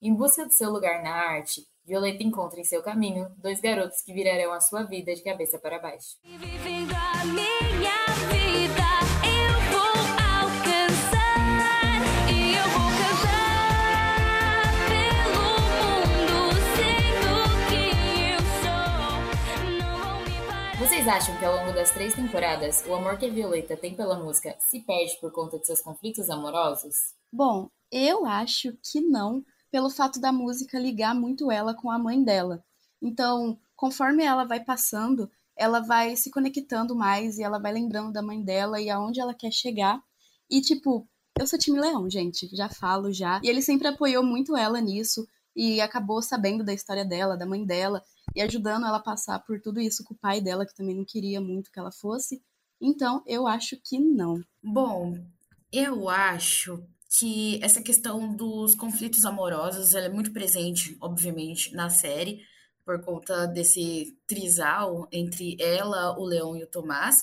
Em 0.00 0.14
busca 0.14 0.46
de 0.46 0.54
seu 0.54 0.70
lugar 0.70 1.02
na 1.02 1.12
arte, 1.12 1.66
Violeta 1.84 2.22
encontra 2.22 2.60
em 2.60 2.64
seu 2.64 2.80
caminho 2.80 3.28
dois 3.38 3.60
garotos 3.60 4.02
que 4.02 4.14
virarão 4.14 4.52
a 4.52 4.60
sua 4.60 4.84
vida 4.84 5.12
de 5.12 5.24
cabeça 5.24 5.58
para 5.58 5.80
baixo. 5.80 6.16
Vivendo 6.22 6.94
a 6.94 7.24
minha 7.24 7.97
acham 21.08 21.34
que 21.38 21.44
ao 21.44 21.56
longo 21.56 21.72
das 21.72 21.90
três 21.90 22.14
temporadas, 22.14 22.84
o 22.86 22.94
amor 22.94 23.16
que 23.16 23.30
Violeta 23.30 23.74
tem 23.74 23.94
pela 23.94 24.18
música 24.18 24.54
se 24.60 24.80
perde 24.80 25.16
por 25.18 25.32
conta 25.32 25.58
de 25.58 25.64
seus 25.64 25.80
conflitos 25.80 26.28
amorosos? 26.28 27.14
Bom, 27.32 27.70
eu 27.90 28.26
acho 28.26 28.76
que 28.82 29.00
não, 29.00 29.42
pelo 29.70 29.88
fato 29.88 30.20
da 30.20 30.30
música 30.30 30.78
ligar 30.78 31.14
muito 31.14 31.50
ela 31.50 31.72
com 31.72 31.90
a 31.90 31.98
mãe 31.98 32.22
dela. 32.22 32.62
Então, 33.00 33.58
conforme 33.74 34.22
ela 34.22 34.44
vai 34.44 34.62
passando, 34.62 35.30
ela 35.56 35.80
vai 35.80 36.14
se 36.14 36.30
conectando 36.30 36.94
mais 36.94 37.38
e 37.38 37.42
ela 37.42 37.58
vai 37.58 37.72
lembrando 37.72 38.12
da 38.12 38.20
mãe 38.20 38.42
dela 38.42 38.78
e 38.78 38.90
aonde 38.90 39.18
ela 39.18 39.32
quer 39.32 39.50
chegar. 39.50 39.98
E, 40.50 40.60
tipo, 40.60 41.08
eu 41.40 41.46
sou 41.46 41.58
time 41.58 41.80
Leão, 41.80 42.08
gente, 42.10 42.54
já 42.54 42.68
falo 42.68 43.14
já. 43.14 43.40
E 43.42 43.48
ele 43.48 43.62
sempre 43.62 43.88
apoiou 43.88 44.22
muito 44.22 44.54
ela 44.54 44.78
nisso 44.78 45.26
e 45.56 45.80
acabou 45.80 46.20
sabendo 46.20 46.62
da 46.62 46.74
história 46.74 47.04
dela, 47.04 47.34
da 47.34 47.46
mãe 47.46 47.64
dela, 47.64 48.04
e 48.34 48.42
ajudando 48.42 48.86
ela 48.86 48.98
a 48.98 49.02
passar 49.02 49.38
por 49.40 49.60
tudo 49.60 49.80
isso 49.80 50.04
com 50.04 50.14
o 50.14 50.18
pai 50.18 50.40
dela, 50.40 50.66
que 50.66 50.74
também 50.74 50.96
não 50.96 51.04
queria 51.04 51.40
muito 51.40 51.70
que 51.70 51.78
ela 51.78 51.92
fosse. 51.92 52.42
Então, 52.80 53.22
eu 53.26 53.46
acho 53.46 53.76
que 53.82 53.98
não. 53.98 54.40
Bom, 54.62 55.14
eu 55.72 56.08
acho 56.08 56.82
que 57.18 57.62
essa 57.62 57.82
questão 57.82 58.34
dos 58.34 58.74
conflitos 58.74 59.24
amorosos 59.24 59.94
ela 59.94 60.06
é 60.06 60.10
muito 60.10 60.32
presente, 60.32 60.96
obviamente, 61.00 61.74
na 61.74 61.88
série, 61.88 62.42
por 62.84 63.00
conta 63.02 63.46
desse 63.46 64.16
trisal 64.26 65.08
entre 65.12 65.56
ela, 65.60 66.18
o 66.18 66.24
Leão 66.24 66.56
e 66.56 66.62
o 66.62 66.66
Tomás. 66.66 67.16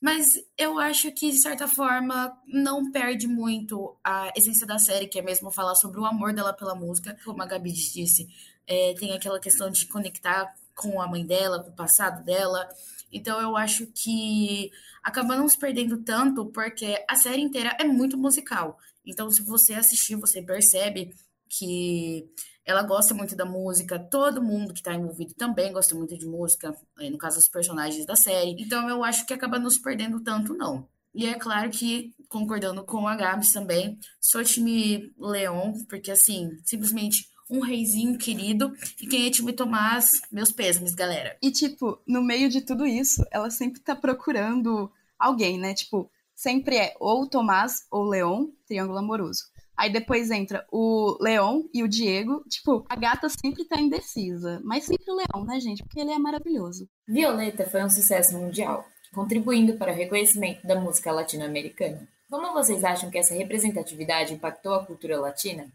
Mas 0.00 0.26
eu 0.58 0.80
acho 0.80 1.12
que, 1.12 1.30
de 1.30 1.40
certa 1.40 1.68
forma, 1.68 2.36
não 2.44 2.90
perde 2.90 3.28
muito 3.28 3.96
a 4.02 4.32
essência 4.36 4.66
da 4.66 4.78
série, 4.78 5.06
que 5.06 5.18
é 5.18 5.22
mesmo 5.22 5.52
falar 5.52 5.76
sobre 5.76 6.00
o 6.00 6.04
amor 6.04 6.34
dela 6.34 6.52
pela 6.52 6.74
música. 6.74 7.16
Como 7.24 7.40
a 7.40 7.46
Gabi 7.46 7.70
disse, 7.70 8.26
é, 8.66 8.94
tem 8.94 9.12
aquela 9.12 9.40
questão 9.40 9.70
de 9.70 9.86
conectar 9.86 10.54
com 10.74 11.00
a 11.00 11.06
mãe 11.06 11.24
dela, 11.24 11.62
com 11.62 11.70
o 11.70 11.76
passado 11.76 12.24
dela. 12.24 12.68
Então 13.12 13.40
eu 13.40 13.56
acho 13.56 13.86
que 13.88 14.70
acaba 15.02 15.36
não 15.36 15.48
se 15.48 15.58
perdendo 15.58 15.98
tanto, 16.02 16.46
porque 16.46 17.04
a 17.08 17.16
série 17.16 17.42
inteira 17.42 17.76
é 17.78 17.84
muito 17.84 18.16
musical. 18.16 18.78
Então, 19.04 19.30
se 19.30 19.42
você 19.42 19.74
assistir, 19.74 20.14
você 20.16 20.40
percebe 20.40 21.14
que 21.48 22.24
ela 22.64 22.82
gosta 22.82 23.12
muito 23.12 23.34
da 23.34 23.44
música, 23.44 23.98
todo 23.98 24.42
mundo 24.42 24.72
que 24.72 24.80
está 24.80 24.94
envolvido 24.94 25.34
também 25.34 25.72
gosta 25.72 25.94
muito 25.94 26.16
de 26.16 26.26
música, 26.26 26.74
eh, 27.00 27.10
no 27.10 27.18
caso, 27.18 27.38
os 27.38 27.48
personagens 27.48 28.06
da 28.06 28.14
série. 28.14 28.56
Então, 28.58 28.88
eu 28.88 29.02
acho 29.02 29.26
que 29.26 29.34
acaba 29.34 29.58
não 29.58 29.68
se 29.68 29.82
perdendo 29.82 30.20
tanto, 30.20 30.54
não. 30.54 30.88
E 31.14 31.26
é 31.26 31.34
claro 31.34 31.68
que, 31.70 32.14
concordando 32.28 32.84
com 32.84 33.06
a 33.06 33.16
Gabs 33.16 33.52
também, 33.52 33.98
sou 34.20 34.42
time 34.44 35.12
Leon, 35.18 35.74
porque, 35.88 36.10
assim, 36.10 36.50
simplesmente 36.64 37.28
um 37.50 37.60
reizinho 37.60 38.18
querido. 38.18 38.72
E 39.00 39.06
quem 39.06 39.26
é 39.26 39.30
time 39.30 39.52
Tomás, 39.52 40.10
meus 40.30 40.52
pêsames, 40.52 40.94
galera. 40.94 41.36
E, 41.42 41.50
tipo, 41.50 42.00
no 42.06 42.22
meio 42.22 42.48
de 42.48 42.60
tudo 42.60 42.86
isso, 42.86 43.24
ela 43.30 43.50
sempre 43.50 43.80
tá 43.80 43.94
procurando 43.94 44.90
alguém, 45.18 45.58
né? 45.58 45.74
Tipo, 45.74 46.10
sempre 46.34 46.76
é 46.76 46.94
ou 46.98 47.22
o 47.22 47.28
Tomás 47.28 47.86
ou 47.90 48.04
Leon, 48.04 48.48
triângulo 48.66 48.98
amoroso. 48.98 49.44
Aí 49.76 49.90
depois 49.90 50.30
entra 50.30 50.66
o 50.70 51.16
Leon 51.20 51.62
e 51.72 51.82
o 51.82 51.88
Diego. 51.88 52.44
Tipo, 52.48 52.84
a 52.88 52.96
gata 52.96 53.28
sempre 53.28 53.64
tá 53.64 53.80
indecisa. 53.80 54.60
Mas 54.64 54.84
sempre 54.84 55.10
o 55.10 55.16
Leon, 55.16 55.44
né, 55.44 55.58
gente? 55.60 55.82
Porque 55.82 56.00
ele 56.00 56.12
é 56.12 56.18
maravilhoso. 56.18 56.88
Violeta 57.08 57.68
foi 57.68 57.82
um 57.82 57.90
sucesso 57.90 58.36
mundial, 58.36 58.86
contribuindo 59.12 59.74
para 59.74 59.92
o 59.92 59.94
reconhecimento 59.94 60.66
da 60.66 60.78
música 60.78 61.10
latino-americana. 61.10 62.06
Como 62.30 62.52
vocês 62.52 62.82
acham 62.84 63.10
que 63.10 63.18
essa 63.18 63.34
representatividade 63.34 64.32
impactou 64.32 64.74
a 64.74 64.84
cultura 64.86 65.20
latina? 65.20 65.66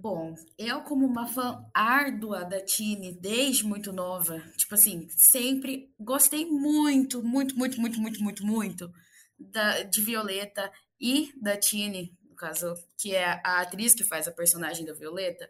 Bom, 0.00 0.34
eu 0.58 0.82
como 0.82 1.06
uma 1.06 1.26
fã 1.26 1.64
árdua 1.72 2.44
da 2.44 2.60
Tini 2.60 3.12
desde 3.12 3.64
muito 3.64 3.92
nova, 3.92 4.40
tipo 4.56 4.74
assim, 4.74 5.08
sempre 5.32 5.92
gostei 5.98 6.46
muito, 6.46 7.22
muito, 7.22 7.56
muito, 7.56 7.80
muito, 7.80 8.00
muito, 8.00 8.22
muito, 8.22 8.46
muito 8.46 8.92
da, 9.38 9.82
de 9.82 10.00
Violeta 10.02 10.70
e 11.00 11.32
da 11.40 11.56
Tini, 11.56 12.16
no 12.28 12.34
caso, 12.34 12.74
que 12.98 13.14
é 13.14 13.40
a 13.44 13.60
atriz 13.60 13.94
que 13.94 14.06
faz 14.06 14.26
a 14.26 14.32
personagem 14.32 14.84
da 14.84 14.92
Violeta. 14.92 15.48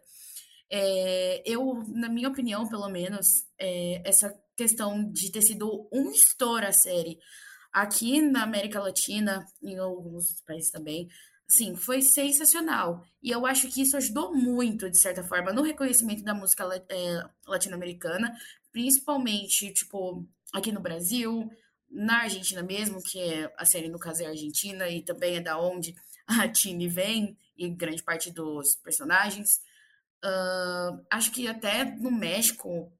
É, 0.69 1.41
eu, 1.45 1.83
na 1.87 2.09
minha 2.09 2.29
opinião, 2.29 2.67
pelo 2.67 2.89
menos, 2.89 3.25
é, 3.59 4.01
essa 4.07 4.33
questão 4.55 5.11
de 5.11 5.31
ter 5.31 5.41
sido 5.41 5.87
um 5.91 6.11
estouro 6.11 6.65
a 6.65 6.71
série 6.71 7.19
aqui 7.73 8.21
na 8.21 8.43
América 8.43 8.79
Latina, 8.79 9.45
em 9.61 9.77
alguns 9.77 10.41
países 10.45 10.71
também, 10.71 11.07
Sim, 11.47 11.75
foi 11.75 12.01
sensacional. 12.01 13.05
E 13.21 13.29
eu 13.29 13.45
acho 13.45 13.69
que 13.69 13.81
isso 13.81 13.95
ajudou 13.97 14.33
muito, 14.33 14.89
de 14.89 14.99
certa 14.99 15.23
forma, 15.23 15.53
no 15.53 15.61
reconhecimento 15.61 16.23
da 16.23 16.33
música 16.33 16.63
é, 16.89 17.23
latino-americana, 17.47 18.35
principalmente, 18.71 19.71
tipo, 19.71 20.27
aqui 20.51 20.71
no 20.71 20.81
Brasil, 20.81 21.49
na 21.89 22.23
Argentina 22.23 22.63
mesmo, 22.63 23.01
que 23.01 23.19
é 23.19 23.53
a 23.57 23.65
série 23.65 23.89
no 23.89 23.99
caso 23.99 24.23
é 24.23 24.27
argentina 24.27 24.89
e 24.89 25.03
também 25.03 25.37
é 25.37 25.41
da 25.41 25.59
onde 25.59 25.95
a 26.27 26.47
Tini 26.49 26.87
vem 26.87 27.37
e 27.57 27.69
grande 27.69 28.03
parte 28.03 28.31
dos 28.31 28.75
personagens. 28.77 29.61
Uh, 30.23 31.05
acho 31.11 31.31
que 31.31 31.47
até 31.47 31.85
no 31.85 32.11
México 32.11 32.91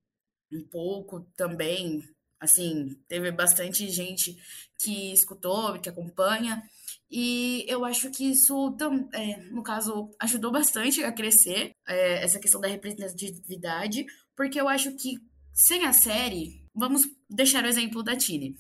um 0.52 0.64
pouco 0.70 1.22
também, 1.36 2.04
assim, 2.40 2.96
teve 3.08 3.32
bastante 3.32 3.90
gente 3.90 4.38
que 4.78 5.12
escutou, 5.12 5.80
que 5.80 5.90
acompanha. 5.90 6.64
E 7.10 7.66
eu 7.68 7.86
acho 7.86 8.10
que 8.10 8.32
isso, 8.32 8.76
é, 9.14 9.38
no 9.52 9.64
caso, 9.64 10.10
ajudou 10.20 10.52
bastante 10.52 11.04
a 11.04 11.12
crescer 11.12 11.72
é, 11.88 12.24
essa 12.24 12.40
questão 12.40 12.60
da 12.60 12.68
representatividade, 12.68 14.06
porque 14.36 14.60
eu 14.60 14.68
acho 14.68 14.92
que 14.96 15.18
sem 15.54 15.86
a 15.86 15.94
série, 15.94 16.66
vamos 16.74 17.04
deixar 17.30 17.64
o 17.64 17.68
exemplo 17.68 18.04
da 18.04 18.16
Tini. 18.16 18.56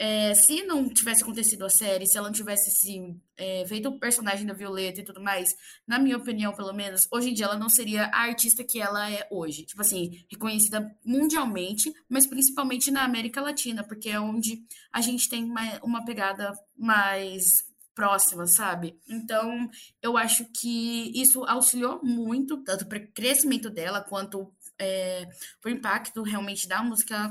É, 0.00 0.32
se 0.32 0.62
não 0.62 0.88
tivesse 0.88 1.24
acontecido 1.24 1.64
a 1.64 1.68
série, 1.68 2.06
se 2.06 2.16
ela 2.16 2.28
não 2.28 2.34
tivesse 2.34 2.70
assim, 2.70 3.20
é, 3.36 3.66
feito 3.66 3.88
o 3.88 3.98
personagem 3.98 4.46
da 4.46 4.54
Violeta 4.54 5.00
e 5.00 5.04
tudo 5.04 5.20
mais, 5.20 5.48
na 5.84 5.98
minha 5.98 6.16
opinião, 6.16 6.54
pelo 6.54 6.72
menos, 6.72 7.08
hoje 7.12 7.30
em 7.30 7.34
dia 7.34 7.46
ela 7.46 7.58
não 7.58 7.68
seria 7.68 8.04
a 8.04 8.20
artista 8.20 8.62
que 8.62 8.80
ela 8.80 9.10
é 9.10 9.26
hoje. 9.28 9.64
Tipo 9.64 9.80
assim, 9.80 10.24
reconhecida 10.30 10.88
mundialmente, 11.04 11.92
mas 12.08 12.28
principalmente 12.28 12.92
na 12.92 13.02
América 13.02 13.40
Latina, 13.40 13.82
porque 13.82 14.10
é 14.10 14.20
onde 14.20 14.62
a 14.92 15.00
gente 15.00 15.28
tem 15.28 15.42
uma, 15.42 15.80
uma 15.82 16.04
pegada 16.04 16.52
mais 16.76 17.67
próxima, 17.98 18.46
sabe? 18.46 18.96
Então, 19.08 19.68
eu 20.00 20.16
acho 20.16 20.46
que 20.60 21.10
isso 21.20 21.42
auxiliou 21.42 22.00
muito, 22.00 22.62
tanto 22.62 22.86
para 22.86 22.98
o 22.98 23.08
crescimento 23.08 23.68
dela, 23.68 24.00
quanto 24.00 24.52
é, 24.78 25.28
o 25.66 25.68
impacto 25.68 26.22
realmente 26.22 26.68
da 26.68 26.80
música 26.80 27.28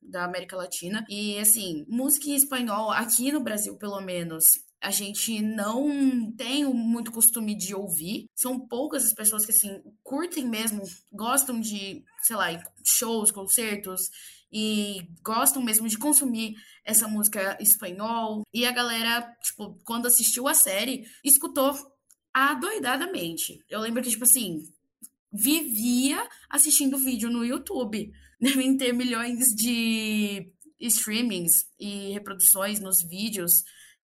da 0.00 0.24
América 0.24 0.56
Latina. 0.56 1.04
E, 1.08 1.36
assim, 1.40 1.84
música 1.88 2.30
em 2.30 2.36
espanhol, 2.36 2.92
aqui 2.92 3.32
no 3.32 3.40
Brasil, 3.40 3.76
pelo 3.76 4.00
menos, 4.00 4.44
a 4.80 4.92
gente 4.92 5.42
não 5.42 6.30
tem 6.36 6.64
muito 6.64 7.10
costume 7.10 7.56
de 7.56 7.74
ouvir. 7.74 8.30
São 8.32 8.60
poucas 8.60 9.04
as 9.04 9.12
pessoas 9.12 9.44
que, 9.44 9.50
assim, 9.50 9.82
curtem 10.04 10.46
mesmo, 10.48 10.84
gostam 11.10 11.60
de, 11.60 12.04
sei 12.22 12.36
lá, 12.36 12.46
shows, 12.84 13.32
concertos 13.32 14.08
e 14.58 15.06
gostam 15.22 15.62
mesmo 15.62 15.86
de 15.86 15.98
consumir 15.98 16.54
essa 16.82 17.06
música 17.06 17.58
espanhol. 17.60 18.42
E 18.54 18.64
a 18.64 18.72
galera, 18.72 19.20
tipo, 19.42 19.78
quando 19.84 20.06
assistiu 20.06 20.48
a 20.48 20.54
série, 20.54 21.04
escutou 21.22 21.74
adoidadamente. 22.32 23.62
Eu 23.68 23.80
lembro 23.80 24.02
que, 24.02 24.08
tipo 24.08 24.24
assim, 24.24 24.62
vivia 25.30 26.26
assistindo 26.48 26.96
vídeo 26.96 27.28
no 27.28 27.44
YouTube. 27.44 28.10
Devem 28.40 28.78
ter 28.78 28.94
milhões 28.94 29.44
de 29.54 30.50
streamings 30.80 31.52
e 31.78 32.12
reproduções 32.12 32.80
nos 32.80 33.06
vídeos 33.06 33.52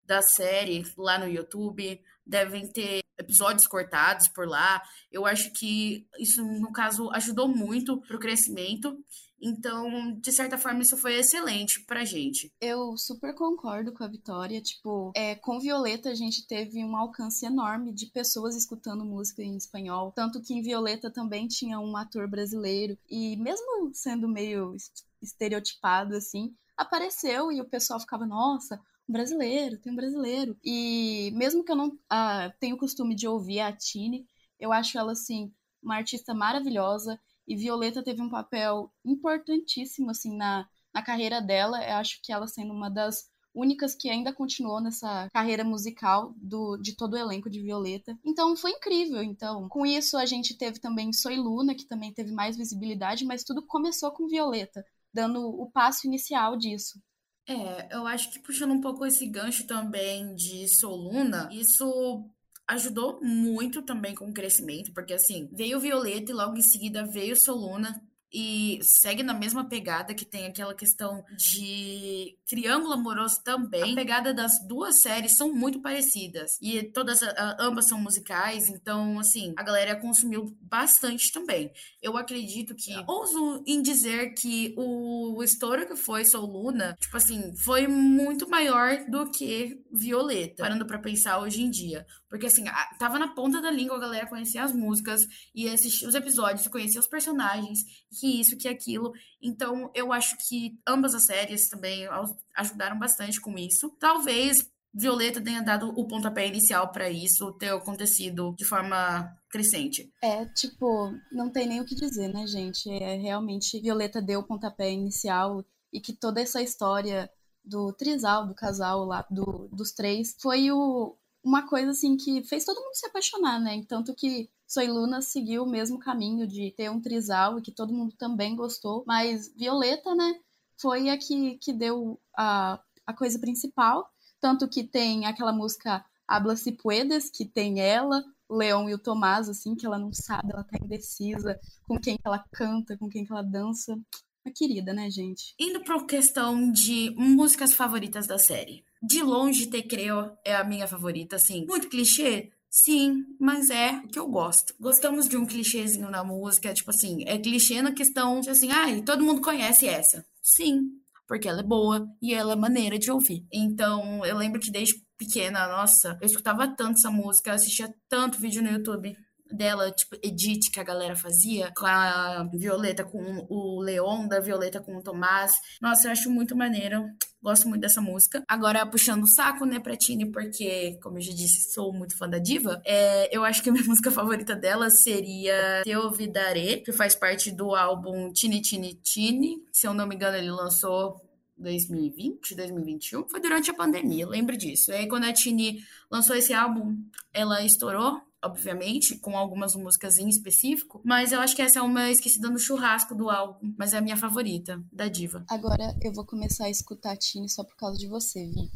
da 0.04 0.20
série 0.20 0.82
lá 0.98 1.18
no 1.18 1.28
YouTube. 1.28 1.98
Devem 2.26 2.70
ter 2.70 3.00
episódios 3.18 3.66
cortados 3.66 4.28
por 4.28 4.46
lá. 4.46 4.82
Eu 5.10 5.24
acho 5.24 5.50
que 5.54 6.06
isso, 6.18 6.44
no 6.44 6.70
caso, 6.72 7.10
ajudou 7.12 7.48
muito 7.48 8.02
pro 8.02 8.18
crescimento. 8.18 9.02
Então, 9.42 10.12
de 10.20 10.30
certa 10.30 10.56
forma, 10.56 10.82
isso 10.82 10.96
foi 10.96 11.14
excelente 11.14 11.80
pra 11.84 12.04
gente. 12.04 12.52
Eu 12.60 12.96
super 12.96 13.34
concordo 13.34 13.92
com 13.92 14.04
a 14.04 14.08
Vitória. 14.08 14.62
Tipo, 14.62 15.10
é, 15.16 15.34
com 15.34 15.58
Violeta 15.58 16.10
a 16.10 16.14
gente 16.14 16.46
teve 16.46 16.84
um 16.84 16.96
alcance 16.96 17.44
enorme 17.44 17.92
de 17.92 18.06
pessoas 18.06 18.54
escutando 18.54 19.04
música 19.04 19.42
em 19.42 19.56
espanhol. 19.56 20.12
Tanto 20.12 20.40
que 20.40 20.54
em 20.54 20.62
Violeta 20.62 21.10
também 21.10 21.48
tinha 21.48 21.80
um 21.80 21.96
ator 21.96 22.28
brasileiro. 22.28 22.96
E 23.10 23.36
mesmo 23.36 23.90
sendo 23.92 24.28
meio 24.28 24.76
estereotipado, 25.20 26.14
assim, 26.14 26.54
apareceu 26.76 27.50
e 27.50 27.60
o 27.60 27.68
pessoal 27.68 27.98
ficava, 27.98 28.24
nossa, 28.24 28.80
um 29.08 29.12
brasileiro, 29.12 29.78
tem 29.78 29.92
um 29.92 29.96
brasileiro. 29.96 30.56
E 30.64 31.32
mesmo 31.34 31.64
que 31.64 31.72
eu 31.72 31.76
não 31.76 31.98
ah, 32.08 32.52
tenha 32.60 32.74
o 32.74 32.78
costume 32.78 33.14
de 33.16 33.26
ouvir 33.26 33.60
a 33.60 33.72
Tini, 33.72 34.24
eu 34.58 34.72
acho 34.72 34.96
ela, 34.96 35.12
assim, 35.12 35.52
uma 35.82 35.96
artista 35.96 36.32
maravilhosa. 36.32 37.18
E 37.52 37.56
Violeta 37.56 38.02
teve 38.02 38.22
um 38.22 38.30
papel 38.30 38.90
importantíssimo, 39.04 40.10
assim, 40.10 40.34
na, 40.34 40.66
na 40.92 41.02
carreira 41.02 41.38
dela. 41.38 41.84
Eu 41.84 41.96
acho 41.96 42.18
que 42.22 42.32
ela 42.32 42.46
sendo 42.46 42.72
uma 42.72 42.88
das 42.88 43.30
únicas 43.54 43.94
que 43.94 44.08
ainda 44.08 44.32
continuou 44.32 44.80
nessa 44.80 45.28
carreira 45.30 45.62
musical 45.62 46.32
do, 46.38 46.78
de 46.78 46.96
todo 46.96 47.12
o 47.12 47.18
elenco 47.18 47.50
de 47.50 47.60
Violeta. 47.60 48.18
Então 48.24 48.56
foi 48.56 48.70
incrível. 48.70 49.22
Então, 49.22 49.68
com 49.68 49.84
isso 49.84 50.16
a 50.16 50.24
gente 50.24 50.56
teve 50.56 50.80
também 50.80 51.12
Soy 51.12 51.36
Luna, 51.36 51.74
que 51.74 51.84
também 51.84 52.10
teve 52.10 52.32
mais 52.32 52.56
visibilidade, 52.56 53.26
mas 53.26 53.44
tudo 53.44 53.66
começou 53.66 54.10
com 54.12 54.26
Violeta, 54.26 54.82
dando 55.12 55.46
o 55.46 55.70
passo 55.70 56.06
inicial 56.06 56.56
disso. 56.56 56.98
É, 57.46 57.94
eu 57.94 58.06
acho 58.06 58.30
que 58.30 58.38
puxando 58.38 58.72
um 58.72 58.80
pouco 58.80 59.04
esse 59.04 59.26
gancho 59.26 59.66
também 59.66 60.34
de 60.34 60.66
Soluna, 60.68 61.50
isso 61.52 62.24
ajudou 62.72 63.20
muito 63.22 63.82
também 63.82 64.14
com 64.14 64.28
o 64.28 64.32
crescimento, 64.32 64.92
porque 64.92 65.14
assim, 65.14 65.48
veio 65.52 65.80
Violeta 65.80 66.30
e 66.30 66.34
logo 66.34 66.56
em 66.56 66.62
seguida 66.62 67.06
veio 67.06 67.36
Soluna, 67.36 68.02
e 68.32 68.78
segue 68.82 69.22
na 69.22 69.34
mesma 69.34 69.68
pegada 69.68 70.14
que 70.14 70.24
tem 70.24 70.46
aquela 70.46 70.74
questão 70.74 71.24
de 71.36 72.36
triângulo 72.46 72.94
amoroso 72.94 73.42
também. 73.44 73.92
A 73.92 73.94
pegada 73.94 74.32
das 74.32 74.52
duas 74.66 75.00
séries 75.00 75.36
são 75.36 75.52
muito 75.52 75.80
parecidas 75.80 76.52
e 76.60 76.82
todas 76.82 77.20
ambas 77.58 77.88
são 77.88 78.00
musicais, 78.00 78.68
então 78.68 79.18
assim, 79.18 79.52
a 79.56 79.62
galera 79.62 79.96
consumiu 79.96 80.56
bastante 80.60 81.32
também. 81.32 81.70
Eu 82.00 82.16
acredito 82.16 82.74
que 82.74 82.92
ouso 83.06 83.62
em 83.66 83.82
dizer 83.82 84.34
que 84.34 84.74
o 84.76 85.42
estouro 85.42 85.86
que 85.86 85.96
foi 85.96 86.24
Soul 86.24 86.46
Luna, 86.46 86.96
tipo 87.00 87.16
assim, 87.16 87.54
foi 87.56 87.86
muito 87.86 88.48
maior 88.48 89.04
do 89.08 89.30
que 89.30 89.80
Violeta, 89.92 90.62
parando 90.62 90.86
para 90.86 90.98
pensar 90.98 91.38
hoje 91.40 91.62
em 91.62 91.70
dia. 91.70 92.06
Porque, 92.28 92.46
assim, 92.46 92.64
tava 92.98 93.18
na 93.18 93.28
ponta 93.34 93.60
da 93.60 93.70
língua 93.70 93.96
a 93.96 94.00
galera 94.00 94.26
conhecer 94.26 94.58
as 94.58 94.72
músicas 94.72 95.20
e 95.54 95.68
assistir 95.68 96.06
os 96.06 96.14
episódios, 96.14 96.66
conhecer 96.66 96.98
os 96.98 97.06
personagens, 97.06 97.80
que 98.22 98.40
isso, 98.40 98.56
que 98.56 98.68
aquilo. 98.68 99.12
Então, 99.42 99.90
eu 99.92 100.12
acho 100.12 100.36
que 100.48 100.78
ambas 100.86 101.12
as 101.12 101.24
séries 101.24 101.68
também 101.68 102.06
ajudaram 102.54 102.96
bastante 102.96 103.40
com 103.40 103.58
isso. 103.58 103.90
Talvez 103.98 104.58
Violeta 104.94 105.42
tenha 105.42 105.60
dado 105.60 105.88
o 105.88 106.06
pontapé 106.06 106.46
inicial 106.46 106.92
para 106.92 107.10
isso 107.10 107.52
ter 107.54 107.70
acontecido 107.70 108.54
de 108.56 108.64
forma 108.64 109.28
crescente. 109.50 110.08
É, 110.22 110.44
tipo, 110.54 111.12
não 111.32 111.50
tem 111.50 111.66
nem 111.66 111.80
o 111.80 111.84
que 111.84 111.96
dizer, 111.96 112.28
né, 112.28 112.46
gente? 112.46 112.88
É 112.88 113.16
realmente 113.16 113.80
Violeta 113.80 114.22
deu 114.22 114.40
o 114.40 114.46
pontapé 114.46 114.92
inicial 114.92 115.64
e 115.92 116.00
que 116.00 116.12
toda 116.12 116.40
essa 116.40 116.62
história 116.62 117.28
do 117.64 117.92
trisal, 117.92 118.46
do 118.46 118.54
casal 118.54 119.04
lá, 119.04 119.26
do, 119.28 119.68
dos 119.72 119.92
três, 119.92 120.36
foi 120.40 120.70
o, 120.70 121.16
uma 121.42 121.66
coisa 121.66 121.90
assim 121.90 122.16
que 122.16 122.42
fez 122.44 122.64
todo 122.64 122.80
mundo 122.80 122.94
se 122.94 123.06
apaixonar, 123.06 123.60
né? 123.60 123.84
Tanto 123.88 124.14
que 124.14 124.48
Soy 124.66 124.86
Luna 124.86 125.20
seguiu 125.20 125.64
o 125.64 125.68
mesmo 125.68 125.98
caminho 125.98 126.46
de 126.46 126.70
ter 126.70 126.90
um 126.90 127.00
trisal 127.00 127.58
e 127.58 127.62
que 127.62 127.72
todo 127.72 127.92
mundo 127.92 128.14
também 128.16 128.56
gostou, 128.56 129.04
mas 129.06 129.52
Violeta, 129.54 130.14
né, 130.14 130.40
foi 130.80 131.10
a 131.10 131.18
que, 131.18 131.58
que 131.58 131.72
deu 131.72 132.18
a, 132.34 132.80
a 133.06 133.12
coisa 133.12 133.38
principal, 133.38 134.08
tanto 134.40 134.66
que 134.68 134.82
tem 134.82 135.26
aquela 135.26 135.52
música 135.52 136.04
Habla 136.26 136.56
Si 136.56 136.72
Puedes, 136.72 137.28
que 137.28 137.44
tem 137.44 137.80
ela, 137.80 138.24
Leão 138.48 138.88
e 138.88 138.94
o 138.94 138.98
Tomás, 138.98 139.48
assim, 139.48 139.74
que 139.74 139.84
ela 139.84 139.98
não 139.98 140.12
sabe, 140.12 140.52
ela 140.52 140.64
tá 140.64 140.78
indecisa 140.82 141.60
com 141.86 141.98
quem 141.98 142.16
que 142.16 142.22
ela 142.24 142.42
canta, 142.52 142.96
com 142.96 143.08
quem 143.08 143.24
que 143.24 143.32
ela 143.32 143.42
dança. 143.42 143.98
Uma 144.44 144.52
querida, 144.52 144.92
né, 144.92 145.08
gente? 145.08 145.54
Indo 145.58 145.84
pra 145.84 146.04
questão 146.04 146.70
de 146.72 147.14
músicas 147.16 147.74
favoritas 147.74 148.26
da 148.26 148.38
série. 148.38 148.84
De 149.00 149.22
longe, 149.22 149.66
Te 149.66 149.82
Creo 149.82 150.32
é 150.44 150.56
a 150.56 150.64
minha 150.64 150.88
favorita, 150.88 151.36
assim. 151.36 151.64
Muito 151.66 151.88
clichê? 151.88 152.50
Sim, 152.68 153.24
mas 153.38 153.70
é 153.70 153.92
o 153.98 154.08
que 154.08 154.18
eu 154.18 154.26
gosto. 154.28 154.74
Gostamos 154.80 155.28
de 155.28 155.36
um 155.36 155.46
clichêzinho 155.46 156.10
na 156.10 156.24
música, 156.24 156.72
tipo 156.72 156.90
assim, 156.90 157.22
é 157.26 157.38
clichê 157.38 157.82
na 157.82 157.92
questão 157.92 158.40
de 158.40 158.48
assim, 158.48 158.70
ai, 158.70 158.98
ah, 158.98 159.04
todo 159.04 159.22
mundo 159.22 159.42
conhece 159.42 159.86
essa. 159.86 160.24
Sim, 160.42 160.88
porque 161.28 161.46
ela 161.46 161.60
é 161.60 161.64
boa 161.64 162.08
e 162.20 162.32
ela 162.32 162.54
é 162.54 162.56
maneira 162.56 162.98
de 162.98 163.10
ouvir. 163.10 163.46
Então, 163.52 164.24
eu 164.24 164.36
lembro 164.38 164.58
que 164.58 164.70
desde 164.70 165.02
pequena, 165.18 165.68
nossa, 165.68 166.18
eu 166.20 166.26
escutava 166.26 166.66
tanto 166.66 166.98
essa 166.98 167.10
música, 167.10 167.52
assistia 167.52 167.94
tanto 168.08 168.38
vídeo 168.38 168.62
no 168.62 168.70
YouTube 168.70 169.14
dela, 169.52 169.90
tipo, 169.90 170.16
edit 170.22 170.70
que 170.70 170.80
a 170.80 170.84
galera 170.84 171.16
fazia, 171.16 171.72
com 171.76 171.86
a 171.86 172.48
Violeta 172.52 173.04
com 173.04 173.46
o 173.48 173.80
Leon, 173.80 174.26
da 174.26 174.40
Violeta 174.40 174.80
com 174.80 174.96
o 174.96 175.02
Tomás. 175.02 175.52
Nossa, 175.80 176.08
eu 176.08 176.12
acho 176.12 176.30
muito 176.30 176.56
maneiro. 176.56 177.04
Gosto 177.42 177.68
muito 177.68 177.80
dessa 177.80 178.00
música. 178.00 178.42
Agora, 178.48 178.86
puxando 178.86 179.24
o 179.24 179.26
saco, 179.26 179.64
né, 179.64 179.80
pra 179.80 179.96
Tini, 179.96 180.30
porque, 180.30 180.96
como 181.02 181.18
eu 181.18 181.22
já 181.22 181.32
disse, 181.32 181.72
sou 181.72 181.92
muito 181.92 182.16
fã 182.16 182.28
da 182.28 182.38
diva. 182.38 182.80
É, 182.84 183.36
eu 183.36 183.44
acho 183.44 183.62
que 183.62 183.68
a 183.68 183.72
minha 183.72 183.84
música 183.86 184.12
favorita 184.12 184.54
dela 184.54 184.88
seria 184.90 185.82
Te 185.82 185.94
Ouvidaré, 185.96 186.76
que 186.76 186.92
faz 186.92 187.16
parte 187.16 187.50
do 187.50 187.74
álbum 187.74 188.32
Tini 188.32 188.60
Tini 188.60 188.94
Tini. 188.94 189.56
Se 189.72 189.88
eu 189.88 189.92
não 189.92 190.06
me 190.06 190.14
engano, 190.14 190.36
ele 190.36 190.52
lançou 190.52 191.20
2020, 191.58 192.54
2021, 192.54 193.28
foi 193.28 193.40
durante 193.40 193.70
a 193.70 193.74
pandemia, 193.74 194.26
lembro 194.26 194.56
disso. 194.56 194.90
E 194.90 194.94
aí, 194.94 195.08
quando 195.08 195.24
a 195.24 195.32
Tini 195.32 195.80
lançou 196.10 196.36
esse 196.36 196.52
álbum, 196.52 196.96
ela 197.32 197.64
estourou 197.64 198.20
obviamente, 198.42 199.18
com 199.18 199.36
algumas 199.36 199.74
músicas 199.74 200.18
em 200.18 200.28
específico, 200.28 201.00
mas 201.04 201.32
eu 201.32 201.40
acho 201.40 201.54
que 201.54 201.62
essa 201.62 201.78
é 201.78 201.82
uma 201.82 202.10
esquecida 202.10 202.50
no 202.50 202.58
churrasco 202.58 203.14
do 203.14 203.30
álbum, 203.30 203.72
mas 203.78 203.92
é 203.92 203.98
a 203.98 204.00
minha 204.00 204.16
favorita, 204.16 204.82
da 204.92 205.08
diva. 205.08 205.44
Agora 205.48 205.96
eu 206.02 206.12
vou 206.12 206.24
começar 206.24 206.64
a 206.64 206.70
escutar 206.70 207.16
Tini 207.16 207.48
só 207.48 207.62
por 207.62 207.76
causa 207.76 207.98
de 207.98 208.08
você, 208.08 208.46
Vi. 208.46 208.70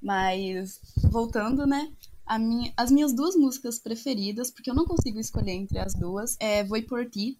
Mas, 0.00 0.80
voltando, 1.10 1.66
né? 1.66 1.92
A 2.24 2.38
minha, 2.38 2.72
as 2.76 2.90
minhas 2.90 3.12
duas 3.12 3.34
músicas 3.34 3.78
preferidas, 3.78 4.50
porque 4.50 4.70
eu 4.70 4.74
não 4.74 4.86
consigo 4.86 5.18
escolher 5.18 5.52
entre 5.52 5.78
as 5.78 5.94
duas, 5.94 6.36
é 6.40 6.64
Vou 6.64 6.80
Por 6.84 7.08
Ti. 7.10 7.38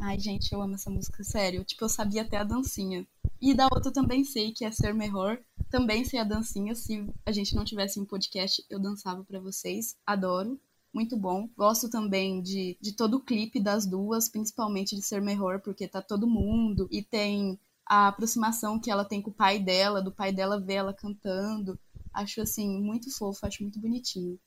Ai, 0.00 0.18
gente, 0.18 0.52
eu 0.52 0.62
amo 0.62 0.74
essa 0.74 0.88
música, 0.88 1.24
sério. 1.24 1.64
Tipo, 1.64 1.84
eu 1.84 1.88
sabia 1.88 2.22
até 2.22 2.36
a 2.36 2.44
dancinha. 2.44 3.06
E 3.40 3.52
da 3.52 3.68
outra 3.72 3.92
também 3.92 4.24
sei, 4.24 4.52
que 4.52 4.64
é 4.64 4.70
Ser 4.70 4.94
Melhor. 4.94 5.38
Também 5.70 6.04
sei 6.04 6.20
a 6.20 6.24
dancinha. 6.24 6.74
Se 6.74 7.04
a 7.26 7.32
gente 7.32 7.54
não 7.54 7.64
tivesse 7.64 7.98
um 7.98 8.04
podcast, 8.04 8.64
eu 8.70 8.78
dançava 8.78 9.24
pra 9.24 9.40
vocês. 9.40 9.96
Adoro. 10.06 10.58
Muito 10.92 11.16
bom. 11.16 11.48
Gosto 11.56 11.90
também 11.90 12.42
de, 12.42 12.78
de 12.80 12.96
todo 12.96 13.18
o 13.18 13.24
clipe 13.24 13.60
das 13.60 13.86
duas, 13.86 14.28
principalmente 14.28 14.96
de 14.96 15.02
Ser 15.02 15.20
Melhor, 15.20 15.60
porque 15.60 15.86
tá 15.86 16.00
todo 16.00 16.26
mundo. 16.26 16.88
E 16.90 17.02
tem 17.02 17.58
a 17.86 18.08
aproximação 18.08 18.80
que 18.80 18.90
ela 18.90 19.04
tem 19.04 19.22
com 19.22 19.30
o 19.30 19.34
pai 19.34 19.58
dela, 19.58 20.02
do 20.02 20.12
pai 20.12 20.32
dela 20.32 20.60
ver 20.60 20.74
ela 20.74 20.94
cantando. 20.94 21.78
Acho 22.12 22.40
assim, 22.40 22.80
muito 22.80 23.14
fofo, 23.16 23.46
acho 23.46 23.62
muito 23.62 23.80
bonitinho. 23.80 24.38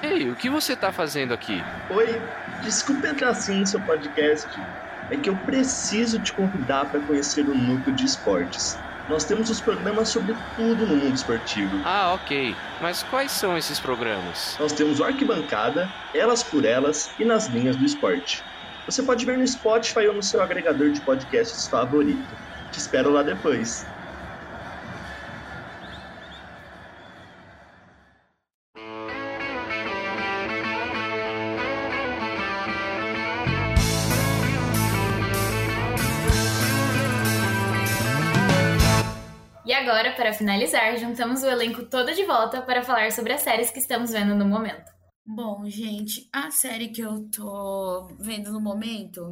Ei, 0.00 0.30
o 0.30 0.36
que 0.36 0.48
você 0.48 0.76
tá 0.76 0.92
fazendo 0.92 1.34
aqui? 1.34 1.60
Oi, 1.90 2.06
desculpe 2.62 3.06
entrar 3.06 3.30
assim 3.30 3.60
no 3.60 3.66
seu 3.66 3.80
podcast. 3.80 4.48
É 5.10 5.16
que 5.16 5.28
eu 5.28 5.36
preciso 5.38 6.20
te 6.20 6.32
convidar 6.32 6.88
para 6.88 7.04
conhecer 7.04 7.48
o 7.48 7.54
Núcleo 7.54 7.96
de 7.96 8.04
Esportes. 8.04 8.76
Nós 9.08 9.24
temos 9.24 9.48
os 9.48 9.58
programas 9.58 10.10
sobre 10.10 10.36
tudo 10.54 10.86
no 10.86 10.96
mundo 10.96 11.14
esportivo. 11.14 11.80
Ah, 11.82 12.12
ok. 12.12 12.54
Mas 12.80 13.02
quais 13.04 13.32
são 13.32 13.56
esses 13.56 13.80
programas? 13.80 14.54
Nós 14.60 14.72
temos 14.72 15.00
o 15.00 15.04
Arquibancada, 15.04 15.88
Elas 16.14 16.42
por 16.42 16.64
Elas 16.64 17.10
e 17.18 17.24
Nas 17.24 17.46
Linhas 17.46 17.74
do 17.76 17.86
Esporte. 17.86 18.44
Você 18.84 19.02
pode 19.02 19.24
ver 19.24 19.38
no 19.38 19.48
Spotify 19.48 20.06
ou 20.08 20.14
no 20.14 20.22
seu 20.22 20.42
agregador 20.42 20.90
de 20.90 21.00
podcasts 21.00 21.66
favorito. 21.66 22.36
Te 22.70 22.78
espero 22.78 23.10
lá 23.10 23.22
depois. 23.22 23.86
Para 40.28 40.34
finalizar, 40.34 40.94
juntamos 40.98 41.42
o 41.42 41.46
elenco 41.46 41.86
todo 41.86 42.14
de 42.14 42.22
volta 42.26 42.60
para 42.60 42.84
falar 42.84 43.10
sobre 43.12 43.32
as 43.32 43.40
séries 43.40 43.70
que 43.70 43.78
estamos 43.78 44.10
vendo 44.10 44.34
no 44.34 44.44
momento. 44.44 44.92
Bom, 45.24 45.64
gente, 45.64 46.28
a 46.30 46.50
série 46.50 46.88
que 46.88 47.00
eu 47.00 47.30
tô 47.30 48.14
vendo 48.20 48.52
no 48.52 48.60
momento, 48.60 49.30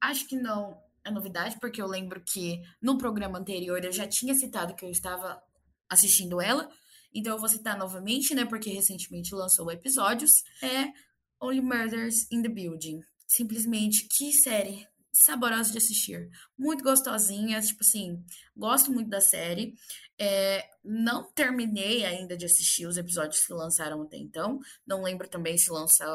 acho 0.00 0.28
que 0.28 0.36
não 0.36 0.80
é 1.04 1.10
novidade, 1.10 1.56
porque 1.60 1.82
eu 1.82 1.88
lembro 1.88 2.22
que 2.24 2.62
no 2.80 2.96
programa 2.96 3.40
anterior 3.40 3.84
eu 3.84 3.90
já 3.90 4.06
tinha 4.06 4.32
citado 4.32 4.76
que 4.76 4.84
eu 4.84 4.90
estava 4.90 5.42
assistindo 5.90 6.40
ela, 6.40 6.68
então 7.12 7.32
eu 7.32 7.40
vou 7.40 7.48
citar 7.48 7.76
novamente, 7.76 8.32
né, 8.32 8.44
porque 8.44 8.70
recentemente 8.70 9.34
lançou 9.34 9.72
episódios, 9.72 10.30
é 10.62 10.92
Only 11.40 11.60
Murders 11.60 12.30
in 12.30 12.42
the 12.42 12.48
Building. 12.48 13.00
Simplesmente, 13.26 14.06
que 14.06 14.32
série 14.34 14.86
saborosa 15.12 15.70
de 15.70 15.78
assistir. 15.78 16.30
Muito 16.58 16.82
gostosinha, 16.82 17.60
tipo 17.60 17.82
assim, 17.82 18.24
gosto 18.56 18.90
muito 18.90 19.10
da 19.10 19.20
série. 19.20 19.74
É, 20.18 20.64
não 20.84 21.30
terminei 21.32 22.04
ainda 22.04 22.36
de 22.36 22.46
assistir 22.46 22.86
os 22.86 22.96
episódios 22.96 23.44
que 23.44 23.52
lançaram 23.52 24.02
até 24.02 24.16
então. 24.16 24.58
Não 24.86 25.02
lembro 25.02 25.28
também 25.28 25.58
se 25.58 25.70
lança, 25.70 26.06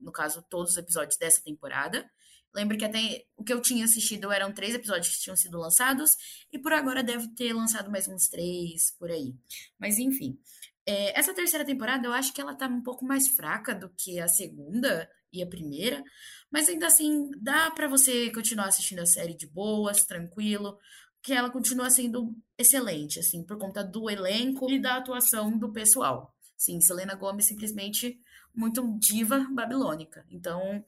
no 0.00 0.10
caso, 0.10 0.42
todos 0.48 0.72
os 0.72 0.76
episódios 0.76 1.16
dessa 1.16 1.42
temporada. 1.42 2.10
Lembro 2.52 2.76
que 2.76 2.84
até 2.84 3.24
o 3.36 3.44
que 3.44 3.52
eu 3.52 3.62
tinha 3.62 3.84
assistido 3.84 4.32
eram 4.32 4.52
três 4.52 4.74
episódios 4.74 5.14
que 5.14 5.22
tinham 5.22 5.36
sido 5.36 5.58
lançados, 5.58 6.10
e 6.52 6.58
por 6.58 6.72
agora 6.72 7.02
deve 7.02 7.28
ter 7.28 7.52
lançado 7.52 7.90
mais 7.90 8.08
uns 8.08 8.28
três 8.28 8.90
por 8.98 9.10
aí. 9.10 9.34
Mas 9.78 9.98
enfim. 9.98 10.38
É, 10.84 11.16
essa 11.18 11.32
terceira 11.32 11.64
temporada 11.64 12.06
eu 12.06 12.12
acho 12.12 12.32
que 12.32 12.40
ela 12.40 12.54
tá 12.54 12.66
um 12.66 12.82
pouco 12.82 13.04
mais 13.04 13.28
fraca 13.28 13.74
do 13.74 13.88
que 13.90 14.18
a 14.18 14.26
segunda 14.26 15.08
e 15.32 15.42
a 15.42 15.46
primeira, 15.46 16.02
mas 16.50 16.68
ainda 16.68 16.86
assim 16.86 17.30
dá 17.40 17.70
para 17.70 17.88
você 17.88 18.30
continuar 18.30 18.66
assistindo 18.66 19.00
a 19.00 19.06
série 19.06 19.34
de 19.34 19.46
boas, 19.46 20.04
tranquilo, 20.04 20.78
que 21.22 21.32
ela 21.32 21.50
continua 21.50 21.90
sendo 21.90 22.34
excelente, 22.56 23.18
assim, 23.18 23.44
por 23.44 23.58
conta 23.58 23.84
do 23.84 24.08
elenco 24.08 24.70
e 24.70 24.80
da 24.80 24.96
atuação 24.96 25.56
do 25.56 25.72
pessoal. 25.72 26.34
Sim, 26.56 26.80
Selena 26.80 27.14
Gomez 27.14 27.46
simplesmente 27.46 28.18
muito 28.54 28.98
diva 28.98 29.46
babilônica. 29.50 30.24
Então, 30.30 30.84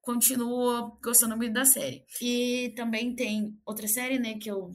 continuo 0.00 0.98
gostando 1.02 1.36
muito 1.36 1.52
da 1.52 1.64
série. 1.64 2.04
E 2.20 2.72
também 2.76 3.14
tem 3.14 3.58
outra 3.64 3.86
série, 3.88 4.18
né, 4.18 4.34
que 4.34 4.50
eu 4.50 4.70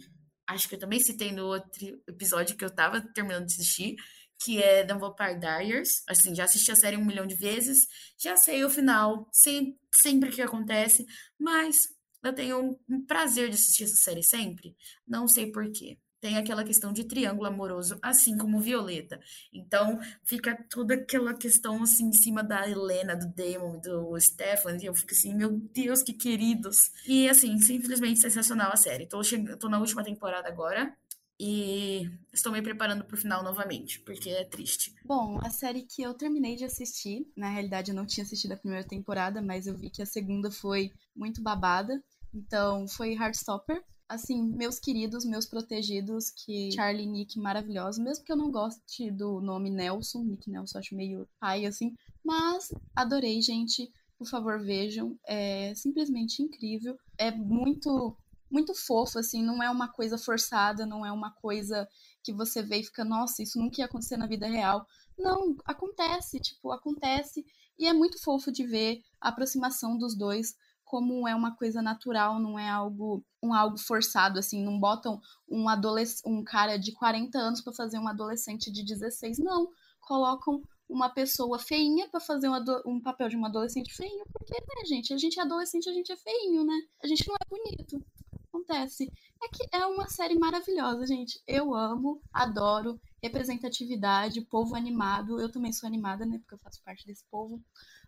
acho 0.48 0.68
que 0.68 0.76
eu 0.76 0.80
também 0.80 1.00
citei 1.00 1.32
no 1.32 1.46
outro 1.46 2.02
episódio 2.08 2.56
que 2.56 2.66
eu 2.66 2.70
tava 2.70 3.02
terminando 3.14 3.46
de 3.46 3.54
assistir, 3.54 3.96
que 4.44 4.62
é 4.62 4.84
The 4.84 4.94
Vampire 4.94 5.40
Diaries. 5.40 6.04
Assim, 6.08 6.36
já 6.36 6.44
assisti 6.44 6.72
a 6.72 6.76
série 6.76 6.98
um 6.98 7.06
milhão 7.06 7.26
de 7.26 7.36
vezes, 7.36 7.88
já 8.18 8.36
sei 8.38 8.64
o 8.64 8.70
final, 8.70 9.28
sempre 9.32 10.32
que 10.32 10.42
acontece, 10.42 11.06
mas 11.40 11.76
eu 12.24 12.34
tenho 12.34 12.80
um 12.90 13.06
prazer 13.06 13.50
de 13.50 13.56
assistir 13.56 13.84
essa 13.84 13.96
série 13.96 14.24
sempre. 14.24 14.76
Não 15.08 15.28
sei 15.28 15.52
porquê. 15.52 15.98
Tem 16.24 16.38
aquela 16.38 16.64
questão 16.64 16.94
de 16.94 17.04
triângulo 17.04 17.48
amoroso, 17.48 18.00
assim 18.02 18.38
como 18.38 18.62
Violeta. 18.62 19.20
Então, 19.52 20.00
fica 20.24 20.58
toda 20.70 20.94
aquela 20.94 21.34
questão 21.34 21.84
assim 21.84 22.08
em 22.08 22.14
cima 22.14 22.42
da 22.42 22.66
Helena, 22.66 23.14
do 23.14 23.28
Damon, 23.28 23.78
do 23.82 24.18
Stefan. 24.22 24.78
E 24.78 24.86
eu 24.86 24.96
fico 24.96 25.12
assim, 25.12 25.36
meu 25.36 25.52
Deus, 25.52 26.02
que 26.02 26.14
queridos. 26.14 26.78
E 27.06 27.28
assim, 27.28 27.60
simplesmente 27.60 28.22
sensacional 28.22 28.72
a 28.72 28.78
série. 28.78 29.06
Tô, 29.06 29.20
tô 29.60 29.68
na 29.68 29.80
última 29.80 30.02
temporada 30.02 30.48
agora. 30.48 30.96
E 31.40 32.10
estou 32.32 32.52
me 32.52 32.62
preparando 32.62 33.04
para 33.04 33.16
o 33.16 33.20
final 33.20 33.44
novamente, 33.44 34.00
porque 34.02 34.30
é 34.30 34.44
triste. 34.44 34.94
Bom, 35.04 35.40
a 35.44 35.50
série 35.50 35.84
que 35.84 36.02
eu 36.02 36.14
terminei 36.14 36.56
de 36.56 36.64
assistir, 36.64 37.28
na 37.36 37.50
realidade 37.50 37.92
eu 37.92 37.96
não 37.96 38.06
tinha 38.06 38.24
assistido 38.24 38.54
a 38.54 38.58
primeira 38.58 38.88
temporada, 38.88 39.42
mas 39.42 39.68
eu 39.68 39.76
vi 39.76 39.90
que 39.90 40.02
a 40.02 40.06
segunda 40.06 40.52
foi 40.52 40.92
muito 41.16 41.42
babada. 41.42 42.02
Então, 42.34 42.88
foi 42.88 43.14
Heartstopper. 43.14 43.84
Assim, 44.08 44.44
meus 44.44 44.80
queridos, 44.80 45.26
meus 45.26 45.46
protegidos, 45.46 46.30
que 46.30 46.72
Charlie 46.72 47.06
e 47.06 47.10
Nick 47.10 47.40
maravilhosos, 47.40 48.04
mesmo 48.04 48.24
que 48.24 48.32
eu 48.32 48.38
não 48.38 48.52
goste 48.52 49.10
do 49.10 49.42
nome 49.42 49.70
Nelson, 49.70 50.24
Nick 50.24 50.50
Nelson 50.50 50.78
acho 50.78 50.96
meio 50.96 51.28
pai 51.40 51.66
assim, 51.66 51.96
mas 52.24 52.70
adorei, 52.96 53.42
gente. 53.42 53.92
Por 54.18 54.28
favor, 54.28 54.64
vejam, 54.64 55.18
é 55.28 55.74
simplesmente 55.76 56.42
incrível. 56.42 56.96
É 57.18 57.32
muito 57.32 58.16
muito 58.54 58.76
fofo, 58.76 59.18
assim, 59.18 59.42
não 59.42 59.64
é 59.64 59.70
uma 59.70 59.88
coisa 59.88 60.16
forçada, 60.16 60.86
não 60.86 61.04
é 61.04 61.12
uma 61.12 61.32
coisa 61.32 61.90
que 62.24 62.32
você 62.32 62.62
vê 62.62 62.78
e 62.78 62.84
fica, 62.84 63.04
nossa, 63.04 63.42
isso 63.42 63.58
nunca 63.60 63.82
ia 63.82 63.86
acontecer 63.86 64.16
na 64.16 64.28
vida 64.28 64.46
real. 64.46 64.86
Não, 65.18 65.56
acontece, 65.66 66.40
tipo, 66.40 66.72
acontece. 66.72 67.44
E 67.80 67.88
é 67.88 67.94
muito 67.94 68.22
fofo 68.22 68.52
de 68.52 68.66
ver 68.66 69.02
a 69.20 69.30
aproximação 69.30 69.98
dos 69.98 70.16
dois, 70.16 70.56
como 70.86 71.28
é 71.28 71.34
uma 71.34 71.56
coisa 71.56 71.82
natural, 71.82 72.40
não 72.40 72.58
é 72.60 72.70
algo 72.70 73.26
um 73.42 73.52
algo 73.52 73.78
forçado, 73.78 74.38
assim, 74.38 74.64
não 74.64 74.80
botam 74.80 75.20
um 75.50 75.68
adolesc 75.68 76.22
um 76.26 76.44
cara 76.44 76.78
de 76.78 76.94
40 76.94 77.38
anos 77.38 77.62
para 77.62 77.74
fazer 77.74 77.98
um 77.98 78.08
adolescente 78.08 78.72
de 78.72 78.86
16, 78.86 79.40
não. 79.40 79.68
Colocam 80.02 80.62
uma 80.88 81.10
pessoa 81.10 81.58
feinha 81.58 82.08
para 82.10 82.20
fazer 82.20 82.48
um, 82.48 82.54
um, 82.86 83.02
papel 83.02 83.30
de 83.30 83.36
um 83.36 83.46
adolescente 83.46 83.92
feinho, 83.96 84.24
porque, 84.32 84.54
né, 84.54 84.86
gente? 84.86 85.12
A 85.12 85.18
gente 85.18 85.40
é 85.40 85.42
adolescente, 85.42 85.90
a 85.90 85.94
gente 85.94 86.12
é 86.12 86.18
feinho, 86.18 86.64
né? 86.64 86.80
A 87.04 87.08
gente 87.08 87.28
não 87.28 87.36
é 87.36 87.46
bonito 87.50 88.06
acontece? 88.54 89.12
É 89.44 89.48
que 89.48 89.68
é 89.76 89.86
uma 89.86 90.08
série 90.08 90.38
maravilhosa, 90.38 91.06
gente. 91.08 91.42
Eu 91.48 91.74
amo, 91.74 92.22
adoro 92.32 93.00
representatividade, 93.22 94.42
povo 94.42 94.76
animado. 94.76 95.40
Eu 95.40 95.52
também 95.52 95.74
sou 95.74 95.88
animada, 95.88 96.26
né? 96.26 96.38
Porque 96.38 96.54
eu 96.56 96.60
faço 96.60 96.84
parte 96.84 97.06
desse 97.06 97.26
povo. 97.30 97.62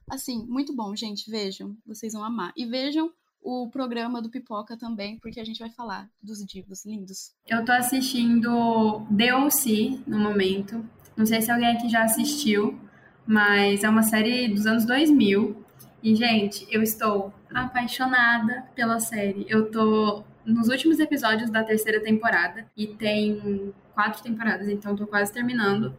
Assim, 0.10 0.46
muito 0.48 0.74
bom, 0.76 0.96
gente. 0.96 1.30
Vejam, 1.30 1.76
vocês 1.86 2.14
vão 2.14 2.24
amar. 2.24 2.54
E 2.56 2.66
vejam 2.66 3.12
o 3.42 3.70
programa 3.70 4.22
do 4.22 4.30
Pipoca 4.30 4.78
também, 4.78 5.20
porque 5.20 5.40
a 5.40 5.44
gente 5.44 5.60
vai 5.60 5.70
falar 5.70 6.10
dos 6.22 6.44
divos 6.46 6.86
lindos. 6.86 7.32
Eu 7.48 7.64
tô 7.64 7.72
assistindo 7.72 9.06
DLC 9.10 10.02
no 10.08 10.20
momento. 10.20 10.84
Não 11.16 11.26
sei 11.26 11.42
se 11.42 11.52
alguém 11.52 11.70
aqui 11.70 11.88
já 11.88 12.04
assistiu, 12.04 12.80
mas 13.26 13.84
é 13.84 13.90
uma 13.90 14.04
série 14.04 14.48
dos 14.48 14.66
anos 14.66 14.86
2000. 14.86 15.64
E, 16.02 16.16
gente, 16.16 16.68
eu 16.70 16.84
estou 16.84 17.34
apaixonada 17.54 18.64
pela 18.76 19.00
série. 19.00 19.46
Eu 19.48 19.72
tô 19.72 20.24
nos 20.46 20.68
últimos 20.70 21.00
episódios 21.00 21.50
da 21.50 21.64
terceira 21.64 22.00
temporada 22.00 22.66
e 22.78 22.88
tem 22.88 23.74
quatro 23.94 24.22
temporadas, 24.22 24.70
então 24.70 24.96
tô 24.96 25.08
quase 25.08 25.34
terminando. 25.34 25.96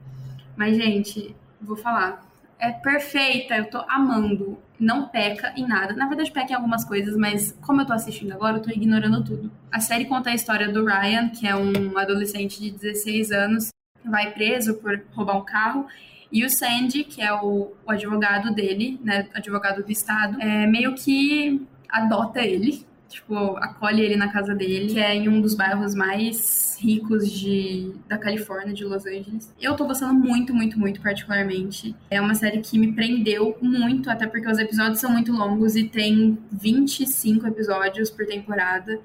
Mas, 0.56 0.76
gente, 0.76 1.34
vou 1.60 1.76
falar. 1.76 2.24
É 2.58 2.70
perfeita, 2.70 3.56
eu 3.56 3.68
tô 3.68 3.78
amando. 3.88 4.58
Não 4.78 5.08
peca 5.08 5.52
em 5.56 5.66
nada. 5.66 5.94
Na 5.94 6.06
verdade, 6.06 6.30
peca 6.30 6.52
em 6.52 6.54
algumas 6.54 6.84
coisas, 6.84 7.16
mas 7.16 7.52
como 7.62 7.80
eu 7.80 7.86
tô 7.86 7.92
assistindo 7.92 8.32
agora, 8.32 8.58
eu 8.58 8.62
tô 8.62 8.70
ignorando 8.70 9.22
tudo. 9.24 9.50
A 9.70 9.80
série 9.80 10.04
conta 10.04 10.30
a 10.30 10.34
história 10.34 10.68
do 10.70 10.84
Ryan, 10.84 11.28
que 11.28 11.46
é 11.46 11.54
um 11.56 11.98
adolescente 11.98 12.60
de 12.60 12.70
16 12.70 13.32
anos. 13.32 13.68
vai 14.04 14.30
preso 14.32 14.74
por 14.74 15.02
roubar 15.12 15.36
um 15.36 15.44
carro. 15.44 15.86
E 16.30 16.44
o 16.44 16.50
Sandy, 16.50 17.04
que 17.04 17.22
é 17.22 17.32
o, 17.32 17.72
o 17.84 17.90
advogado 17.90 18.52
dele, 18.52 19.00
né, 19.02 19.28
advogado 19.34 19.82
do 19.82 19.90
estado, 19.90 20.40
é 20.40 20.66
meio 20.66 20.94
que 20.94 21.66
adota 21.88 22.40
ele, 22.40 22.84
tipo, 23.16 23.56
acolhe 23.56 24.02
ele 24.02 24.16
na 24.16 24.30
casa 24.30 24.54
dele, 24.54 24.92
que 24.92 24.98
é 24.98 25.14
em 25.14 25.28
um 25.28 25.40
dos 25.40 25.54
bairros 25.54 25.94
mais 25.94 26.76
ricos 26.78 27.30
de, 27.30 27.94
da 28.06 28.18
Califórnia, 28.18 28.74
de 28.74 28.84
Los 28.84 29.06
Angeles. 29.06 29.52
Eu 29.60 29.74
tô 29.74 29.86
gostando 29.86 30.12
muito, 30.12 30.54
muito, 30.54 30.78
muito 30.78 31.00
particularmente. 31.00 31.96
É 32.10 32.20
uma 32.20 32.34
série 32.34 32.60
que 32.60 32.78
me 32.78 32.92
prendeu 32.92 33.56
muito, 33.62 34.10
até 34.10 34.26
porque 34.26 34.48
os 34.48 34.58
episódios 34.58 35.00
são 35.00 35.10
muito 35.10 35.32
longos 35.32 35.76
e 35.76 35.84
tem 35.84 36.38
25 36.52 37.46
episódios 37.46 38.10
por 38.10 38.26
temporada. 38.26 39.00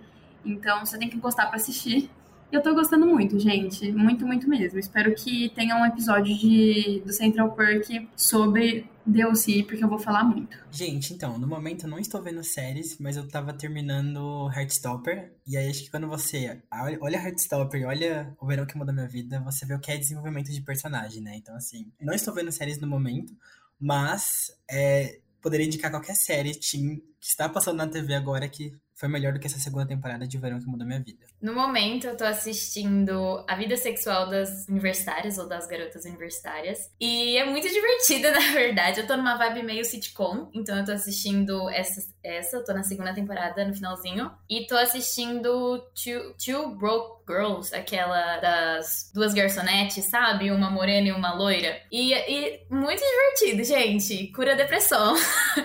Então 0.46 0.86
você 0.86 0.98
tem 0.98 1.10
que 1.10 1.18
gostar 1.18 1.46
pra 1.46 1.56
assistir. 1.56 2.10
Eu 2.52 2.62
tô 2.62 2.74
gostando 2.74 3.06
muito, 3.06 3.40
gente. 3.40 3.94
Muito, 3.94 4.28
muito 4.28 4.50
mesmo. 4.50 4.78
Espero 4.78 5.16
que 5.16 5.50
tenha 5.56 5.78
um 5.78 5.86
episódio 5.86 6.38
de, 6.38 7.02
do 7.06 7.14
Central 7.14 7.52
Perk 7.54 8.10
sobre 8.14 8.91
DLC, 9.06 9.64
porque 9.64 9.84
eu 9.84 9.90
vou 9.90 10.00
falar 10.00 10.24
muito. 10.24 10.58
Gente, 10.72 11.14
então, 11.14 11.38
no 11.38 11.48
momento 11.48 11.86
eu 11.86 11.90
não 11.90 12.00
estou 12.00 12.22
vendo 12.22 12.44
séries, 12.44 12.98
mas 13.00 13.18
eu 13.18 13.28
tava 13.28 13.54
terminando 13.54 14.50
Heartstopper. 14.52 15.34
E 15.48 15.58
aí 15.58 15.70
acho 15.70 15.84
que 15.84 15.92
quando 15.92 16.08
você 16.08 16.62
olha, 16.72 16.98
olha 17.02 17.18
Heartstopper 17.18 17.82
e 17.82 17.86
olha 17.86 18.36
o 18.40 18.46
verão 18.46 18.66
que 18.66 18.78
mudou 18.78 18.94
minha 18.94 19.08
vida, 19.08 19.40
você 19.42 19.66
vê 19.66 19.74
o 19.74 19.80
que 19.80 19.92
é 19.92 19.98
desenvolvimento 19.98 20.52
de 20.52 20.62
personagem, 20.62 21.22
né? 21.22 21.36
Então, 21.36 21.56
assim, 21.56 21.92
não 22.00 22.14
estou 22.14 22.34
vendo 22.34 22.52
séries 22.52 22.80
no 22.80 22.88
momento, 22.88 23.34
mas 23.80 24.52
é, 24.70 25.20
poderia 25.42 25.66
indicar 25.66 25.92
qualquer 25.92 26.16
série 26.16 26.54
teen, 26.54 26.98
que 27.20 27.28
está 27.28 27.50
passando 27.50 27.78
na 27.78 27.88
TV 27.88 28.14
agora 28.16 28.48
que 28.48 28.74
foi 29.02 29.10
melhor 29.10 29.34
do 29.34 29.40
que 29.40 29.48
essa 29.48 29.58
segunda 29.58 29.88
temporada 29.88 30.28
de 30.28 30.38
verão 30.38 30.60
que 30.60 30.68
mudou 30.68 30.86
minha 30.86 31.00
vida. 31.00 31.26
No 31.42 31.56
momento, 31.56 32.06
eu 32.06 32.16
tô 32.16 32.24
assistindo 32.24 33.44
A 33.48 33.56
Vida 33.56 33.76
Sexual 33.76 34.30
das 34.30 34.68
Universitárias, 34.70 35.40
ou 35.40 35.50
das 35.50 35.66
Garotas 35.66 36.06
Universitárias. 36.06 36.92
E 37.00 37.36
é 37.36 37.44
muito 37.44 37.66
divertida, 37.74 38.32
na 38.32 38.54
verdade. 38.54 39.00
Eu 39.00 39.08
tô 39.08 39.18
numa 39.18 39.36
vibe 39.38 39.64
meio 39.64 39.84
sitcom, 39.84 40.52
então 40.54 40.78
eu 40.78 40.86
tô 40.86 40.92
assistindo 40.92 41.68
essa, 41.72 42.00
essa 42.24 42.58
eu 42.58 42.64
tô 42.64 42.74
na 42.74 42.84
segunda 42.84 43.14
temporada, 43.14 43.66
no 43.66 43.74
finalzinho. 43.74 44.32
E 44.50 44.68
tô 44.68 44.76
assistindo 44.76 45.80
Two, 45.96 46.36
Two 46.44 46.76
Broke 46.76 47.22
Girls, 47.28 47.74
aquela 47.74 48.38
das 48.38 49.10
duas 49.14 49.34
garçonetes, 49.34 50.10
sabe? 50.10 50.52
Uma 50.52 50.70
morena 50.70 51.08
e 51.08 51.12
uma 51.12 51.34
loira. 51.34 51.82
E, 51.92 52.14
e 52.14 52.62
muito 52.70 53.02
divertido, 53.02 53.64
gente. 53.64 54.28
Cura 54.34 54.56
depressão. 54.56 55.16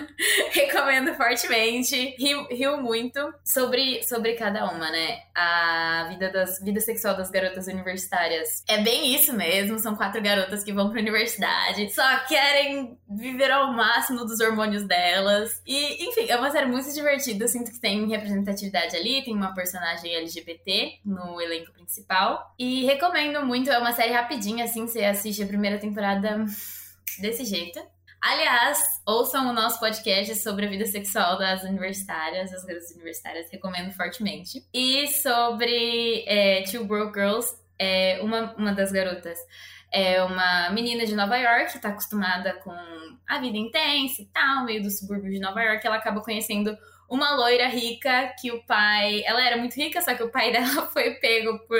Recomendo 0.51 1.13
fortemente. 1.15 2.15
Rio, 2.17 2.47
rio 2.49 2.81
muito 2.81 3.33
sobre, 3.43 4.01
sobre 4.03 4.33
cada 4.33 4.65
uma, 4.71 4.89
né? 4.89 5.19
A 5.35 6.07
vida, 6.09 6.31
das, 6.31 6.59
vida 6.63 6.79
sexual 6.79 7.15
das 7.15 7.29
garotas 7.29 7.67
universitárias. 7.67 8.63
É 8.67 8.81
bem 8.81 9.13
isso 9.13 9.33
mesmo. 9.33 9.77
São 9.79 9.95
quatro 9.95 10.21
garotas 10.21 10.63
que 10.63 10.73
vão 10.73 10.89
pra 10.89 11.01
universidade. 11.01 11.93
Só 11.93 12.17
querem 12.27 12.97
viver 13.09 13.51
ao 13.51 13.73
máximo 13.73 14.25
dos 14.25 14.39
hormônios 14.39 14.83
delas. 14.83 15.61
E, 15.65 16.07
enfim, 16.07 16.27
é 16.29 16.37
uma 16.37 16.46
série 16.51 16.65
muito 16.65 16.91
divertida. 16.93 17.43
Eu 17.43 17.47
sinto 17.47 17.71
que 17.71 17.79
tem 17.79 18.07
representatividade 18.07 18.95
ali. 18.95 19.23
Tem 19.23 19.33
uma 19.33 19.53
personagem 19.53 20.15
LGBT 20.15 20.99
no 21.05 21.41
elenco 21.41 21.71
principal. 21.73 22.53
E 22.57 22.85
recomendo 22.85 23.45
muito. 23.45 23.69
É 23.69 23.77
uma 23.77 23.93
série 23.93 24.13
rapidinha, 24.13 24.65
assim. 24.65 24.87
Você 24.87 25.03
assiste 25.03 25.43
a 25.43 25.47
primeira 25.47 25.77
temporada 25.77 26.45
desse 27.19 27.45
jeito. 27.45 27.79
Aliás, 28.21 28.79
ouçam 29.05 29.49
o 29.49 29.53
nosso 29.53 29.79
podcast 29.79 30.35
sobre 30.37 30.65
a 30.65 30.69
vida 30.69 30.85
sexual 30.85 31.37
das 31.37 31.63
universitárias, 31.63 32.51
das 32.51 32.65
garotas 32.65 32.91
universitárias, 32.91 33.49
recomendo 33.51 33.91
fortemente. 33.91 34.65
E 34.73 35.07
sobre 35.07 36.23
é, 36.27 36.63
Two 36.63 36.85
Broke 36.85 37.19
Girls, 37.19 37.55
é, 37.79 38.19
uma, 38.21 38.53
uma 38.55 38.73
das 38.73 38.91
garotas 38.91 39.37
é 39.91 40.21
uma 40.23 40.69
menina 40.71 41.05
de 41.05 41.15
Nova 41.15 41.37
York, 41.37 41.73
que 41.73 41.79
tá 41.79 41.89
acostumada 41.89 42.53
com 42.63 42.71
a 43.27 43.39
vida 43.39 43.57
intensa 43.57 44.21
e 44.21 44.25
tal, 44.25 44.65
meio 44.65 44.81
do 44.81 44.89
subúrbio 44.89 45.31
de 45.31 45.39
Nova 45.39 45.61
York, 45.61 45.85
ela 45.85 45.97
acaba 45.97 46.21
conhecendo 46.21 46.77
uma 47.09 47.35
loira 47.35 47.67
rica 47.67 48.33
que 48.39 48.51
o 48.51 48.61
pai. 48.63 49.23
Ela 49.25 49.45
era 49.45 49.57
muito 49.57 49.75
rica, 49.75 50.01
só 50.01 50.13
que 50.13 50.23
o 50.23 50.29
pai 50.29 50.51
dela 50.53 50.87
foi 50.87 51.11
pego 51.15 51.59
por 51.59 51.79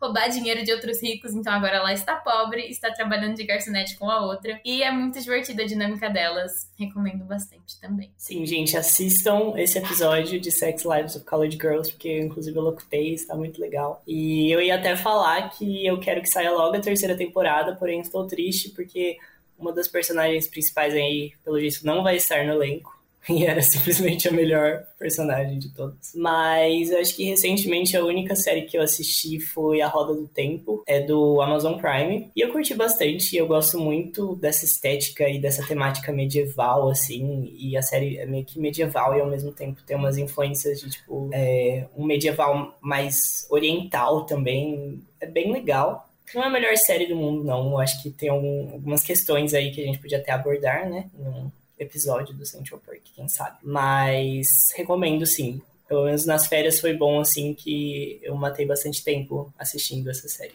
roubar 0.00 0.28
dinheiro 0.28 0.64
de 0.64 0.72
outros 0.72 1.02
ricos, 1.02 1.34
então 1.34 1.52
agora 1.52 1.76
ela 1.76 1.92
está 1.92 2.16
pobre, 2.16 2.62
está 2.68 2.90
trabalhando 2.92 3.36
de 3.36 3.44
garçonete 3.44 3.96
com 3.96 4.10
a 4.10 4.24
outra. 4.24 4.60
E 4.64 4.82
é 4.82 4.90
muito 4.90 5.20
divertida 5.20 5.62
a 5.62 5.66
dinâmica 5.66 6.08
delas. 6.08 6.52
Recomendo 6.78 7.24
bastante 7.24 7.80
também. 7.80 8.10
Sim, 8.16 8.46
gente, 8.46 8.76
assistam 8.76 9.54
esse 9.56 9.78
episódio 9.78 10.40
de 10.40 10.50
Sex 10.50 10.84
Lives 10.84 11.16
of 11.16 11.24
College 11.24 11.58
Girls, 11.60 11.90
porque 11.90 12.20
inclusive 12.20 12.56
eu 12.56 12.62
locutei, 12.62 13.14
está 13.14 13.34
muito 13.34 13.60
legal. 13.60 14.02
E 14.06 14.50
eu 14.50 14.60
ia 14.60 14.76
até 14.76 14.96
falar 14.96 15.50
que 15.50 15.86
eu 15.86 15.98
quero 15.98 16.22
que 16.22 16.28
saia 16.28 16.50
logo 16.52 16.76
a 16.76 16.80
terceira 16.80 17.16
temporada, 17.16 17.74
porém 17.74 18.00
estou 18.00 18.26
triste 18.26 18.70
porque 18.70 19.18
uma 19.58 19.72
das 19.72 19.86
personagens 19.86 20.48
principais 20.48 20.94
aí, 20.94 21.32
pelo 21.44 21.58
visto, 21.58 21.84
não 21.84 22.02
vai 22.02 22.16
estar 22.16 22.44
no 22.44 22.52
elenco. 22.52 22.99
E 23.28 23.44
era 23.44 23.62
simplesmente 23.62 24.28
a 24.28 24.32
melhor 24.32 24.84
personagem 24.98 25.58
de 25.58 25.68
todas. 25.70 26.12
Mas 26.14 26.90
eu 26.90 26.98
acho 26.98 27.14
que 27.14 27.24
recentemente 27.24 27.96
a 27.96 28.04
única 28.04 28.34
série 28.34 28.62
que 28.62 28.76
eu 28.76 28.82
assisti 28.82 29.38
foi 29.38 29.80
A 29.80 29.88
Roda 29.88 30.14
do 30.14 30.26
Tempo, 30.26 30.82
é 30.86 31.00
do 31.00 31.40
Amazon 31.40 31.78
Prime. 31.78 32.30
E 32.34 32.40
eu 32.40 32.50
curti 32.50 32.74
bastante, 32.74 33.36
eu 33.36 33.46
gosto 33.46 33.78
muito 33.78 34.36
dessa 34.36 34.64
estética 34.64 35.28
e 35.28 35.38
dessa 35.38 35.66
temática 35.66 36.12
medieval, 36.12 36.88
assim. 36.88 37.52
E 37.56 37.76
a 37.76 37.82
série 37.82 38.18
é 38.18 38.26
meio 38.26 38.44
que 38.44 38.58
medieval 38.58 39.16
e 39.16 39.20
ao 39.20 39.28
mesmo 39.28 39.52
tempo 39.52 39.82
tem 39.86 39.96
umas 39.96 40.16
influências 40.16 40.80
de, 40.80 40.90
tipo, 40.90 41.30
é, 41.32 41.86
um 41.96 42.04
medieval 42.04 42.76
mais 42.80 43.46
oriental 43.50 44.24
também. 44.24 45.02
É 45.20 45.26
bem 45.26 45.52
legal. 45.52 46.08
Não 46.34 46.44
é 46.44 46.46
a 46.46 46.50
melhor 46.50 46.76
série 46.76 47.06
do 47.06 47.16
mundo, 47.16 47.44
não. 47.44 47.70
Eu 47.72 47.78
acho 47.78 48.02
que 48.02 48.10
tem 48.10 48.28
algum, 48.28 48.72
algumas 48.72 49.02
questões 49.02 49.52
aí 49.52 49.72
que 49.72 49.82
a 49.82 49.84
gente 49.84 49.98
podia 49.98 50.18
até 50.18 50.30
abordar, 50.32 50.88
né? 50.88 51.10
Num 51.18 51.50
episódio 51.80 52.34
do 52.34 52.46
Central 52.46 52.80
Park, 52.86 53.00
quem 53.16 53.28
sabe. 53.28 53.56
Mas 53.62 54.46
recomendo 54.76 55.26
sim. 55.26 55.60
Pelo 55.88 56.04
menos 56.04 56.24
nas 56.24 56.46
férias 56.46 56.78
foi 56.78 56.94
bom, 56.94 57.18
assim, 57.18 57.52
que 57.52 58.20
eu 58.22 58.36
matei 58.36 58.64
bastante 58.64 59.02
tempo 59.02 59.52
assistindo 59.58 60.08
essa 60.08 60.28
série. 60.28 60.54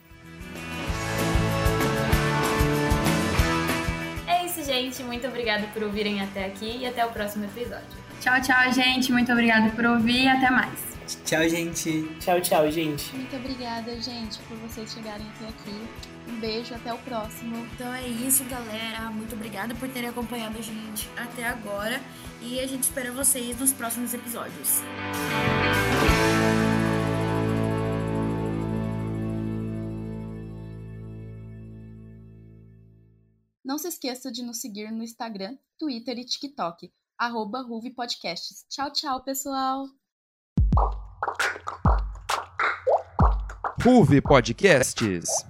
É 4.27 4.45
isso, 4.45 4.63
gente. 4.63 5.03
Muito 5.03 5.27
obrigada 5.27 5.67
por 5.73 5.83
ouvirem 5.83 6.21
até 6.21 6.45
aqui 6.45 6.77
e 6.77 6.85
até 6.85 7.05
o 7.05 7.09
próximo 7.09 7.43
episódio. 7.43 8.05
Tchau, 8.21 8.41
tchau, 8.41 8.71
gente. 8.71 9.11
Muito 9.11 9.29
obrigada 9.31 9.69
por 9.71 9.85
ouvir 9.85 10.23
e 10.23 10.27
até 10.29 10.49
mais. 10.49 10.94
Tchau, 11.23 11.47
gente. 11.47 12.03
Tchau, 12.19 12.41
tchau, 12.41 12.71
gente. 12.71 13.15
Muito 13.15 13.35
obrigada, 13.35 13.99
gente, 14.01 14.39
por 14.43 14.57
vocês 14.57 14.91
chegarem 14.91 15.25
até 15.35 15.47
aqui. 15.47 16.15
Um 16.27 16.39
beijo, 16.39 16.73
até 16.73 16.93
o 16.93 16.97
próximo. 16.99 17.57
Então 17.73 17.93
é 17.93 18.07
isso, 18.07 18.43
galera. 18.45 19.11
Muito 19.11 19.35
obrigada 19.35 19.75
por 19.75 19.87
terem 19.89 20.09
acompanhado 20.09 20.57
a 20.57 20.61
gente 20.61 21.07
até 21.15 21.45
agora. 21.45 22.01
E 22.41 22.59
a 22.59 22.67
gente 22.67 22.83
espera 22.83 23.11
vocês 23.11 23.59
nos 23.59 23.71
próximos 23.73 24.13
episódios. 24.13 24.81
Não 33.63 33.79
se 33.79 33.87
esqueça 33.87 34.31
de 34.31 34.43
nos 34.43 34.61
seguir 34.61 34.91
no 34.91 35.03
Instagram, 35.03 35.57
Twitter 35.77 36.19
e 36.19 36.23
TikTok, 36.23 36.93
arroba 37.17 37.61
Ruve 37.61 37.89
Podcasts. 37.89 38.63
Tchau, 38.69 38.91
tchau, 38.93 39.23
pessoal! 39.23 40.04
Ruve 43.85 44.19
Podcasts. 44.21 45.45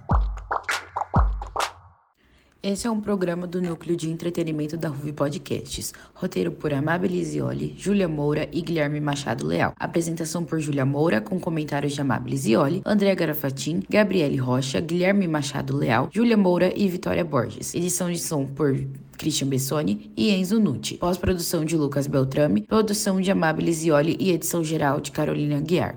Esse 2.68 2.88
é 2.88 2.90
um 2.90 3.00
programa 3.00 3.46
do 3.46 3.62
Núcleo 3.62 3.96
de 3.96 4.10
Entretenimento 4.10 4.76
da 4.76 4.88
Ruve 4.88 5.12
Podcasts. 5.12 5.94
Roteiro 6.12 6.50
por 6.50 6.74
Amável 6.74 7.08
Lisioli, 7.08 7.72
Júlia 7.78 8.08
Moura 8.08 8.48
e 8.52 8.60
Guilherme 8.60 9.00
Machado 9.00 9.46
Leal. 9.46 9.72
Apresentação 9.78 10.44
por 10.44 10.58
Júlia 10.58 10.84
Moura, 10.84 11.20
com 11.20 11.38
comentários 11.38 11.92
de 11.92 12.00
Amável 12.00 12.28
Lisioli, 12.28 12.82
André 12.84 13.14
Garafatin, 13.14 13.84
Gabriele 13.88 14.36
Rocha, 14.38 14.80
Guilherme 14.80 15.28
Machado 15.28 15.76
Leal, 15.76 16.08
Júlia 16.12 16.36
Moura 16.36 16.72
e 16.76 16.88
Vitória 16.88 17.24
Borges. 17.24 17.72
Edição 17.72 18.10
de 18.10 18.18
som 18.18 18.44
por 18.44 18.76
Christian 19.16 19.46
Bessoni 19.46 20.10
e 20.16 20.30
Enzo 20.30 20.58
Nucci. 20.58 20.96
Pós-produção 20.96 21.64
de 21.64 21.76
Lucas 21.76 22.08
Beltrame, 22.08 22.62
produção 22.62 23.20
de 23.20 23.30
Amável 23.30 23.64
Lisioli 23.64 24.16
e 24.18 24.32
edição 24.32 24.64
geral 24.64 25.00
de 25.00 25.12
Carolina 25.12 25.60
Guiar. 25.60 25.96